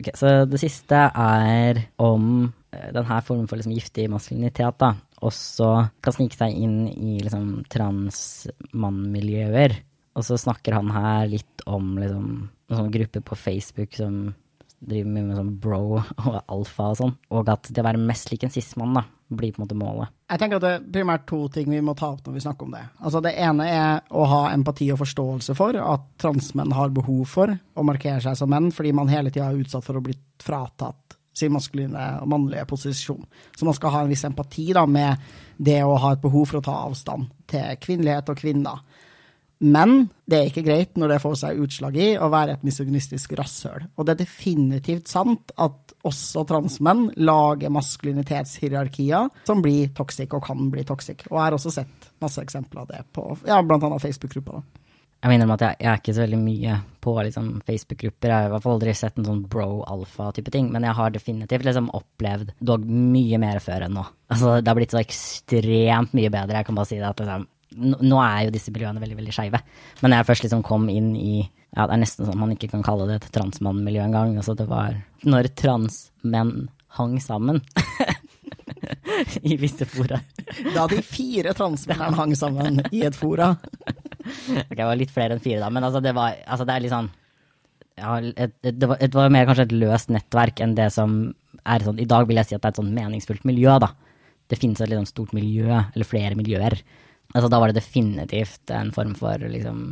Ok, 0.01 0.09
Så 0.17 0.29
det 0.49 0.61
siste 0.63 0.99
er 1.09 1.85
om 2.01 2.25
eh, 2.73 2.91
denne 2.97 3.21
formen 3.25 3.49
for 3.49 3.57
liksom 3.61 3.75
giftig 3.77 4.09
maskulinitet, 4.13 4.77
da, 4.81 4.95
også 5.21 5.69
kan 6.01 6.17
snike 6.17 6.37
seg 6.39 6.51
inn 6.57 6.89
i 6.89 7.19
liksom 7.21 7.65
transmannmiljøer. 7.73 9.77
Og 10.19 10.27
så 10.27 10.39
snakker 10.41 10.75
han 10.79 10.91
her 10.95 11.29
litt 11.31 11.65
om 11.71 11.95
liksom, 12.01 12.31
en 12.71 12.81
sånn 12.81 12.95
gruppe 12.95 13.23
på 13.23 13.39
Facebook 13.39 13.95
som 13.99 14.31
driver 14.81 15.13
mye 15.13 15.27
med 15.29 15.37
sånn 15.39 15.55
bro 15.61 15.83
og 16.27 16.37
alfa 16.41 16.91
og 16.93 17.01
sånn, 17.03 17.17
og 17.37 17.51
at 17.53 17.69
det 17.69 17.83
å 17.83 17.87
være 17.87 18.01
mest 18.01 18.33
lik 18.33 18.47
en 18.47 18.55
sismann 18.55 18.97
da, 18.97 19.05
blir 19.31 19.53
på 19.53 19.61
en 19.61 19.67
måte 19.67 19.79
målet. 19.79 20.11
Jeg 20.33 20.41
tenker 20.43 20.59
at 20.59 20.65
det 20.65 20.73
er 20.79 20.89
primært 20.97 21.27
to 21.29 21.41
ting 21.53 21.69
vi 21.71 21.83
må 21.85 21.95
ta 21.99 22.09
opp 22.15 22.25
når 22.27 22.39
vi 22.39 22.43
snakker 22.47 22.67
om 22.67 22.75
det. 22.75 22.83
Altså 22.99 23.23
Det 23.23 23.35
ene 23.45 23.69
er 23.71 24.01
å 24.11 24.25
ha 24.31 24.41
empati 24.55 24.89
og 24.95 25.03
forståelse 25.03 25.55
for 25.59 25.79
at 25.79 26.09
transmenn 26.23 26.75
har 26.75 26.95
behov 26.95 27.23
for 27.31 27.53
å 27.53 27.87
markere 27.87 28.23
seg 28.25 28.39
som 28.41 28.51
menn, 28.51 28.73
fordi 28.75 28.95
man 28.97 29.13
hele 29.13 29.31
tida 29.31 29.51
er 29.51 29.63
utsatt 29.63 29.87
for 29.87 30.01
å 30.01 30.05
bli 30.05 30.17
fratatt 30.43 31.19
sin 31.37 31.53
maskuline 31.55 32.07
og 32.21 32.29
mannlige 32.29 32.67
posisjon. 32.73 33.23
Så 33.57 33.65
man 33.65 33.77
skal 33.77 33.95
ha 33.95 34.03
en 34.05 34.11
viss 34.11 34.27
empati 34.27 34.71
da 34.75 34.83
med 34.91 35.21
det 35.57 35.79
å 35.87 35.95
ha 36.01 36.15
et 36.15 36.23
behov 36.23 36.49
for 36.51 36.59
å 36.59 36.65
ta 36.65 36.75
avstand 36.89 37.31
til 37.51 37.79
kvinnelighet 37.85 38.33
og 38.33 38.41
kvinner. 38.41 38.83
Men 39.61 40.09
det 40.25 40.39
er 40.39 40.49
ikke 40.49 40.65
greit 40.65 40.97
når 40.97 41.15
det 41.15 41.21
får 41.21 41.35
seg 41.43 41.61
utslag 41.61 41.97
i 42.01 42.09
å 42.17 42.31
være 42.33 42.57
et 42.57 42.63
misogynistisk 42.65 43.35
rasshøl. 43.37 43.85
Og 43.99 44.07
det 44.07 44.15
er 44.15 44.23
definitivt 44.23 45.11
sant 45.13 45.53
at 45.61 45.95
også 46.09 46.47
transmenn 46.49 47.11
lager 47.21 47.73
maskulinitetshierarkier 47.75 49.29
som 49.49 49.61
blir 49.61 49.93
toxic 49.97 50.33
og 50.37 50.47
kan 50.47 50.71
bli 50.73 50.87
toxic. 50.89 51.27
Og 51.29 51.37
jeg 51.37 51.45
har 51.45 51.59
også 51.59 51.75
sett 51.77 52.13
masse 52.25 52.41
eksempler 52.41 52.87
av 52.87 52.93
det 52.95 53.03
på 53.13 53.27
ja, 53.45 53.61
blant 53.61 53.85
annet 53.85 54.01
Facebook-grupper. 54.07 54.65
Jeg 55.21 55.35
minner 55.35 55.45
om 55.45 55.53
at 55.53 55.63
jeg, 55.67 55.77
jeg, 55.83 55.91
er 55.91 55.99
ikke 56.01 56.13
så 56.17 56.23
veldig 56.23 56.41
mye 56.41 56.75
på 57.05 57.13
liksom, 57.27 57.49
Facebook-grupper. 57.67 58.31
Jeg 58.31 58.39
har 58.39 58.49
i 58.49 58.53
hvert 58.55 58.65
fall 58.65 58.79
aldri 58.79 58.95
sett 58.97 59.19
en 59.21 59.27
sånn 59.29 59.43
bro-alfa-type 59.53 60.53
ting, 60.55 60.71
men 60.73 60.87
jeg 60.89 60.97
har 60.97 61.13
definitivt 61.13 61.67
liksom, 61.69 61.91
opplevd 61.99 62.55
dog 62.65 62.87
mye 62.89 63.41
mer 63.43 63.61
før 63.61 63.85
enn 63.85 63.99
nå. 63.99 64.07
Altså, 64.33 64.57
det 64.63 64.73
har 64.73 64.79
blitt 64.81 64.97
så 64.97 65.03
ekstremt 65.03 66.17
mye 66.17 66.33
bedre. 66.33 66.63
Jeg 66.63 66.71
kan 66.71 66.81
bare 66.81 66.89
si 66.89 66.97
det 66.97 67.11
at 67.11 67.21
liksom, 67.21 67.45
nå 67.77 68.19
er 68.25 68.47
jo 68.47 68.55
disse 68.55 68.73
miljøene 68.75 69.03
veldig 69.03 69.19
veldig 69.21 69.35
skeive, 69.35 69.61
men 70.03 70.17
jeg 70.17 70.27
først 70.29 70.47
liksom 70.47 70.65
kom 70.67 70.89
inn 70.93 71.15
i 71.17 71.35
ja, 71.71 71.85
Det 71.87 71.95
er 71.95 72.01
nesten 72.03 72.27
sånn 72.27 72.41
man 72.41 72.51
ikke 72.51 72.67
kan 72.73 72.83
kalle 72.83 73.05
det 73.07 73.21
et 73.21 73.29
transmannmiljø 73.31 74.03
engang. 74.03 74.33
Altså, 74.41 74.57
det 74.59 74.65
var 74.67 74.97
når 75.23 75.53
transmenn 75.55 76.65
hang 76.99 77.15
sammen. 77.23 77.61
I 79.47 79.55
visse 79.61 79.87
fora. 79.87 80.19
Da 80.75 80.89
de 80.91 80.99
fire 81.07 81.55
transmennene 81.55 82.19
hang 82.19 82.35
sammen 82.39 82.81
i 82.91 83.05
et 83.07 83.15
fora. 83.15 83.53
ok, 83.55 84.75
det 84.75 84.89
var 84.89 84.99
litt 84.99 85.15
flere 85.15 85.37
enn 85.37 85.45
fire, 85.45 85.61
da, 85.63 85.71
men 85.71 85.87
altså, 85.87 86.03
det 86.03 86.15
var 86.17 86.35
altså, 86.43 86.67
det 86.67 86.75
er 86.75 86.85
litt 86.85 86.95
sånn 86.95 87.11
ja, 88.01 88.17
et, 88.19 88.55
et, 88.65 88.77
det, 88.81 88.89
var, 88.89 89.01
det 89.03 89.17
var 89.17 89.33
mer 89.33 89.47
kanskje 89.49 89.67
et 89.69 89.77
løst 89.77 90.13
nettverk 90.15 90.63
enn 90.65 90.75
det 90.79 90.89
som 90.95 91.21
er 91.69 91.85
sånn 91.85 92.01
I 92.01 92.09
dag 92.09 92.29
vil 92.29 92.41
jeg 92.41 92.49
si 92.49 92.57
at 92.57 92.63
det 92.63 92.71
er 92.71 92.75
et 92.75 92.81
sånn 92.81 92.95
meningsfullt 92.97 93.47
miljø, 93.49 93.75
da. 93.83 93.91
Det 94.51 94.59
finnes 94.59 94.81
et 94.81 94.95
sånn 94.95 95.09
stort 95.09 95.35
miljø, 95.37 95.69
eller 95.69 96.09
flere 96.09 96.39
miljøer, 96.39 96.79
Altså, 97.31 97.49
da 97.51 97.61
var 97.63 97.71
det 97.71 97.79
definitivt 97.79 98.73
en 98.75 98.91
form 98.95 99.13
for 99.19 99.39
liksom 99.53 99.83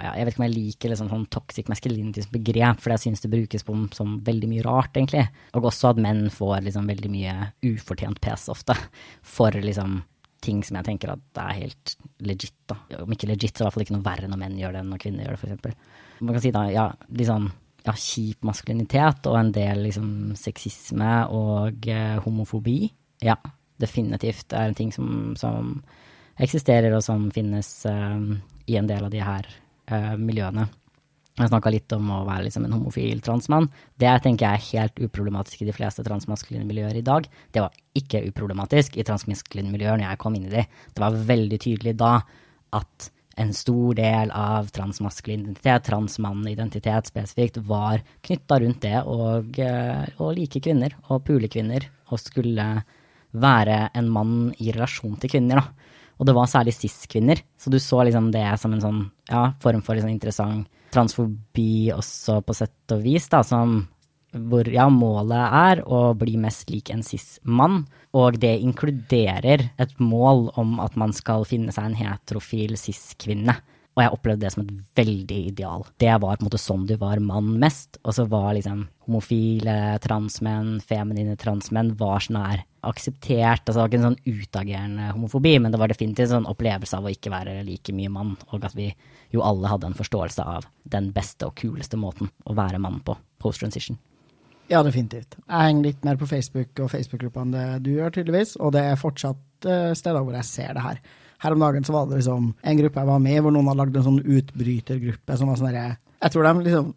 ja, 0.00 0.14
Jeg 0.16 0.24
vet 0.24 0.34
ikke 0.34 0.40
om 0.40 0.46
jeg 0.46 0.54
liker 0.54 0.90
liksom, 0.90 1.10
sånn 1.12 1.26
toxic 1.32 1.68
masculinity 1.70 2.24
som 2.24 2.32
begrep, 2.34 2.80
for 2.82 2.94
jeg 2.94 3.04
syns 3.04 3.22
det 3.22 3.30
brukes 3.32 3.66
på 3.66 3.76
som 3.94 4.16
veldig 4.26 4.48
mye 4.50 4.64
rart, 4.66 4.96
egentlig. 4.96 5.22
Og 5.54 5.68
også 5.70 5.92
at 5.92 6.00
menn 6.02 6.26
får 6.34 6.64
liksom 6.66 6.88
veldig 6.90 7.10
mye 7.12 7.36
ufortjent 7.70 8.18
pes 8.24 8.48
ofte 8.52 8.76
for 9.36 9.54
liksom 9.54 10.00
ting 10.44 10.60
som 10.66 10.76
jeg 10.76 10.88
tenker 10.90 11.14
at 11.14 11.22
det 11.36 11.44
er 11.44 11.60
helt 11.62 11.94
legit, 12.26 12.56
da. 12.68 12.76
Om 13.00 13.14
ikke 13.14 13.30
legit, 13.30 13.54
så 13.54 13.62
er 13.62 13.62
det 13.62 13.64
i 13.64 13.66
hvert 13.68 13.76
fall 13.76 13.86
ikke 13.86 13.96
noe 13.96 14.08
verre 14.08 14.30
når 14.30 14.40
menn 14.42 14.58
gjør 14.60 14.74
det 14.74 14.82
enn 14.82 14.90
når 14.92 15.02
kvinner 15.04 15.24
gjør 15.24 15.36
det, 15.36 15.42
eksempel. 15.48 15.76
Man 16.20 16.36
kan 16.36 16.44
si 16.44 16.52
da, 16.54 16.64
ja, 16.72 16.86
sånn 17.30 17.48
ja, 17.84 17.94
kjip 18.00 18.46
maskulinitet 18.48 19.28
og 19.30 19.38
en 19.38 19.52
del 19.54 19.84
liksom 19.86 20.08
sexisme 20.40 21.12
og 21.36 21.88
eh, 21.92 22.16
homofobi. 22.24 22.78
Ja, 23.24 23.36
definitivt 23.80 24.52
er 24.56 24.68
en 24.68 24.78
ting 24.78 24.92
som, 24.94 25.34
som 25.40 25.78
eksisterer, 26.40 26.94
og 26.96 27.04
som 27.04 27.28
finnes 27.34 27.68
uh, 27.86 28.18
i 28.66 28.78
en 28.80 28.88
del 28.90 29.06
av 29.06 29.12
de 29.12 29.22
her 29.22 29.48
uh, 29.90 30.14
miljøene. 30.20 30.66
Jeg 31.34 31.50
snakka 31.50 31.70
litt 31.74 31.90
om 31.96 32.12
å 32.14 32.20
være 32.28 32.44
liksom 32.46 32.68
en 32.68 32.76
homofil 32.76 33.18
transmann. 33.26 33.66
Det 33.98 34.12
tenker 34.22 34.46
jeg 34.46 34.60
er 34.60 34.68
helt 34.84 35.00
uproblematisk 35.08 35.64
i 35.64 35.66
de 35.66 35.74
fleste 35.74 36.04
transmaskuline 36.06 36.66
miljøer 36.68 36.94
i 37.00 37.02
dag. 37.02 37.26
Det 37.50 37.64
var 37.64 37.74
ikke 37.98 38.22
uproblematisk 38.28 38.94
i 38.94 39.06
transmaskuline 39.06 39.72
miljøer 39.72 39.98
når 39.98 40.12
jeg 40.12 40.20
kom 40.22 40.38
inn 40.38 40.46
i 40.46 40.52
de. 40.52 40.62
Det 40.94 41.02
var 41.02 41.18
veldig 41.32 41.58
tydelig 41.64 41.96
da 41.98 42.12
at 42.78 43.10
en 43.42 43.50
stor 43.54 43.96
del 43.98 44.30
av 44.30 44.68
transmaskulin 44.74 45.42
identitet, 45.48 45.88
transmann-identitet 45.88 47.10
spesifikt, 47.10 47.58
var 47.66 48.04
knytta 48.22 48.60
rundt 48.62 48.84
det 48.84 49.00
og 49.02 49.58
eh, 49.58 50.28
like 50.38 50.62
kvinner 50.62 50.94
og 51.08 51.24
pule 51.26 51.50
kvinner 51.50 51.88
og 52.12 52.22
skulle 52.22 52.68
være 53.34 53.88
en 53.98 54.10
mann 54.14 54.36
i 54.62 54.70
relasjon 54.70 55.18
til 55.18 55.34
kvinner. 55.34 55.64
da. 55.64 55.83
Og 56.18 56.28
det 56.28 56.34
var 56.36 56.50
særlig 56.50 56.76
cis-kvinner, 56.76 57.40
så 57.58 57.72
du 57.72 57.80
så 57.82 58.04
liksom 58.06 58.30
det 58.34 58.46
som 58.62 58.74
en 58.74 58.82
sånn 58.84 59.02
ja, 59.30 59.48
form 59.62 59.82
for 59.82 59.98
liksom 59.98 60.12
interessant 60.12 60.70
transfobi 60.94 61.90
også 61.90 62.38
på 62.46 62.54
sett 62.54 62.94
og 62.94 63.02
vis, 63.02 63.26
da, 63.32 63.42
som 63.46 63.80
hvor 64.34 64.66
ja, 64.70 64.88
målet 64.90 65.42
er 65.54 65.82
å 65.86 66.08
bli 66.18 66.36
mest 66.42 66.70
lik 66.72 66.90
en 66.90 67.04
cis-mann, 67.06 67.84
og 68.14 68.38
det 68.42 68.56
inkluderer 68.62 69.68
et 69.78 69.94
mål 70.02 70.48
om 70.58 70.80
at 70.82 70.96
man 70.98 71.14
skal 71.14 71.46
finne 71.46 71.74
seg 71.74 71.90
en 71.90 71.98
heterofil 71.98 72.74
cis-kvinne. 72.78 73.54
Og 73.94 74.02
jeg 74.02 74.10
opplevde 74.16 74.42
det 74.42 74.50
som 74.50 74.64
et 74.64 74.72
veldig 74.98 75.40
ideal. 75.52 75.84
Det 76.02 76.10
var 76.10 76.38
på 76.38 76.42
en 76.42 76.48
måte 76.48 76.58
sånn 76.58 76.86
du 76.88 76.96
var 76.98 77.20
mann 77.22 77.52
mest. 77.62 78.00
Og 78.02 78.16
så 78.16 78.24
var 78.30 78.52
liksom 78.56 78.88
homofile 79.06 79.76
transmenn, 80.02 80.80
feminine 80.82 81.36
transmenn, 81.38 81.92
var 82.00 82.24
sånn 82.24 82.40
her 82.42 82.64
akseptert. 82.84 83.62
Altså 83.62 83.76
det 83.76 83.82
var 83.82 83.92
ikke 83.92 84.00
en 84.00 84.08
sånn 84.08 84.40
utagerende 84.40 85.10
homofobi, 85.12 85.54
men 85.62 85.74
det 85.74 85.80
var 85.80 85.92
definitivt 85.92 86.26
en 86.26 86.40
sånn 86.40 86.50
opplevelse 86.50 86.98
av 86.98 87.06
å 87.06 87.12
ikke 87.14 87.32
være 87.32 87.60
like 87.68 87.94
mye 87.96 88.12
mann, 88.12 88.34
og 88.50 88.66
at 88.66 88.74
vi 88.76 88.90
jo 89.34 89.44
alle 89.46 89.70
hadde 89.70 89.90
en 89.90 89.98
forståelse 89.98 90.48
av 90.56 90.66
den 90.90 91.12
beste 91.14 91.48
og 91.48 91.56
kuleste 91.58 91.98
måten 92.00 92.30
å 92.44 92.56
være 92.58 92.82
mann 92.82 93.00
på 93.06 93.16
post 93.42 93.62
transition. 93.64 93.98
Ja, 94.70 94.80
definitivt. 94.82 95.36
Jeg 95.44 95.68
henger 95.68 95.84
litt 95.90 96.06
mer 96.06 96.16
på 96.16 96.28
Facebook 96.28 96.80
og 96.80 96.88
Facebook-gruppa 96.92 97.42
enn 97.44 97.52
det 97.52 97.66
du 97.84 97.90
gjør, 97.98 98.14
tydeligvis, 98.16 98.54
og 98.56 98.72
det 98.76 98.84
er 98.88 99.00
fortsatt 99.00 99.68
uh, 99.68 99.92
steder 99.96 100.24
hvor 100.24 100.36
jeg 100.38 100.48
ser 100.48 100.72
det 100.76 100.84
her. 100.86 101.02
Her 101.44 101.52
om 101.52 101.60
dagen 101.60 101.84
så 101.84 101.92
var 101.92 102.06
det 102.08 102.22
liksom 102.22 102.52
en 102.56 102.78
gruppe 102.78 103.02
jeg 103.02 103.10
var 103.10 103.18
med 103.20 103.36
i, 103.36 103.40
hvor 103.44 103.52
noen 103.52 103.66
hadde 103.68 103.82
lagd 103.82 103.96
en 104.00 104.06
sånn 104.06 104.22
utbrytergruppe 104.24 105.36
som 105.36 105.50
var 105.50 105.58
sånn 105.60 105.68
herre 105.68 105.88
Jeg 106.24 106.32
tror 106.32 106.46
de 106.48 106.62
liksom 106.64 106.92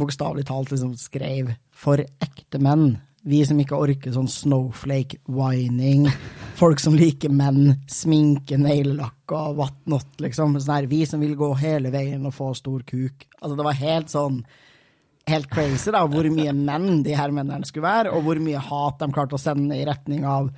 bokstavelig 0.00 0.44
talt 0.46 0.70
liksom 0.70 0.96
skrev 1.00 1.54
'for 1.70 2.04
ekte 2.20 2.58
menn'. 2.60 3.00
Vi 3.24 3.44
som 3.44 3.58
ikke 3.58 3.76
orker 3.76 4.12
sånn 4.12 4.28
snowflake-whining. 4.28 6.08
Folk 6.56 6.80
som 6.80 6.94
liker 6.94 7.28
menn, 7.28 7.82
sminke, 7.86 8.56
neglelakk 8.56 9.32
og 9.32 9.56
whatnot, 9.56 10.16
liksom. 10.18 10.56
Sånn 10.60 10.74
her, 10.74 10.86
vi 10.86 11.04
som 11.04 11.20
vil 11.20 11.36
gå 11.36 11.54
hele 11.58 11.90
veien 11.90 12.24
og 12.24 12.32
få 12.34 12.54
stor 12.56 12.80
kuk. 12.80 13.26
Altså, 13.42 13.56
det 13.56 13.64
var 13.64 13.72
helt 13.72 14.08
sånn 14.08 14.44
Helt 15.28 15.50
crazy, 15.50 15.92
da, 15.92 16.00
hvor 16.08 16.24
mye 16.32 16.50
menn 16.52 17.02
de 17.04 17.12
her 17.14 17.30
mennene 17.30 17.64
skulle 17.68 17.84
være, 17.86 18.10
og 18.10 18.24
hvor 18.24 18.40
mye 18.40 18.58
hat 18.58 18.98
de 18.98 19.12
klarte 19.12 19.36
å 19.36 19.38
sende 19.38 19.76
i 19.76 19.84
retning 19.84 20.24
av 20.24 20.48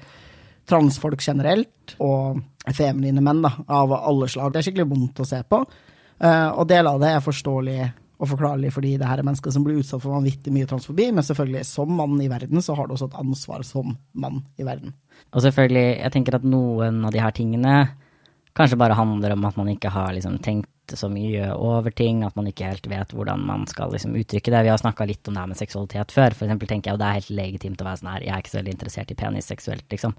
transfolk 0.73 1.23
generelt, 1.23 1.97
og 2.01 2.41
feminine 2.73 3.23
menn 3.25 3.43
da, 3.45 3.53
av 3.69 3.93
alle 3.99 4.29
slag. 4.31 4.53
Det 4.53 4.63
er 4.63 4.71
skikkelig 4.71 4.91
vondt 4.93 5.21
å 5.23 5.29
se 5.29 5.43
på, 5.45 5.63
uh, 5.63 6.51
og 6.57 6.65
deler 6.71 6.95
av 6.95 7.03
det 7.03 7.13
er 7.17 7.27
forståelig 7.27 7.81
og 8.23 8.31
forklarlig 8.31 8.71
fordi 8.71 8.93
det 9.01 9.09
her 9.09 9.19
er 9.19 9.27
mennesker 9.27 9.51
som 9.51 9.65
blir 9.67 9.81
utsatt 9.81 10.03
for 10.05 10.15
vanvittig 10.15 10.53
mye 10.55 10.69
transfobi, 10.71 11.09
men 11.15 11.27
selvfølgelig, 11.27 11.65
som 11.67 11.91
mann 11.99 12.21
i 12.23 12.31
verden, 12.31 12.63
så 12.63 12.77
har 12.79 12.87
du 12.87 12.95
også 12.95 13.11
et 13.11 13.19
ansvar 13.19 13.65
som 13.67 13.97
mann 14.15 14.45
i 14.63 14.67
verden. 14.67 14.95
Og 15.33 15.43
selvfølgelig, 15.43 15.87
jeg 15.99 16.15
tenker 16.15 16.39
at 16.39 16.47
noen 16.47 17.03
av 17.09 17.15
de 17.15 17.23
her 17.23 17.35
tingene 17.35 17.75
kanskje 18.57 18.79
bare 18.79 18.95
handler 18.95 19.35
om 19.35 19.49
at 19.49 19.59
man 19.59 19.73
ikke 19.73 19.91
har 19.91 20.13
liksom 20.15 20.39
tenkt 20.45 20.69
så 20.99 21.09
mye 21.11 21.49
over 21.55 21.95
ting, 21.95 22.23
at 22.27 22.37
man 22.37 22.47
ikke 22.51 22.69
helt 22.69 22.87
vet 22.91 23.15
hvordan 23.17 23.43
man 23.49 23.67
skal 23.71 23.91
liksom 23.95 24.15
uttrykke 24.19 24.53
det. 24.53 24.63
Vi 24.67 24.73
har 24.73 24.81
snakka 24.81 25.07
litt 25.09 25.27
om 25.29 25.35
det 25.35 25.43
her 25.43 25.51
med 25.51 25.59
seksualitet 25.59 26.15
før. 26.15 26.37
For 26.37 26.47
eksempel 26.47 26.69
tenker 26.71 26.91
jeg 26.91 26.99
jo 26.99 27.03
det 27.03 27.09
er 27.09 27.21
helt 27.21 27.35
legitimt 27.39 27.83
å 27.83 27.89
være 27.89 28.03
sånn 28.03 28.13
her, 28.13 28.27
jeg 28.27 28.35
er 28.35 28.45
ikke 28.45 28.55
så 28.55 28.61
veldig 28.61 28.75
interessert 28.77 29.15
i 29.15 29.19
penis 29.19 29.51
seksuelt, 29.51 29.87
liksom. 29.91 30.17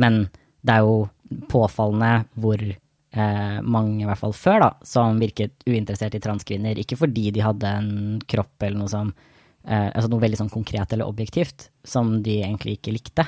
Men 0.00 0.26
det 0.66 0.76
er 0.76 0.86
jo 0.86 1.06
påfallende 1.50 2.26
hvor 2.38 2.62
eh, 2.62 3.58
mange, 3.62 4.02
i 4.02 4.08
hvert 4.08 4.20
fall 4.20 4.36
før, 4.36 4.60
da, 4.66 4.70
som 4.86 5.20
virket 5.22 5.66
uinteressert 5.66 6.16
i 6.18 6.22
transkvinner. 6.22 6.78
Ikke 6.78 6.98
fordi 7.00 7.30
de 7.34 7.44
hadde 7.44 7.72
en 7.80 7.90
kropp 8.28 8.66
eller 8.66 8.80
noe 8.82 8.92
som 8.92 9.12
eh, 9.12 9.88
Altså 9.90 10.10
noe 10.12 10.22
veldig 10.22 10.42
sånn 10.44 10.52
konkret 10.52 10.92
eller 10.94 11.08
objektivt 11.08 11.70
som 11.86 12.18
de 12.22 12.40
egentlig 12.42 12.78
ikke 12.78 12.94
likte. 12.96 13.26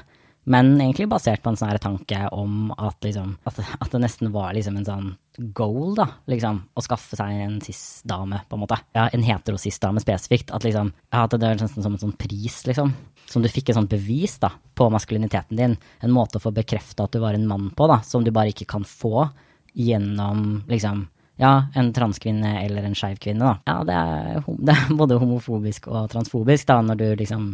Men 0.48 0.70
egentlig 0.80 1.08
basert 1.10 1.42
på 1.44 1.52
en 1.52 1.58
sånn 1.60 1.76
tanke 1.82 2.22
om 2.32 2.70
at, 2.72 2.96
liksom, 3.04 3.34
at, 3.44 3.58
at, 3.60 3.90
det 3.92 4.00
nesten 4.00 4.30
var 4.32 4.54
liksom 4.56 4.78
en 4.80 4.86
sånn 4.86 5.10
goal, 5.56 5.92
da, 5.98 6.06
liksom, 6.30 6.62
å 6.72 6.84
skaffe 6.84 7.18
seg 7.18 7.42
en 7.44 7.58
cis-dame, 7.64 8.40
på 8.48 8.56
en 8.56 8.62
måte. 8.62 8.78
Ja, 8.96 9.10
en 9.12 9.26
hetero-cis-dame 9.26 10.00
spesifikt. 10.00 10.54
At 10.56 10.64
liksom, 10.64 10.94
at 11.12 11.34
det 11.34 11.42
var 11.44 11.60
nesten 11.60 11.84
som 11.84 11.98
en 11.98 12.00
sånn 12.00 12.16
pris, 12.16 12.62
liksom. 12.68 12.94
Som 13.28 13.44
du 13.44 13.50
fikk 13.52 13.68
et 13.68 13.76
sånt 13.76 13.92
bevis 13.92 14.38
da, 14.40 14.54
på 14.74 14.88
maskuliniteten 14.94 15.60
din. 15.60 15.76
En 16.00 16.14
måte 16.16 16.40
å 16.40 16.44
få 16.46 16.54
bekrefta 16.56 17.04
at 17.04 17.12
du 17.12 17.20
var 17.20 17.36
en 17.36 17.48
mann 17.50 17.68
på, 17.76 17.88
da, 17.90 18.00
som 18.06 18.24
du 18.24 18.32
bare 18.32 18.54
ikke 18.54 18.70
kan 18.72 18.88
få 18.88 19.28
gjennom 19.76 20.62
liksom 20.70 21.04
ja, 21.38 21.68
en 21.78 21.92
transkvinne 21.94 22.56
eller 22.64 22.88
en 22.88 22.96
skeiv 22.98 23.20
kvinne, 23.22 23.52
da. 23.52 23.58
Ja, 23.68 23.82
det 23.86 23.98
er, 23.98 24.48
det 24.64 24.74
er, 24.74 24.96
både 24.98 25.20
homofobisk 25.20 25.90
og 25.92 26.08
transfobisk, 26.14 26.66
da, 26.72 26.80
når 26.82 27.02
du 27.02 27.06
liksom 27.20 27.52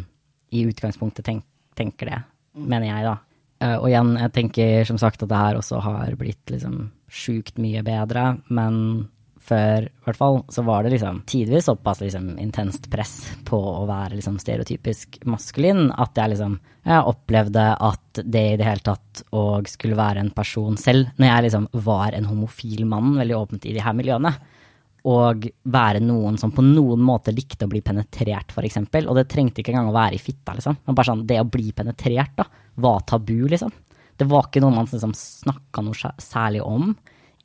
i 0.55 0.63
utgangspunktet 0.71 1.27
tenk, 1.27 1.45
tenker 1.77 2.09
det 2.09 2.23
mener 2.55 2.91
jeg, 2.91 3.07
da. 3.07 3.17
Uh, 3.65 3.77
og 3.79 3.89
igjen, 3.89 4.15
jeg 4.21 4.35
tenker 4.35 4.87
som 4.89 5.01
sagt 5.01 5.23
at 5.23 5.31
det 5.31 5.41
her 5.41 5.59
også 5.61 5.81
har 5.85 6.15
blitt 6.21 6.53
liksom 6.53 6.89
sjukt 7.15 7.61
mye 7.63 7.85
bedre, 7.87 8.35
men 8.53 9.09
før, 9.45 9.85
i 9.85 10.07
hvert 10.07 10.19
fall, 10.19 10.39
så 10.53 10.65
var 10.65 10.85
det 10.85 10.95
liksom 10.95 11.21
tidvis 11.29 11.67
såpass 11.69 12.01
liksom 12.01 12.31
intenst 12.41 12.89
press 12.93 13.13
på 13.45 13.59
å 13.59 13.85
være 13.89 14.17
liksom 14.17 14.39
stereotypisk 14.41 15.21
maskulin 15.29 15.91
at 15.93 16.17
jeg 16.17 16.33
liksom 16.33 16.57
jeg 16.85 17.09
opplevde 17.09 17.65
at 17.81 18.21
det 18.25 18.45
i 18.53 18.57
det 18.61 18.67
hele 18.67 18.85
tatt 18.85 19.23
å 19.37 19.45
skulle 19.69 19.97
være 19.97 20.21
en 20.21 20.33
person 20.37 20.77
selv, 20.81 21.13
når 21.17 21.31
jeg 21.31 21.47
liksom 21.47 21.69
var 21.87 22.17
en 22.17 22.29
homofil 22.29 22.85
mann 22.89 23.15
veldig 23.21 23.37
åpent 23.39 23.69
i 23.69 23.73
de 23.77 23.85
her 23.85 23.97
miljøene, 23.97 24.35
og 25.05 25.45
være 25.69 26.01
noen 26.01 26.39
som 26.41 26.53
på 26.55 26.63
noen 26.65 27.03
måte 27.05 27.33
likte 27.35 27.67
å 27.67 27.71
bli 27.71 27.83
penetrert, 27.85 28.55
f.eks. 28.55 28.79
Og 29.05 29.17
det 29.19 29.27
trengte 29.29 29.61
ikke 29.61 29.75
engang 29.75 29.91
å 29.91 29.97
være 29.97 30.17
i 30.17 30.23
fitta, 30.23 30.55
liksom. 30.57 30.79
Men 30.87 30.97
bare 30.97 31.11
sånn, 31.11 31.27
det 31.29 31.43
å 31.43 31.49
bli 31.49 31.75
penetrert, 31.77 32.33
da, 32.39 32.47
var 32.81 33.05
tabu, 33.09 33.45
liksom. 33.53 33.73
Det 34.17 34.29
var 34.31 34.49
ikke 34.49 34.63
noe 34.65 34.73
man 34.73 34.89
liksom 34.89 35.13
snakka 35.19 35.85
noe 35.85 36.13
særlig 36.23 36.63
om 36.65 36.95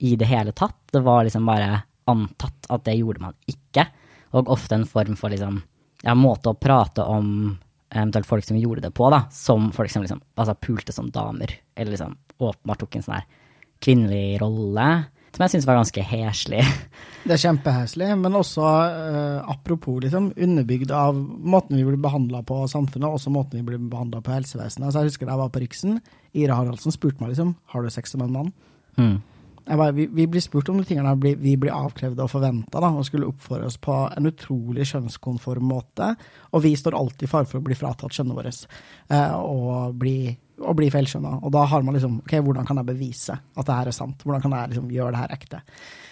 i 0.06 0.14
det 0.16 0.30
hele 0.30 0.54
tatt. 0.56 0.78
Det 0.94 1.04
var 1.04 1.26
liksom 1.28 1.50
bare 1.50 1.82
antatt 2.10 2.70
at 2.72 2.86
det 2.88 2.96
gjorde 2.96 3.26
man 3.26 3.36
ikke. 3.52 3.90
Og 4.40 4.54
ofte 4.56 4.78
en 4.78 4.88
form 4.88 5.18
for 5.20 5.34
liksom, 5.34 5.60
ja, 6.06 6.16
måte 6.16 6.54
å 6.54 6.60
prate 6.60 7.04
om 7.04 7.58
eventuelt 7.90 8.30
folk 8.30 8.46
som 8.46 8.58
gjorde 8.62 8.86
det 8.86 8.94
på, 8.96 9.10
da, 9.12 9.26
som 9.34 9.72
folk 9.76 9.92
som 9.92 10.06
liksom, 10.06 10.22
altså 10.40 10.56
pulte 10.62 10.96
som 10.96 11.10
damer, 11.12 11.58
eller 11.76 11.96
liksom 11.96 12.16
åpenbart 12.40 12.86
tok 12.86 12.96
en 12.96 13.04
sånn 13.04 13.18
her 13.18 13.26
kvinnelig 13.84 14.38
rolle 14.44 14.86
som 15.32 15.46
jeg 15.46 15.54
syns 15.54 15.68
var 15.70 15.80
ganske 15.80 16.04
heslig. 16.12 16.64
Det 17.26 17.36
er 17.36 17.42
kjempeheslig, 17.42 18.08
men 18.22 18.38
også 18.40 18.64
uh, 18.64 19.50
apropos 19.52 20.00
liksom, 20.06 20.32
underbygd 20.40 20.94
av 20.96 21.18
måten 21.20 21.76
vi 21.76 21.84
blir 21.84 22.00
behandla 22.02 22.42
på 22.48 22.62
samfunnet, 22.72 23.10
også 23.10 23.34
måten 23.34 23.60
vi 23.60 23.66
blir 23.68 23.82
behandla 23.92 24.22
på 24.24 24.34
helsevesenet. 24.34 24.88
Altså, 24.88 25.04
jeg 25.04 25.12
husker 25.12 25.28
da 25.28 25.36
jeg 25.36 25.44
var 25.44 25.52
på 25.54 25.64
Riksen, 25.66 26.00
Ira 26.32 26.56
Haraldsen 26.56 26.96
spurte 26.96 27.20
meg 27.22 27.34
liksom 27.34 27.58
har 27.74 27.84
du 27.84 27.92
sex 27.94 28.16
som 28.16 28.24
en 28.24 28.34
mann. 28.34 28.54
Mm. 28.96 29.20
Bare, 29.70 29.92
vi, 29.92 30.08
vi, 30.08 30.26
blir 30.28 30.42
spurt 30.42 30.70
om 30.72 30.80
de 30.80 30.88
tingene 30.88 31.12
vi, 31.22 31.36
vi 31.38 31.54
blir 31.60 31.76
avkrevd 31.76 32.24
og 32.24 32.32
forventa, 32.32 32.82
og 32.82 33.06
skulle 33.06 33.28
oppføre 33.30 33.68
oss 33.70 33.78
på 33.78 33.96
en 34.08 34.30
utrolig 34.32 34.88
kjønnskonform 34.90 35.68
måte. 35.70 36.14
Og 36.56 36.64
vi 36.66 36.74
står 36.80 36.98
alltid 36.98 37.28
i 37.28 37.32
fare 37.32 37.50
for 37.50 37.60
å 37.60 37.68
bli 37.68 37.78
fratatt 37.78 38.16
kjønnet 38.16 38.40
vårt 38.40 38.64
uh, 39.14 39.36
og 39.38 40.00
bli 40.02 40.32
og 40.60 40.76
bli 40.80 40.90
feilskjønna. 40.94 41.40
Og 41.46 41.54
da 41.56 41.64
har 41.72 41.86
man 41.86 41.96
liksom 41.98 42.20
OK, 42.24 42.36
hvordan 42.46 42.68
kan 42.68 42.82
jeg 42.82 42.90
bevise 42.90 43.38
at 43.40 43.66
det 43.68 43.78
her 43.78 43.92
er 43.92 43.96
sant? 43.96 44.22
Hvordan 44.26 44.44
kan 44.44 44.56
jeg 44.58 44.74
liksom 44.74 44.92
gjøre 44.94 45.14
det 45.16 45.24
her 45.24 45.34
ekte? 45.36 45.62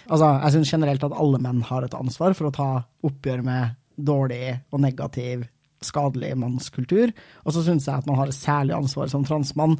Altså, 0.08 0.32
jeg 0.44 0.56
syns 0.56 0.72
generelt 0.72 1.06
at 1.06 1.16
alle 1.20 1.40
menn 1.44 1.62
har 1.68 1.84
et 1.84 1.96
ansvar 1.98 2.36
for 2.38 2.48
å 2.48 2.54
ta 2.54 2.68
oppgjør 3.08 3.44
med 3.46 3.78
dårlig 3.98 4.58
og 4.72 4.82
negativ, 4.84 5.46
skadelig 5.84 6.32
mannskultur. 6.38 7.12
Og 7.44 7.54
så 7.54 7.64
syns 7.66 7.88
jeg 7.88 8.00
at 8.00 8.08
man 8.08 8.18
har 8.20 8.30
et 8.30 8.38
særlig 8.38 8.76
ansvar 8.78 9.10
som 9.12 9.26
transmann 9.26 9.76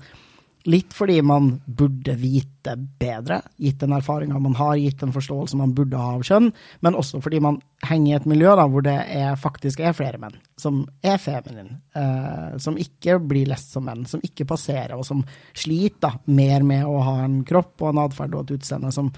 Litt 0.67 0.93
fordi 0.93 1.21
man 1.23 1.53
burde 1.65 2.17
vite 2.19 2.75
bedre, 2.99 3.41
gitt 3.63 3.79
den 3.81 3.95
erfaringa 3.95 4.41
man 4.43 4.57
har, 4.59 4.75
gitt 4.77 5.01
den 5.01 5.15
forståelse 5.15 5.57
man 5.57 5.73
burde 5.77 6.01
ha 6.01 6.17
av 6.17 6.25
kjønn, 6.27 6.51
men 6.85 6.99
også 6.99 7.23
fordi 7.25 7.39
man 7.45 7.61
henger 7.87 8.11
i 8.11 8.17
et 8.19 8.27
miljø 8.29 8.57
da, 8.59 8.67
hvor 8.69 8.83
det 8.85 8.97
er, 9.15 9.39
faktisk 9.39 9.81
er 9.81 9.97
flere 9.97 10.19
menn 10.21 10.35
som 10.59 10.83
er 11.07 11.21
feminin, 11.23 11.77
eh, 11.95 12.59
som 12.59 12.77
ikke 12.81 13.21
blir 13.23 13.49
lest 13.53 13.73
som 13.73 13.87
menn, 13.87 14.05
som 14.11 14.23
ikke 14.25 14.49
passerer, 14.51 14.97
og 14.99 15.07
som 15.07 15.23
sliter 15.55 16.09
da, 16.09 16.13
mer 16.27 16.67
med 16.67 16.85
å 16.87 16.99
ha 17.07 17.21
en 17.25 17.41
kropp 17.47 17.85
og 17.85 17.93
en 17.93 18.03
atferd 18.09 18.35
og 18.35 18.49
et 18.49 18.59
utseende 18.59 18.93
som 18.95 19.13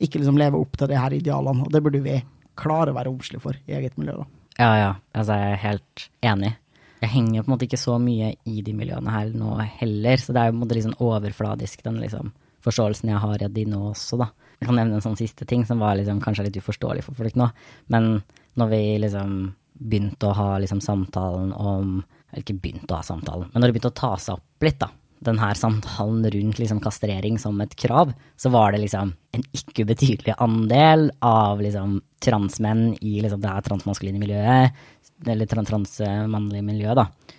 ikke 0.00 0.20
liksom 0.20 0.40
lever 0.40 0.60
opp 0.60 0.76
til 0.80 0.90
de 0.90 0.98
her 0.98 1.14
idealene. 1.16 1.64
Og 1.64 1.72
det 1.72 1.80
burde 1.84 2.02
vi 2.04 2.18
klare 2.56 2.92
å 2.92 2.96
være 2.96 3.12
romslige 3.12 3.44
for 3.44 3.56
i 3.68 3.76
eget 3.76 3.96
miljø. 4.00 4.18
da. 4.20 4.26
Ja, 4.56 4.70
ja. 4.80 4.92
Altså, 5.12 5.36
jeg 5.36 5.52
er 5.52 5.62
helt 5.62 6.08
enig 6.24 6.56
jeg 7.02 7.12
henger 7.12 7.44
på 7.44 7.50
en 7.50 7.54
måte 7.54 7.66
ikke 7.66 7.80
så 7.80 7.98
mye 8.00 8.32
i 8.48 8.62
de 8.64 8.72
miljøene 8.76 9.12
her 9.12 9.30
nå 9.36 9.56
heller, 9.80 10.20
så 10.20 10.32
det 10.32 10.42
er 10.42 10.48
jo 10.48 10.54
på 10.54 10.56
en 10.56 10.62
måte 10.64 10.78
litt 10.78 10.86
sånn 10.86 11.00
overfladisk, 11.06 11.84
den 11.84 12.00
liksom 12.02 12.32
forståelsen 12.66 13.12
jeg 13.12 13.22
har 13.22 13.44
av 13.46 13.54
de 13.54 13.64
nå 13.68 13.82
også, 13.92 14.18
da. 14.20 14.30
Jeg 14.56 14.70
kan 14.70 14.78
nevne 14.80 14.98
en 14.98 15.04
sånn 15.04 15.18
siste 15.18 15.46
ting 15.48 15.66
som 15.68 15.82
var 15.82 15.98
liksom 15.98 16.22
kanskje 16.24 16.48
litt 16.48 16.58
uforståelig 16.62 17.04
for 17.06 17.18
folk 17.18 17.36
nå, 17.38 17.50
men 17.92 18.10
når 18.56 18.72
vi 18.72 18.82
liksom 19.04 19.38
begynte 19.76 20.30
å 20.30 20.36
ha 20.36 20.50
liksom 20.62 20.80
samtalen 20.80 21.50
om 21.52 21.98
Eller 22.32 22.42
ikke 22.42 22.56
begynte 22.58 22.90
å 22.90 22.98
ha 22.98 23.04
samtalen, 23.06 23.50
men 23.52 23.62
når 23.62 23.70
det 23.70 23.74
begynte 23.76 23.92
å 23.92 24.00
ta 24.00 24.08
seg 24.20 24.40
opp 24.40 24.64
litt, 24.66 24.80
da, 24.80 24.88
den 25.24 25.38
her 25.40 25.54
samtalen 25.56 26.24
rundt 26.32 26.58
liksom 26.58 26.80
kastrering 26.82 27.38
som 27.40 27.60
et 27.62 27.76
krav, 27.78 28.10
så 28.36 28.50
var 28.52 28.74
det 28.74 28.82
liksom 28.82 29.12
en 29.36 29.44
ikke 29.56 29.86
ubetydelig 29.86 30.34
andel 30.42 31.06
av 31.24 31.62
liksom 31.62 32.00
transmenn 32.24 32.90
i 33.00 33.20
liksom 33.22 33.40
det 33.44 33.54
transmaskuline 33.68 34.20
miljøet, 34.20 34.74
eller 35.24 35.48
transmannlige 35.48 36.66
miljøet, 36.66 36.98
da. 36.98 37.36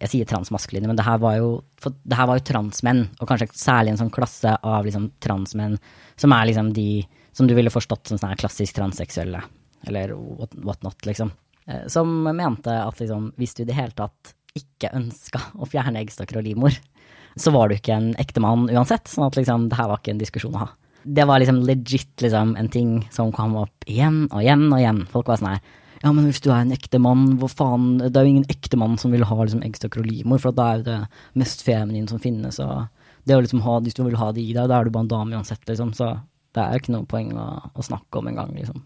Jeg 0.00 0.10
sier 0.10 0.28
transmaskuline, 0.28 0.88
men 0.88 0.98
det 0.98 1.04
her 1.06 1.18
var 1.22 1.36
jo, 1.38 1.50
det 1.84 2.16
her 2.16 2.28
var 2.30 2.38
jo 2.38 2.46
transmenn, 2.48 3.04
og 3.20 3.28
kanskje 3.28 3.50
særlig 3.54 3.92
en 3.92 4.00
sånn 4.00 4.14
klasse 4.14 4.54
av 4.56 4.86
liksom 4.86 5.10
transmenn 5.22 5.76
som 6.18 6.32
er 6.34 6.48
liksom 6.48 6.72
de 6.74 7.04
som 7.36 7.46
du 7.46 7.52
ville 7.54 7.70
forstått 7.70 8.08
som 8.08 8.18
sånn 8.18 8.38
klassisk 8.40 8.78
transseksuelle, 8.78 9.42
eller 9.86 10.14
what, 10.16 10.56
what 10.64 10.82
not, 10.86 10.96
liksom. 11.06 11.30
Eh, 11.68 11.84
som 11.92 12.08
mente 12.24 12.72
at 12.72 13.02
liksom, 13.02 13.30
hvis 13.36 13.54
du 13.54 13.62
i 13.62 13.68
det 13.68 13.76
hele 13.76 13.94
tatt 13.94 14.32
ikke 14.56 14.94
ønska 14.96 15.42
å 15.60 15.68
fjerne 15.68 16.00
eggstokker 16.00 16.40
og 16.40 16.46
livmor, 16.46 16.76
så 17.36 17.52
var 17.52 17.68
du 17.68 17.76
ikke 17.76 17.92
en 17.92 18.12
ekte 18.20 18.40
mann 18.40 18.64
uansett. 18.72 19.10
Sånn 19.12 19.26
at 19.28 19.36
liksom, 19.36 19.68
det 19.68 19.76
her 19.76 19.90
var 19.90 20.00
ikke 20.00 20.14
en 20.14 20.22
diskusjon 20.22 20.56
å 20.56 20.64
ha. 20.64 20.70
Det 21.04 21.26
var 21.28 21.42
liksom 21.42 21.60
legit 21.68 22.24
liksom, 22.24 22.56
en 22.58 22.70
ting 22.72 22.96
som 23.14 23.28
kom 23.34 23.58
opp 23.60 23.84
igjen 23.86 24.24
og 24.30 24.40
igjen 24.40 24.64
og 24.70 24.80
igjen. 24.80 25.02
Folk 25.12 25.28
var 25.30 25.42
sånn 25.42 25.52
her 25.52 25.74
ja, 26.06 26.12
men 26.14 26.28
hvis 26.28 26.40
du 26.44 26.48
er 26.52 26.62
en 26.62 26.74
ektemann, 26.74 27.24
hvor 27.40 27.50
faen 27.50 27.98
Det 27.98 28.14
er 28.14 28.26
jo 28.26 28.34
ingen 28.36 28.50
ektemann 28.52 28.96
som 29.02 29.14
vil 29.14 29.26
ha 29.26 29.38
liksom, 29.40 29.64
eggstokker 29.66 30.04
og 30.04 30.08
livmor, 30.08 30.40
for 30.42 30.54
da 30.56 30.68
er 30.70 30.80
jo 30.80 30.86
det 30.86 31.00
mest 31.42 31.66
feminine 31.66 32.08
som 32.10 32.22
finnes. 32.22 32.60
Og 32.62 32.86
det 33.26 33.36
å 33.36 33.42
liksom 33.42 33.64
ha, 33.66 33.80
hvis 33.82 33.98
du 33.98 34.04
vil 34.06 34.18
ha 34.20 34.30
det 34.32 34.44
i 34.44 34.54
deg, 34.54 34.70
da 34.70 34.78
er 34.78 34.86
du 34.86 34.94
bare 34.94 35.08
en 35.08 35.12
dame 35.12 35.36
uansett, 35.36 35.64
liksom. 35.68 35.92
Så 35.98 36.14
det 36.56 36.62
er 36.62 36.78
ikke 36.78 36.94
noe 36.94 37.10
poeng 37.10 37.34
å, 37.36 37.48
å 37.74 37.84
snakke 37.84 38.22
om 38.22 38.30
engang, 38.30 38.54
liksom. 38.56 38.80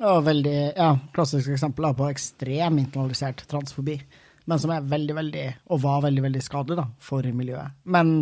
Ja, 0.00 0.18
veldig, 0.26 0.58
ja, 0.74 0.90
klassisk 1.14 1.54
eksempel 1.54 1.86
på 1.94 2.10
ekstrem 2.10 2.82
internalisert 2.82 3.46
transfobi 3.46 4.00
men 4.44 4.60
som 4.60 4.72
er 4.74 4.84
veldig, 4.88 5.14
veldig, 5.16 5.44
og 5.72 5.82
var 5.84 6.02
veldig, 6.04 6.24
veldig 6.26 6.42
skadelig 6.44 6.80
da, 6.80 6.86
for 7.00 7.26
miljøet. 7.36 7.76
Men 7.88 8.14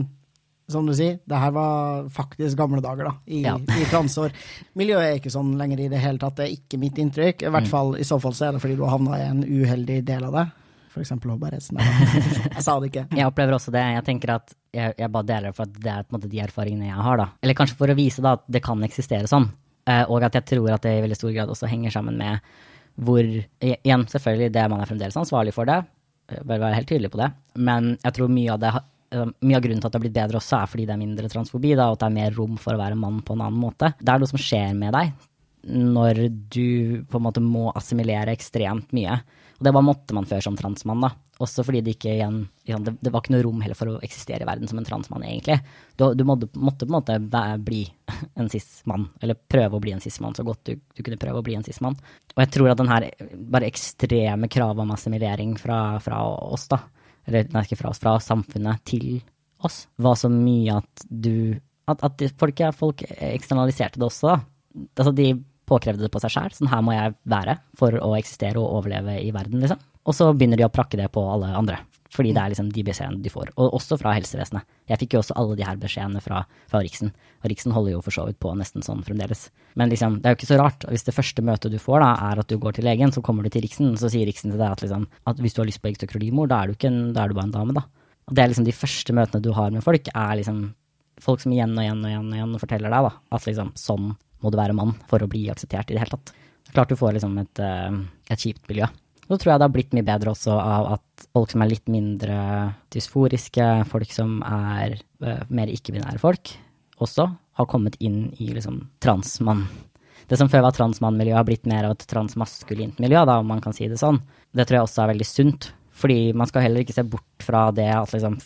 som 0.75 0.87
du 0.89 0.95
sier, 0.97 1.19
det 1.29 1.39
her 1.39 1.53
var 1.55 2.09
faktisk 2.13 2.57
gamle 2.59 2.83
dager 2.85 3.09
da, 3.11 3.13
i, 3.27 3.43
ja. 3.45 3.55
i 3.57 3.85
transår. 3.91 4.35
Miljøet 4.79 5.05
er 5.07 5.21
ikke 5.21 5.33
sånn 5.33 5.55
lenger 5.61 5.85
i 5.85 5.91
det 5.93 6.01
hele 6.03 6.21
tatt, 6.23 6.39
det 6.41 6.49
er 6.49 6.57
ikke 6.57 6.81
mitt 6.83 6.99
inntrykk. 7.03 7.45
I 7.47 7.53
hvert 7.53 7.69
mm. 7.69 7.73
fall, 7.73 7.95
i 8.01 8.09
så 8.09 8.19
fall 8.23 8.35
så 8.37 8.49
er 8.49 8.57
det 8.57 8.63
fordi 8.65 8.77
du 8.79 8.85
har 8.87 8.97
havna 8.97 9.21
i 9.21 9.29
en 9.29 9.45
uheldig 9.45 10.01
del 10.09 10.27
av 10.29 10.37
det. 10.41 10.47
For 10.93 11.05
eksempel 11.05 11.33
holdbarhetsnæringen. 11.33 12.27
Jeg 12.57 12.65
sa 12.67 12.75
det 12.81 12.91
ikke. 12.91 13.07
Jeg 13.17 13.29
opplever 13.31 13.57
også 13.57 13.73
det. 13.73 13.85
Jeg 13.95 14.05
tenker 14.05 14.35
at 14.35 14.53
jeg, 14.77 14.93
jeg 14.99 15.09
bare 15.13 15.29
deler 15.29 15.49
det 15.49 15.57
for 15.57 15.65
at 15.65 15.79
det 15.85 15.93
er 15.93 16.05
på 16.05 16.13
en 16.13 16.19
måte 16.19 16.29
de 16.33 16.43
erfaringene 16.45 16.91
jeg 16.91 17.07
har, 17.07 17.17
da. 17.21 17.27
Eller 17.45 17.57
kanskje 17.57 17.77
for 17.77 17.93
å 17.93 17.97
vise 17.97 18.25
da 18.25 18.35
at 18.37 18.45
det 18.53 18.61
kan 18.65 18.85
eksistere 18.85 19.29
sånn. 19.29 19.49
Eh, 19.89 20.05
og 20.05 20.25
at 20.25 20.37
jeg 20.37 20.47
tror 20.53 20.69
at 20.73 20.85
det 20.85 20.93
i 20.99 21.03
veldig 21.05 21.17
stor 21.17 21.33
grad 21.33 21.53
også 21.53 21.69
henger 21.69 21.93
sammen 21.93 22.21
med 22.21 22.53
hvor 23.01 23.25
Igjen, 23.25 24.05
selvfølgelig, 24.13 24.53
det 24.53 24.65
man 24.69 24.85
er 24.85 24.89
fremdeles 24.89 25.17
ansvarlig 25.17 25.55
for 25.57 25.69
det 25.69 25.81
bør 26.41 26.63
være 26.63 26.79
helt 26.79 26.89
tydelig 26.89 27.11
på 27.13 27.21
det. 27.21 27.31
Men 27.57 27.95
jeg 27.99 28.17
tror 28.17 28.33
mye 28.33 28.55
av, 28.55 28.61
det, 28.63 28.73
eh, 28.73 28.89
mye 29.13 29.59
av 29.59 29.65
grunnen 29.65 29.83
til 29.83 29.89
at 29.89 29.93
det 29.93 29.99
har 29.99 30.05
blitt 30.07 30.17
bedre 30.17 30.41
også, 30.41 30.61
er 30.61 30.71
fordi 30.73 30.87
det 30.89 30.95
er 30.95 31.03
mindre 31.03 31.31
transfobi, 31.33 31.75
da, 31.77 31.91
og 31.91 31.99
at 31.99 32.05
det 32.05 32.09
er 32.09 32.17
mer 32.17 32.39
rom 32.39 32.57
for 32.61 32.77
å 32.77 32.81
være 32.81 32.99
mann 32.99 33.21
på 33.27 33.37
en 33.37 33.45
annen 33.47 33.61
måte. 33.61 33.93
Det 34.01 34.13
er 34.13 34.23
noe 34.23 34.31
som 34.31 34.41
skjer 34.41 34.73
med 34.79 34.97
deg 34.97 35.13
når 35.63 36.25
du 36.51 37.05
på 37.07 37.19
en 37.21 37.23
måte 37.23 37.43
må 37.43 37.69
assimilere 37.79 38.35
ekstremt 38.35 38.91
mye. 38.97 39.21
Og 39.59 39.67
det 39.67 39.71
bare 39.71 39.87
måtte 39.87 40.15
man 40.17 40.27
før 40.27 40.43
som 40.43 40.57
transmann, 40.59 41.05
da. 41.05 41.13
Også 41.43 41.63
fordi 41.67 41.81
det 41.83 41.95
ikke 41.97 42.13
igjen 42.17 42.41
det, 42.67 42.97
det, 43.03 43.11
var 43.11 43.23
ikke 43.23 43.35
noe 43.35 43.45
rom 43.47 43.63
heller 43.63 43.79
for 43.79 43.91
å 43.91 44.01
eksistere 44.03 44.45
i 44.45 44.49
verden 44.49 44.71
som 44.71 44.79
en 44.79 44.87
transmann, 44.87 45.25
egentlig. 45.27 45.61
Du, 45.99 46.09
du 46.19 46.25
måtte, 46.27 46.49
måtte, 46.59 46.87
på 46.87 46.93
en 46.93 46.99
måte 46.99 47.59
bli 47.63 47.85
en 48.43 48.51
cis-mann, 48.51 49.09
eller 49.23 49.39
prøve 49.39 49.79
å 49.79 49.83
bli 49.83 49.95
en 49.95 50.03
cis-mann 50.03 50.35
så 50.39 50.47
godt 50.47 50.65
du, 50.67 50.75
du, 50.83 51.03
kunne 51.03 51.21
prøve 51.23 51.43
å 51.43 51.47
bli 51.47 51.55
en 51.59 51.67
cis-mann. 51.67 51.99
Og 52.35 52.43
jeg 52.45 52.53
tror 52.57 52.73
at 52.73 52.83
den 52.83 52.91
her 52.91 53.09
bare 53.55 53.71
ekstreme 53.71 54.51
kravet 54.51 54.83
om 54.83 54.95
assimilering 54.95 55.55
fra, 55.63 55.79
fra 56.03 56.25
oss, 56.27 56.67
da, 56.71 56.83
eller 57.29 57.51
nei, 57.55 57.63
ikke 57.67 57.79
fra 57.81 57.93
oss, 57.93 58.01
fra 58.03 58.17
samfunnet 58.23 58.83
til 58.89 59.21
oss, 59.63 59.87
var 60.03 60.19
så 60.19 60.31
mye 60.33 60.81
at 60.81 61.07
du 61.09 61.61
At, 61.91 61.99
at 62.07 62.23
folk, 62.39 62.61
folk 62.79 63.01
eksternaliserte 63.03 63.99
det 63.99 64.07
også, 64.07 64.29
da. 64.31 64.37
Altså, 65.01 65.11
de 65.13 65.33
påkrevde 65.67 66.05
det 66.07 66.13
på 66.15 66.21
seg 66.23 66.31
sjæl. 66.31 66.53
Sånn 66.55 66.71
her 66.71 66.83
må 66.87 66.95
jeg 66.95 67.17
være 67.27 67.57
for 67.79 67.97
å 67.99 68.13
eksistere 68.15 68.61
og 68.61 68.77
overleve 68.79 69.17
i 69.19 69.33
verden, 69.35 69.59
liksom. 69.61 69.81
Og 70.07 70.15
så 70.15 70.29
begynner 70.31 70.61
de 70.61 70.67
å 70.67 70.71
prakke 70.73 71.01
det 71.01 71.09
på 71.13 71.25
alle 71.27 71.51
andre. 71.59 71.81
Fordi 72.13 72.35
det 72.37 72.43
er 72.43 72.53
liksom 72.53 72.69
de 72.75 72.83
beskjedene 72.85 73.25
de 73.25 73.31
får. 73.33 73.55
Og 73.57 73.77
også 73.79 73.97
fra 74.01 74.13
helsevesenet. 74.13 74.67
Jeg 74.91 75.01
fikk 75.01 75.15
jo 75.17 75.23
også 75.23 75.37
alle 75.41 75.57
de 75.57 75.65
her 75.65 75.79
beskjedene 75.81 76.21
fra, 76.21 76.43
fra 76.69 76.83
Riksen. 76.85 77.09
Og 77.41 77.49
Riksen 77.49 77.73
holder 77.73 77.95
jo 77.95 78.03
for 78.05 78.13
så 78.13 78.27
vidt 78.29 78.39
på 78.43 78.53
nesten 78.59 78.85
sånn 78.85 79.01
fremdeles. 79.07 79.47
Men 79.81 79.89
liksom, 79.89 80.19
det 80.21 80.29
er 80.29 80.35
jo 80.35 80.41
ikke 80.43 80.51
så 80.51 80.59
rart. 80.61 80.85
Hvis 80.93 81.07
det 81.09 81.17
første 81.17 81.45
møtet 81.47 81.73
du 81.73 81.79
får, 81.81 82.05
da, 82.05 82.11
er 82.29 82.43
at 82.43 82.53
du 82.53 82.59
går 82.61 82.77
til 82.77 82.85
legen, 82.85 83.15
så 83.17 83.25
kommer 83.25 83.47
du 83.47 83.53
til 83.55 83.65
Riksen, 83.65 83.95
så 83.97 84.13
sier 84.13 84.29
Riksen 84.29 84.53
til 84.53 84.61
deg 84.61 84.69
at, 84.69 84.85
liksom, 84.85 85.09
at 85.33 85.41
hvis 85.41 85.57
du 85.57 85.63
har 85.63 85.71
lyst 85.71 85.81
på 85.81 85.89
eggstokkrolimor, 85.89 86.53
da, 86.53 86.61
er 86.61 86.69
du 86.69 86.77
ikke 86.77 86.93
en, 86.93 87.01
da 87.17 87.25
er 87.25 87.33
du 87.33 87.39
bare 87.39 87.49
en 87.49 87.57
dame, 87.57 87.79
da. 87.81 87.87
Og 88.29 88.37
det 88.37 88.45
er 88.45 88.53
liksom 88.53 88.69
de 88.69 88.77
første 88.77 89.17
møtene 89.17 89.43
du 89.45 89.51
har 89.57 89.73
med 89.73 89.85
folk, 89.85 90.13
er 90.13 90.37
liksom 90.39 90.61
folk 91.23 91.43
som 91.43 91.55
igjen 91.55 91.73
og 91.77 91.85
igjen 91.85 92.05
og 92.05 92.13
igjen, 92.13 92.29
og 92.29 92.39
igjen 92.39 92.61
forteller 92.61 92.93
deg 92.93 93.09
da, 93.09 93.17
at 93.37 93.49
liksom 93.49 93.73
sånn 93.79 94.13
må 94.43 94.51
du 94.51 94.59
være 94.59 94.77
mann 94.77 94.95
for 95.09 95.23
å 95.23 95.31
bli 95.31 95.47
akseptert 95.53 95.91
i 95.91 95.97
det 95.97 96.03
hele 96.03 96.17
tatt. 96.17 96.35
Klart 96.73 96.93
du 96.93 96.99
får 96.99 97.17
liksom 97.17 97.37
et, 97.43 97.63
eh, 97.63 97.99
et 98.33 98.45
kjipt 98.45 98.69
miljø. 98.71 98.89
Så 99.33 99.39
tror 99.41 99.55
jeg 99.55 99.61
det 99.63 99.65
har 99.65 99.73
blitt 99.73 99.95
mye 99.97 100.05
bedre 100.05 100.33
også 100.35 100.53
av 100.61 100.91
at 100.99 101.23
folk 101.33 101.55
som 101.55 101.63
er 101.65 101.71
litt 101.71 101.87
mindre 101.89 102.35
dysforiske, 102.93 103.69
folk 103.89 104.11
som 104.13 104.43
er 104.45 104.99
uh, 105.25 105.47
mer 105.49 105.73
ikke-binære 105.73 106.21
folk, 106.21 106.53
også 107.01 107.31
har 107.33 107.69
kommet 107.71 107.97
inn 108.05 108.27
i 108.37 108.51
liksom 108.53 108.83
transmann. 109.01 109.65
Det 110.29 110.37
som 110.37 110.51
før 110.53 110.67
var 110.67 110.77
transmannmiljø, 110.77 111.33
har 111.39 111.47
blitt 111.49 111.65
mer 111.65 111.89
av 111.89 111.95
et 111.97 112.05
transmaskulint 112.13 113.01
miljø, 113.01 113.23
da, 113.25 113.39
om 113.41 113.49
man 113.49 113.63
kan 113.65 113.73
si 113.73 113.89
det 113.89 113.97
sånn. 114.03 114.21
Det 114.53 114.69
tror 114.69 114.83
jeg 114.83 114.89
også 114.91 115.01
er 115.07 115.13
veldig 115.15 115.29
sunt, 115.31 115.71
fordi 115.97 116.21
man 116.37 116.53
skal 116.53 116.67
heller 116.67 116.85
ikke 116.85 116.99
se 116.99 117.07
bort 117.09 117.47
fra 117.49 117.71
det 117.73 117.89
at 117.89 118.13
liksom 118.13 118.37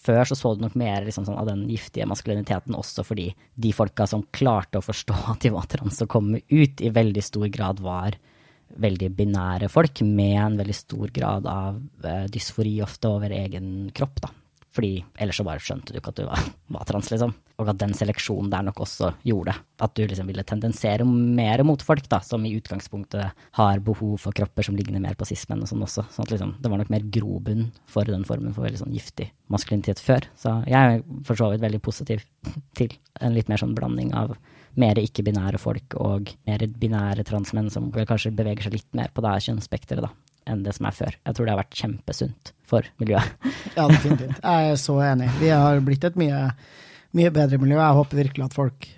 før 0.00 0.24
så 0.24 0.36
så 0.38 0.54
du 0.56 0.64
nok 0.64 0.80
mer 0.80 1.04
liksom 1.04 1.28
sånn, 1.28 1.36
av 1.36 1.50
den 1.50 1.66
giftige 1.68 2.08
maskuliniteten 2.08 2.72
også 2.72 3.04
fordi 3.04 3.26
de 3.60 3.72
folka 3.76 4.06
som 4.08 4.24
klarte 4.32 4.80
å 4.80 4.84
forstå 4.84 5.16
at 5.34 5.44
de 5.44 5.52
var 5.52 5.68
trans 5.68 6.00
og 6.00 6.08
komme 6.16 6.40
ut, 6.48 6.80
i 6.80 6.88
veldig 6.88 7.24
stor 7.24 7.50
grad 7.52 7.84
var 7.84 8.16
veldig 8.80 9.10
binære 9.18 9.70
folk 9.72 10.02
med 10.06 10.36
en 10.40 10.58
veldig 10.60 10.76
stor 10.76 11.10
grad 11.14 11.48
av 11.50 11.80
uh, 12.04 12.26
dysfori 12.30 12.76
ofte 12.84 13.10
over 13.10 13.34
egen 13.34 13.90
kropp, 13.96 14.22
da. 14.26 14.34
Fordi 14.70 15.00
ellers 15.18 15.40
så 15.40 15.44
bare 15.46 15.62
skjønte 15.62 15.90
du 15.90 15.98
ikke 15.98 16.12
at 16.12 16.18
du 16.20 16.26
var, 16.28 16.42
var, 16.76 16.84
trans, 16.86 17.08
liksom. 17.10 17.32
Og 17.60 17.70
at 17.72 17.80
den 17.80 17.92
seleksjonen 17.96 18.52
der 18.52 18.62
nok 18.64 18.78
også 18.84 19.10
gjorde 19.26 19.56
at 19.82 19.96
du 19.98 20.04
liksom 20.04 20.28
ville 20.30 20.44
tendensere 20.46 21.04
mer 21.08 21.64
mot 21.66 21.82
folk, 21.84 22.06
da, 22.12 22.20
som 22.24 22.44
i 22.46 22.54
utgangspunktet 22.56 23.42
har 23.58 23.82
behov 23.84 24.14
for 24.22 24.36
kropper 24.36 24.66
som 24.66 24.78
ligner 24.78 25.02
mer 25.02 25.18
på 25.18 25.26
cis-menn 25.28 25.64
og 25.64 25.72
sånn 25.72 25.84
også. 25.84 26.06
Sånn 26.14 26.28
at 26.28 26.34
liksom, 26.36 26.54
det 26.62 26.70
var 26.70 26.80
nok 26.80 26.92
mer 26.94 27.08
grobunn 27.18 27.66
for 27.90 28.08
den 28.08 28.24
formen 28.28 28.54
for 28.54 28.68
veldig 28.68 28.84
sånn 28.84 28.94
giftig 28.94 29.30
maskulinitet 29.50 30.02
før. 30.04 30.30
Så 30.38 30.54
jeg 30.70 30.78
er 30.78 31.04
for 31.26 31.40
så 31.40 31.50
vidt 31.50 31.66
veldig 31.66 31.82
positiv 31.84 32.24
til 32.78 32.94
en 33.20 33.34
litt 33.34 33.50
mer 33.50 33.60
sånn 33.60 33.74
blanding 33.76 34.14
av 34.16 34.36
mer 34.78 34.98
ikke-binære 35.00 35.58
folk 35.60 35.96
og 35.98 36.30
mer 36.46 36.66
binære 36.80 37.24
transmenn 37.26 37.70
som 37.72 37.88
kanskje 37.90 38.34
beveger 38.36 38.68
seg 38.68 38.78
litt 38.78 38.90
mer 38.96 39.10
på 39.14 39.24
det 39.24 39.38
kjønnsspekteret, 39.46 40.06
da 40.06 40.12
enn 40.48 40.62
det 40.64 40.74
som 40.76 40.88
er 40.88 40.96
før. 40.96 41.16
Jeg 41.26 41.36
tror 41.36 41.46
det 41.46 41.54
har 41.54 41.60
vært 41.60 41.80
kjempesunt 41.80 42.52
for 42.68 42.86
miljøet. 43.02 43.50
ja, 43.78 43.86
definitivt. 43.90 44.38
Jeg 44.40 44.70
er 44.72 44.78
så 44.80 44.96
enig. 45.04 45.28
Vi 45.40 45.50
har 45.52 45.82
blitt 45.84 46.06
et 46.06 46.18
mye, 46.20 46.46
mye 47.18 47.32
bedre 47.34 47.60
miljø. 47.62 47.78
Jeg 47.80 47.98
håper 48.00 48.22
virkelig 48.24 48.46
at 48.46 48.56
folk 48.56 48.88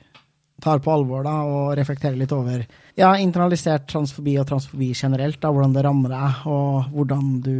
tar 0.62 0.82
på 0.82 0.92
alvor 0.94 1.24
da, 1.26 1.38
og 1.48 1.72
reflekterer 1.74 2.18
litt 2.18 2.32
over 2.34 2.62
ja, 2.98 3.08
internalisert 3.18 3.88
transfobi 3.90 4.36
og 4.38 4.46
transfobi 4.50 4.92
generelt. 4.94 5.40
Da, 5.42 5.50
hvordan 5.50 5.74
det 5.74 5.86
rammer 5.86 6.14
deg, 6.14 6.44
og 6.52 6.92
hvordan 6.92 7.32
du 7.42 7.56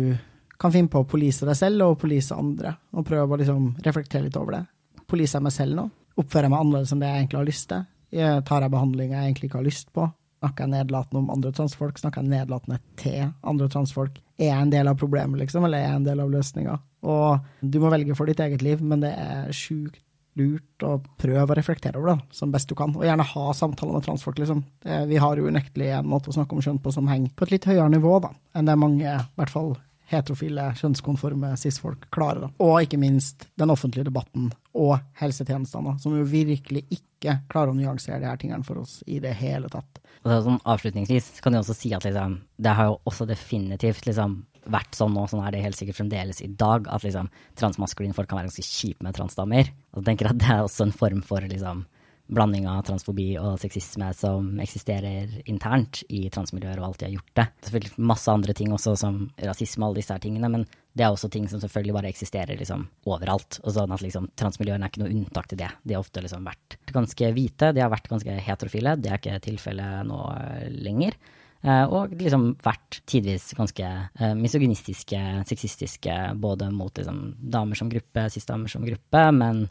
kan 0.63 0.75
finne 0.75 0.93
på 0.93 1.03
å 1.03 1.09
polise 1.09 1.49
deg 1.49 1.59
selv 1.59 1.89
og 1.89 1.99
polise 2.05 2.37
andre. 2.39 2.77
Og 2.95 3.07
prøve 3.09 3.35
å 3.35 3.41
liksom 3.41 3.73
reflektere 3.83 4.29
litt 4.29 4.39
over 4.39 4.61
det. 4.61 4.63
Polise 5.11 5.43
meg 5.43 5.55
selv 5.55 5.77
nå. 5.81 5.89
Oppfører 6.23 6.53
meg 6.53 6.63
annerledes 6.63 6.93
enn 6.95 7.03
det 7.03 7.09
jeg 7.09 7.23
egentlig 7.23 7.41
har 7.41 7.49
lyst 7.49 7.67
til? 7.73 7.89
Tar 8.13 8.67
jeg 8.67 8.73
behandling 8.75 9.15
jeg 9.15 9.31
egentlig 9.31 9.49
ikke 9.49 9.61
har 9.63 9.67
lyst 9.67 9.93
på? 9.97 10.07
Snakker 10.43 10.67
jeg 10.67 10.73
nedlatende 10.75 11.21
om 11.23 11.31
andre 11.33 11.53
transfolk? 11.55 12.01
Snakker 12.03 12.25
jeg 12.25 12.33
nedlatende 12.33 12.81
til 12.99 13.29
andre 13.47 13.69
transfolk? 13.73 14.17
Er 14.39 14.51
jeg 14.51 14.63
en 14.67 14.73
del 14.73 14.91
av 14.91 14.99
problemet, 14.99 15.39
liksom, 15.39 15.65
eller 15.69 15.79
er 15.79 15.87
jeg 15.87 16.01
en 16.01 16.09
del 16.09 16.23
av 16.25 16.33
løsninga? 16.33 16.79
Og 17.07 17.63
du 17.63 17.79
må 17.83 17.93
velge 17.93 18.17
for 18.19 18.31
ditt 18.31 18.43
eget 18.43 18.65
liv, 18.65 18.83
men 18.83 19.05
det 19.05 19.13
er 19.15 19.53
sjukt 19.55 20.03
lurt 20.39 20.85
å 20.89 20.97
prøve 21.21 21.53
å 21.53 21.57
reflektere 21.59 22.01
over 22.01 22.15
det 22.15 22.37
som 22.37 22.53
best 22.53 22.71
du 22.71 22.75
kan, 22.79 22.95
og 22.97 23.05
gjerne 23.05 23.27
ha 23.29 23.47
samtaler 23.55 23.99
med 23.99 24.07
transfolk, 24.07 24.39
liksom. 24.41 24.63
Vi 24.83 25.19
har 25.21 25.37
jo 25.37 25.51
unektelig 25.53 25.91
en 25.93 26.09
måte 26.09 26.33
å 26.33 26.37
snakke 26.39 26.57
om 26.57 26.63
kjønn 26.65 26.81
på 26.83 26.93
som 26.95 27.11
henger 27.11 27.35
på 27.37 27.45
et 27.47 27.53
litt 27.53 27.69
høyere 27.69 27.91
nivå 27.93 28.17
da, 28.25 28.31
enn 28.57 28.71
det 28.71 28.79
mange, 28.81 29.05
i 29.05 29.41
hvert 29.41 29.53
fall 29.53 29.75
heterofile, 30.11 30.71
kjønnskonforme 30.79 31.53
cis-folk 31.61 32.09
klarer. 32.15 32.51
Og 32.63 32.83
ikke 32.85 33.01
minst 33.01 33.47
den 33.61 33.73
offentlige 33.73 34.09
debatten 34.09 34.51
og 34.77 34.97
helsetjenestene, 35.21 35.97
som 36.01 36.17
jo 36.17 36.25
virkelig 36.29 36.85
ikke 36.93 37.39
klarer 37.53 37.73
å 37.73 37.79
nyansere 37.79 38.21
de 38.23 38.31
her 38.31 38.41
tingene 38.41 38.67
for 38.67 38.83
oss 38.83 39.01
i 39.07 39.21
det 39.23 39.35
hele 39.41 39.71
tatt. 39.73 40.01
Og 40.23 40.31
så 40.31 40.41
sånn 40.47 40.63
avslutningsvis 40.69 41.43
kan 41.43 41.55
du 41.55 41.61
også 41.61 41.77
si 41.77 41.93
at 41.97 42.07
liksom, 42.07 42.41
det 42.63 42.75
har 42.79 42.91
jo 42.91 42.99
også 43.11 43.27
definitivt 43.29 44.07
liksom, 44.09 44.43
vært 44.71 44.95
sånn 44.95 45.15
nå, 45.17 45.25
sånn 45.31 45.43
er 45.43 45.55
det 45.55 45.65
helt 45.65 45.79
sikkert 45.79 45.99
fremdeles 45.99 46.43
i 46.45 46.51
dag, 46.59 46.87
at 46.93 47.05
liksom, 47.07 47.31
transmaskuline 47.59 48.15
folk 48.17 48.31
kan 48.31 48.39
være 48.39 48.53
ganske 48.53 48.67
kjipe 48.67 49.05
med 49.07 49.17
transdamer. 49.17 49.73
Og 49.93 50.03
jeg 50.03 50.11
tenker 50.13 50.31
at 50.31 50.39
det 50.41 50.53
er 50.55 50.63
også 50.65 50.87
en 50.87 50.95
form 50.95 51.25
for 51.27 51.45
liksom, 51.51 51.85
blanding 52.33 52.69
av 52.71 52.83
transfobi 52.89 53.33
og 53.41 53.59
sexisme 53.61 54.09
som 54.17 54.49
eksisterer 54.63 55.43
internt 55.51 56.03
i 56.09 56.25
transmiljøer, 56.33 56.81
og 56.81 56.91
alltid 56.91 57.09
har 57.09 57.17
gjort 57.17 57.35
det. 57.39 57.47
Selvfølgelig 57.67 58.07
masse 58.13 58.33
andre 58.33 58.57
ting 58.57 58.73
også, 58.75 58.95
som 58.99 59.19
rasisme 59.43 59.85
og 59.85 59.93
alle 59.93 60.03
disse 60.03 60.17
her 60.17 60.25
tingene, 60.25 60.51
men 60.53 60.65
det 60.93 61.07
er 61.07 61.13
også 61.13 61.31
ting 61.33 61.47
som 61.49 61.61
selvfølgelig 61.63 61.97
bare 61.97 62.11
eksisterer 62.13 62.59
liksom 62.61 62.87
overalt. 63.09 63.61
Og 63.63 63.77
sånn 63.77 63.95
at 63.95 64.05
liksom 64.05 64.31
transmiljøene 64.39 64.89
er 64.89 64.93
ikke 64.93 65.05
noe 65.05 65.13
unntak 65.15 65.49
til 65.51 65.63
det. 65.63 65.71
De 65.85 65.97
har 65.97 66.05
ofte 66.05 66.25
liksom 66.25 66.49
vært 66.49 66.77
ganske 66.93 67.31
hvite, 67.37 67.71
de 67.73 67.85
har 67.85 67.93
vært 67.93 68.11
ganske 68.13 68.41
heterofile, 68.49 68.97
det 69.01 69.13
er 69.13 69.23
ikke 69.23 69.45
tilfellet 69.47 70.09
nå 70.09 70.25
eh, 70.35 70.67
lenger. 70.73 71.17
Eh, 71.63 71.85
og 71.87 72.13
liksom 72.19 72.51
vært 72.65 73.01
tidvis 73.07 73.53
ganske 73.55 73.87
uh, 73.87 74.33
misogynistiske, 74.35 75.21
sexistiske, 75.47 76.17
både 76.43 76.73
mot 76.75 76.97
liksom, 76.99 77.23
damer 77.39 77.79
som 77.79 77.91
gruppe, 77.93 78.27
cis-damer 78.35 78.73
som 78.73 78.85
gruppe, 78.87 79.25
men 79.37 79.69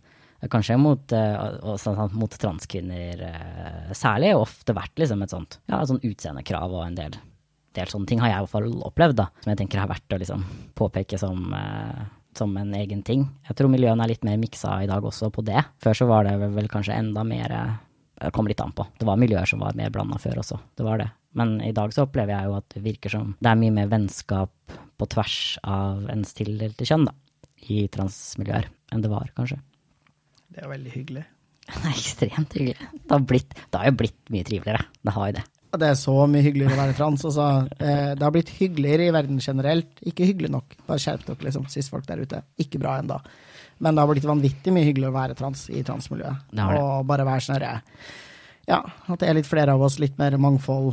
kanskje 0.50 0.78
mot, 0.82 1.14
uh, 1.14 1.76
sånn, 1.78 2.16
mot 2.18 2.38
transkvinner 2.42 3.20
uh, 3.28 3.92
særlig, 3.98 4.32
ofte 4.38 4.74
vært 4.74 4.98
liksom 5.02 5.22
et 5.22 5.34
sånt, 5.34 5.60
ja, 5.70 5.84
sånt 5.86 6.06
utseendekrav 6.08 6.74
og 6.74 6.86
en 6.88 6.98
del, 6.98 7.20
del, 7.78 7.92
sånne 7.92 8.10
ting 8.10 8.24
har 8.24 8.32
jeg 8.32 8.39
i 8.39 8.48
hvert 8.48 8.56
fall 8.56 8.74
opplevd, 8.89 9.20
da, 9.22 9.28
som 9.44 9.54
jeg 9.54 9.62
tenker 9.62 9.84
har 9.84 9.92
vært 9.92 10.16
å 10.16 10.20
liksom 10.22 10.48
påpeke 10.78 11.20
som, 11.22 11.54
uh, 11.54 12.02
som 12.38 12.58
en 12.58 12.74
egen 12.80 13.06
ting. 13.06 13.28
Jeg 13.50 13.60
tror 13.60 13.72
miljøene 13.74 14.06
er 14.06 14.16
litt 14.16 14.26
mer 14.26 14.42
miksa 14.42 14.80
i 14.82 14.89
dag 14.89 15.06
også 15.06 15.30
på 15.36 15.46
det. 15.46 15.62
Før 15.84 16.02
så 16.02 16.10
var 16.10 16.26
det 16.26 16.38
vel 16.42 16.70
kanskje 16.72 16.98
enda 16.98 17.26
mer 17.28 17.58
Det 18.22 18.30
kom 18.32 18.46
litt 18.46 18.62
an 18.62 18.72
på. 18.72 18.86
Det 19.00 19.06
var 19.06 19.18
miljøer 19.18 19.50
som 19.50 19.60
var 19.60 19.74
mer 19.74 19.89
blanda 19.89 20.20
før 20.22 20.44
også, 20.44 20.60
det 20.78 20.86
var 20.86 21.02
det. 21.02 21.10
Men 21.34 21.62
i 21.66 21.72
dag 21.74 21.94
så 21.94 22.06
opplever 22.06 22.36
jeg 22.36 22.50
jo 22.50 22.58
at 22.58 22.68
det 22.76 22.84
virker 22.86 23.10
som 23.14 23.34
det 23.39 23.50
er 23.50 23.58
mye 23.58 23.74
mer 23.74 23.89
vennskap 23.89 24.54
på 25.02 25.08
tvers 25.10 25.58
av 25.64 26.06
ens 26.14 26.36
tildelte 26.38 26.86
kjønn, 26.86 27.08
da, 27.10 27.16
i 27.66 27.88
transmiljøer 27.89 28.70
enn 28.94 29.02
det 29.02 29.10
var, 29.12 29.32
kanskje. 29.38 29.58
Det 30.52 30.64
er 30.64 30.72
veldig 30.72 30.93
hyggelig. 30.95 31.24
Det 31.72 31.80
er 31.80 31.93
ekstremt 31.93 32.54
hyggelig. 32.58 32.89
Det 32.91 33.14
har, 33.14 33.26
blitt, 33.28 33.54
det 33.56 33.80
har 33.80 33.88
jo 33.91 33.97
blitt 34.02 34.32
mye 34.34 34.47
triveligere. 34.47 34.86
Det 35.02 35.14
har 35.16 35.30
jo 35.30 35.36
det. 35.38 35.43
Det 35.72 35.88
er 35.88 35.95
så 35.95 36.16
mye 36.28 36.43
hyggeligere 36.43 36.76
å 36.76 36.80
være 36.82 36.95
trans. 36.97 37.22
Altså, 37.30 37.45
det 37.80 38.26
har 38.26 38.34
blitt 38.36 38.49
hyggeligere 38.58 39.06
i 39.08 39.14
verden 39.16 39.38
generelt. 39.39 40.02
Ikke 40.04 40.28
hyggelig 40.28 40.49
nok. 40.52 40.76
Bare 40.89 40.99
skjerp 40.99 41.24
dere, 41.30 41.45
liksom, 41.47 41.70
cis-folk 41.72 42.10
der 42.10 42.26
ute. 42.26 42.41
Ikke 42.60 42.82
bra 42.82 42.97
ennå. 42.99 43.22
Men 43.82 43.95
det 43.95 44.04
har 44.04 44.12
blitt 44.12 44.28
vanvittig 44.28 44.74
mye 44.76 44.89
hyggeligere 44.89 45.14
å 45.14 45.16
være 45.16 45.38
trans 45.39 45.64
i 45.72 45.86
transmiljøet. 45.88 46.43
Det 46.52 46.66
har 46.66 46.76
det. 46.76 46.84
Og 46.84 47.08
bare 47.14 47.30
være 47.30 47.45
sånn 47.47 47.64
Ja, 48.68 48.82
at 48.84 49.24
det 49.24 49.30
er 49.30 49.39
litt 49.39 49.49
flere 49.49 49.78
av 49.78 49.86
oss, 49.88 49.95
litt 50.04 50.20
mer 50.20 50.36
mangfold. 50.41 50.91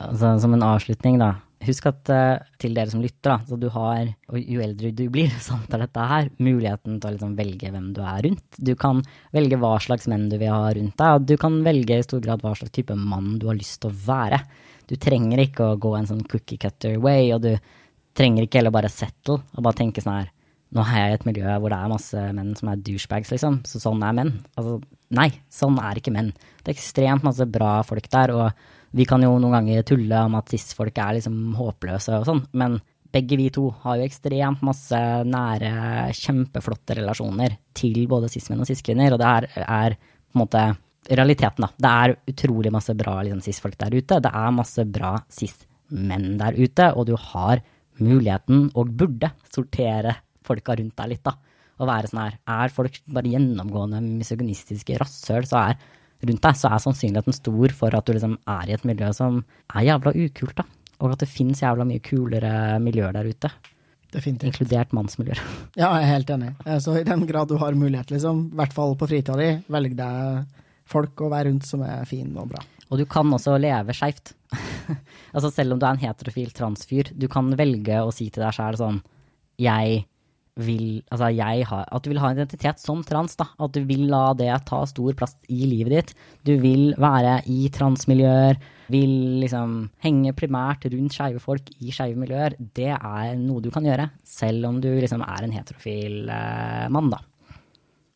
Altså, 0.00 0.36
som 0.40 0.54
en 0.54 0.68
avslutning, 0.68 1.18
da. 1.20 1.34
Husk 1.60 1.90
at 1.90 2.08
uh, 2.08 2.40
til 2.60 2.72
dere 2.76 2.88
som 2.88 3.02
lytter, 3.04 3.34
da, 3.34 3.36
så 3.44 3.58
du 3.60 3.66
har, 3.74 4.06
og 4.32 4.38
jo 4.40 4.62
eldre 4.64 4.94
du 4.96 5.04
blir, 5.12 5.28
sånt 5.44 5.72
er 5.76 5.84
dette 5.84 6.06
her, 6.12 6.30
muligheten 6.40 6.96
til 6.96 7.10
å 7.10 7.12
liksom 7.16 7.36
velge 7.36 7.72
hvem 7.74 7.90
du 7.96 8.00
er 8.00 8.24
rundt. 8.26 8.56
Du 8.56 8.72
kan 8.80 9.02
velge 9.36 9.60
hva 9.60 9.74
slags 9.84 10.08
menn 10.08 10.30
du 10.32 10.38
vil 10.40 10.54
ha 10.54 10.72
rundt 10.76 10.96
deg, 10.96 11.18
og 11.18 11.28
du 11.28 11.36
kan 11.40 11.60
velge 11.66 12.00
i 12.00 12.06
stor 12.06 12.24
grad 12.24 12.44
hva 12.44 12.54
slags 12.56 12.72
type 12.78 12.96
mann 12.96 13.36
du 13.42 13.50
har 13.50 13.60
lyst 13.60 13.82
til 13.82 13.92
å 13.92 14.00
være. 14.06 14.40
Du 14.88 14.96
trenger 14.98 15.44
ikke 15.44 15.68
å 15.68 15.78
gå 15.80 15.94
en 15.98 16.08
sånn 16.08 16.24
cookie 16.30 16.58
cutter 16.60 16.96
way, 17.02 17.28
og 17.36 17.44
du 17.44 17.52
trenger 18.16 18.46
ikke 18.46 18.62
heller 18.62 18.74
bare 18.74 18.90
settle 18.90 19.38
og 19.38 19.62
bare 19.62 19.78
tenke 19.84 20.02
sånn 20.02 20.22
her 20.22 20.36
Nå 20.70 20.84
er 20.86 21.00
jeg 21.00 21.10
i 21.10 21.14
et 21.16 21.24
miljø 21.26 21.54
hvor 21.58 21.72
det 21.72 21.78
er 21.82 21.90
masse 21.90 22.24
menn 22.36 22.50
som 22.54 22.68
er 22.70 22.82
douchebags, 22.86 23.32
liksom, 23.34 23.56
så 23.66 23.80
sånn 23.82 24.04
er 24.06 24.12
menn. 24.14 24.28
Altså, 24.54 24.76
nei, 25.18 25.26
sånn 25.50 25.80
er 25.82 25.98
ikke 25.98 26.12
menn. 26.14 26.28
Det 26.62 26.70
er 26.70 26.76
ekstremt 26.76 27.26
masse 27.26 27.42
bra 27.50 27.72
folk 27.82 28.06
der, 28.12 28.30
og 28.36 28.60
vi 28.96 29.06
kan 29.06 29.22
jo 29.22 29.36
noen 29.38 29.54
ganger 29.58 29.84
tulle 29.86 30.24
om 30.26 30.36
at 30.38 30.50
cis-folk 30.50 30.96
er 30.98 31.18
liksom 31.18 31.36
håpløse 31.58 32.16
og 32.18 32.26
sånn, 32.26 32.42
men 32.58 32.78
begge 33.10 33.38
vi 33.38 33.48
to 33.54 33.68
har 33.82 33.98
jo 33.98 34.06
ekstremt 34.06 34.62
masse 34.66 34.98
nære, 35.26 35.72
kjempeflotte 36.14 36.96
relasjoner 37.00 37.56
til 37.76 38.04
både 38.10 38.30
cis-menn 38.30 38.62
og 38.62 38.70
cis-kvinner, 38.70 39.14
og 39.14 39.22
det 39.22 39.30
er, 39.30 39.48
er, 39.64 39.96
på 40.30 40.38
en 40.38 40.42
måte 40.44 40.64
realiteten, 41.10 41.66
da. 41.66 41.70
Det 41.74 41.90
er 41.90 42.16
utrolig 42.32 42.72
masse 42.74 42.94
bra 42.98 43.16
liksom, 43.26 43.42
cis-folk 43.42 43.78
der 43.80 43.96
ute. 43.96 44.20
Det 44.22 44.30
er 44.30 44.54
masse 44.54 44.86
bra 44.86 45.14
cis-menn 45.32 46.34
der 46.38 46.58
ute, 46.58 46.90
og 46.94 47.08
du 47.10 47.16
har 47.18 47.62
muligheten, 48.00 48.68
og 48.78 48.92
burde, 48.96 49.32
sortere 49.52 50.14
folka 50.46 50.78
rundt 50.78 50.96
deg 51.02 51.14
litt, 51.14 51.24
da. 51.26 51.34
Og 51.80 51.88
være 51.88 52.10
sånn 52.10 52.22
her, 52.22 52.38
er 52.60 52.74
folk 52.74 53.00
bare 53.10 53.32
gjennomgående 53.32 54.02
misogynistiske 54.04 54.98
rasshøl, 55.00 55.48
så 55.48 55.64
er 55.64 55.80
rundt 56.20 56.44
deg, 56.44 56.58
så 56.58 56.70
er 56.70 56.82
sannsynligheten 56.84 57.36
stor 57.36 57.74
for 57.76 57.96
at 57.96 58.06
du 58.06 58.14
liksom 58.14 58.36
er 58.50 58.70
i 58.70 58.76
et 58.76 58.86
miljø 58.88 59.10
som 59.16 59.42
er 59.74 59.88
jævla 59.88 60.14
ukult, 60.26 60.56
da. 60.60 60.66
Og 61.00 61.14
at 61.14 61.22
det 61.22 61.30
fins 61.32 61.62
jævla 61.62 61.86
mye 61.88 62.02
kulere 62.04 62.52
miljøer 62.82 63.14
der 63.16 63.28
ute. 63.30 63.50
Definitivt. 64.10 64.50
Inkludert 64.50 64.92
mannsmiljøer. 64.96 65.40
Ja, 65.80 65.92
jeg 65.96 66.02
er 66.02 66.10
helt 66.10 66.32
enig. 66.34 66.50
Så 66.82 66.96
i 66.98 67.06
den 67.06 67.24
grad 67.28 67.48
du 67.48 67.56
har 67.60 67.78
mulighet, 67.78 68.10
liksom, 68.12 68.48
i 68.50 68.60
hvert 68.60 68.74
fall 68.76 68.96
på 68.98 69.08
fritida 69.08 69.38
di, 69.38 69.52
velg 69.70 69.96
deg 69.98 70.58
folk 70.90 71.22
å 71.22 71.30
være 71.30 71.48
rundt 71.50 71.68
som 71.68 71.84
er 71.86 72.04
fin 72.10 72.30
og 72.34 72.50
bra. 72.50 72.62
Og 72.90 72.98
du 72.98 73.06
kan 73.06 73.30
også 73.32 73.54
leve 73.62 73.94
skeivt. 73.94 74.34
altså 75.34 75.52
selv 75.54 75.76
om 75.76 75.80
du 75.80 75.86
er 75.86 75.94
en 75.94 76.02
heterofil 76.02 76.50
transfyr, 76.54 77.12
du 77.14 77.28
kan 77.30 77.52
velge 77.58 78.02
å 78.02 78.10
si 78.14 78.26
til 78.34 78.42
deg 78.42 78.56
sjæl 78.56 78.78
sånn 78.80 78.98
Jeg 79.62 80.02
vil 80.58 81.02
Altså, 81.10 81.30
jeg 81.34 81.66
har 81.68 81.86
At 81.90 82.02
du 82.02 82.10
vil 82.10 82.20
ha 82.22 82.30
en 82.30 82.38
identitet 82.38 82.80
som 82.82 83.02
trans, 83.06 83.36
da. 83.38 83.46
At 83.58 83.72
du 83.76 83.84
vil 83.86 84.08
la 84.10 84.32
det 84.34 84.50
ta 84.68 84.82
stor 84.88 85.14
plass 85.18 85.36
i 85.48 85.62
livet 85.68 85.94
ditt. 85.94 86.14
Du 86.44 86.56
vil 86.60 86.94
være 87.00 87.40
i 87.50 87.68
transmiljøer. 87.72 88.60
Vil 88.90 89.40
liksom 89.44 89.90
henge 90.02 90.34
primært 90.34 90.88
rundt 90.90 91.14
skeive 91.14 91.42
folk 91.42 91.70
i 91.78 91.94
skeive 91.94 92.18
miljøer. 92.18 92.56
Det 92.58 92.90
er 92.96 93.34
noe 93.38 93.62
du 93.62 93.70
kan 93.70 93.86
gjøre, 93.86 94.10
selv 94.26 94.66
om 94.66 94.80
du 94.82 94.90
liksom 94.90 95.22
er 95.22 95.46
en 95.46 95.54
heterofil 95.54 96.24
eh, 96.26 96.88
mann, 96.90 97.12
da. 97.12 97.20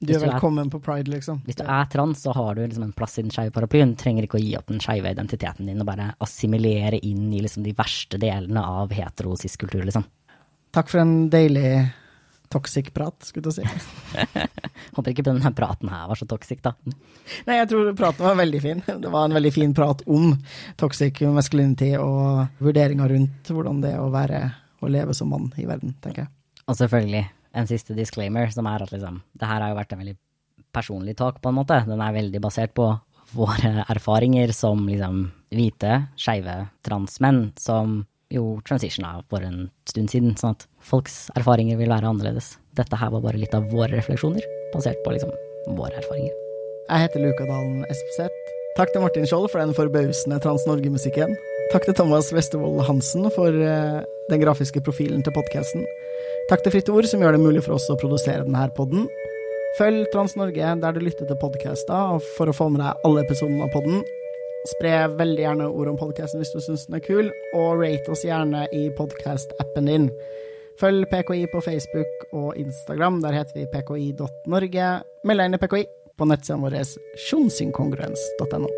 Du 0.05 0.13
er 0.13 0.21
velkommen 0.21 0.69
på 0.73 0.81
pride, 0.85 1.09
liksom. 1.09 1.41
Hvis 1.47 1.57
du 1.57 1.63
er 1.65 1.87
trans, 1.93 2.21
så 2.27 2.35
har 2.37 2.59
du 2.59 2.65
liksom 2.65 2.89
en 2.89 2.97
plass 2.97 3.17
i 3.19 3.25
den 3.25 3.33
skeive 3.33 3.55
paraplyen. 3.55 3.95
Du 3.95 4.03
trenger 4.03 4.27
ikke 4.27 4.37
å 4.41 4.43
gi 4.43 4.53
opp 4.59 4.69
den 4.69 4.83
skeive 4.83 5.15
identiteten 5.15 5.71
din 5.71 5.81
og 5.81 5.89
bare 5.89 6.11
assimilere 6.25 6.99
inn 7.07 7.31
i 7.33 7.41
liksom 7.45 7.65
de 7.65 7.73
verste 7.79 8.21
delene 8.21 8.65
av 8.83 8.93
hetero-cis-kultur, 8.93 9.85
liksom. 9.87 10.05
Takk 10.75 10.91
for 10.91 11.05
en 11.05 11.31
deilig 11.33 11.69
toxic 12.55 12.93
prat, 12.95 13.17
skulle 13.27 13.51
du 13.51 13.55
si. 13.55 13.67
Håper 14.95 15.11
ikke 15.11 15.27
denne 15.27 15.51
praten 15.57 15.91
her 15.91 16.09
var 16.11 16.19
så 16.19 16.29
toxic, 16.31 16.63
da. 16.65 16.75
Nei, 17.49 17.59
jeg 17.59 17.71
tror 17.73 17.91
praten 17.99 18.27
var 18.27 18.39
veldig 18.39 18.61
fin. 18.63 18.83
Det 18.87 19.11
var 19.11 19.27
en 19.27 19.37
veldig 19.37 19.55
fin 19.55 19.75
prat 19.77 20.05
om 20.11 20.37
toxic 20.81 21.25
masculinity 21.35 21.95
og 21.99 22.63
vurderinger 22.63 23.11
rundt 23.17 23.51
hvordan 23.51 23.83
det 23.83 23.97
er 23.97 24.05
å 24.05 24.13
være 24.15 24.45
og 24.85 24.93
leve 24.93 25.15
som 25.17 25.31
mann 25.33 25.49
i 25.61 25.67
verden, 25.69 25.97
tenker 26.05 26.27
jeg. 26.27 26.33
Og 26.69 26.77
selvfølgelig 26.79 27.25
en 27.55 27.69
siste 27.71 27.97
disclaimer, 27.97 28.51
som 28.53 28.67
er 28.69 28.85
at 28.85 28.93
liksom, 28.93 29.21
det 29.39 29.49
her 29.49 29.63
har 29.63 29.73
jo 29.73 29.79
vært 29.79 29.95
en 29.95 30.03
veldig 30.03 30.17
personlig 30.75 31.17
talk, 31.19 31.41
på 31.41 31.51
en 31.51 31.59
måte. 31.61 31.81
Den 31.89 32.03
er 32.03 32.17
veldig 32.17 32.43
basert 32.43 32.75
på 32.77 32.89
våre 33.35 33.85
erfaringer 33.91 34.53
som 34.55 34.85
liksom 34.89 35.25
hvite, 35.55 36.01
skeive 36.21 36.57
transmenn 36.87 37.47
som 37.61 38.03
jo 38.33 38.59
transitiona 38.67 39.19
for 39.31 39.45
en 39.45 39.69
stund 39.89 40.13
siden, 40.13 40.37
sånn 40.41 40.57
at 40.57 40.67
folks 40.85 41.29
erfaringer 41.39 41.79
vil 41.81 41.93
være 41.93 42.09
annerledes. 42.11 42.55
Dette 42.79 42.99
her 42.99 43.13
var 43.15 43.25
bare 43.25 43.41
litt 43.41 43.55
av 43.57 43.69
våre 43.73 43.93
refleksjoner, 43.95 44.45
basert 44.75 45.01
på 45.05 45.15
liksom 45.15 45.35
våre 45.77 45.95
erfaringer. 46.01 46.35
Jeg 46.85 47.07
heter 47.07 47.23
Luka 47.25 47.47
Dalen 47.49 47.85
Espeseth. 47.89 48.55
Takk 48.75 48.91
til 48.93 49.05
Martin 49.05 49.29
Skjold 49.29 49.47
for 49.53 49.63
den 49.63 49.75
forbausende 49.77 50.41
Trans-Norge-musikken. 50.43 51.37
Takk 51.73 51.87
til 51.87 51.97
Thomas 51.97 52.33
Westervold 52.35 52.83
Hansen 52.89 53.29
for 53.33 53.55
uh, 53.55 54.03
den 54.31 54.43
grafiske 54.43 54.83
profilen 54.85 55.23
til 55.25 55.33
podkasten. 55.37 55.87
Takk 56.51 56.65
til 56.65 56.75
Fritt 56.75 56.91
Ord, 56.93 57.09
som 57.09 57.23
gjør 57.23 57.39
det 57.39 57.45
mulig 57.45 57.63
for 57.65 57.79
oss 57.79 57.87
å 57.93 57.97
produsere 58.01 58.45
denne 58.45 58.67
podden. 58.77 59.07
Følg 59.79 60.11
Trans-Norge 60.13 60.75
der 60.83 60.95
du 60.95 61.01
lytter 61.03 61.31
til 61.31 61.39
podkaster, 61.41 62.21
for 62.37 62.51
å 62.51 62.57
få 62.57 62.69
med 62.75 62.85
deg 62.85 63.07
alle 63.07 63.25
episodene 63.25 63.65
av 63.65 63.73
podden. 63.75 64.05
Spre 64.65 64.93
veldig 65.19 65.43
gjerne 65.43 65.67
ord 65.69 65.91
om 65.93 65.99
podkasten 66.01 66.41
hvis 66.41 66.55
du 66.55 66.61
syns 66.65 66.87
den 66.89 66.97
er 66.97 67.05
kul, 67.05 67.29
og 67.59 67.83
rate 67.83 68.15
oss 68.15 68.25
gjerne 68.25 68.65
i 68.73 68.87
podkast-appen 68.97 69.91
din. 69.91 70.09
Følg 70.81 71.05
PKI 71.11 71.45
på 71.53 71.61
Facebook 71.63 72.25
og 72.33 72.57
Instagram, 72.59 73.21
der 73.23 73.37
heter 73.37 73.61
vi 73.61 73.67
pki.norge. 73.75 74.89
Meld 75.29 75.45
deg 75.45 75.51
inn 75.51 75.59
i 75.59 75.63
PKI 75.63 75.85
på 76.17 76.31
nettsidene 76.31 76.65
våre 76.65 76.83
tjonsinkongruens.no. 77.29 78.73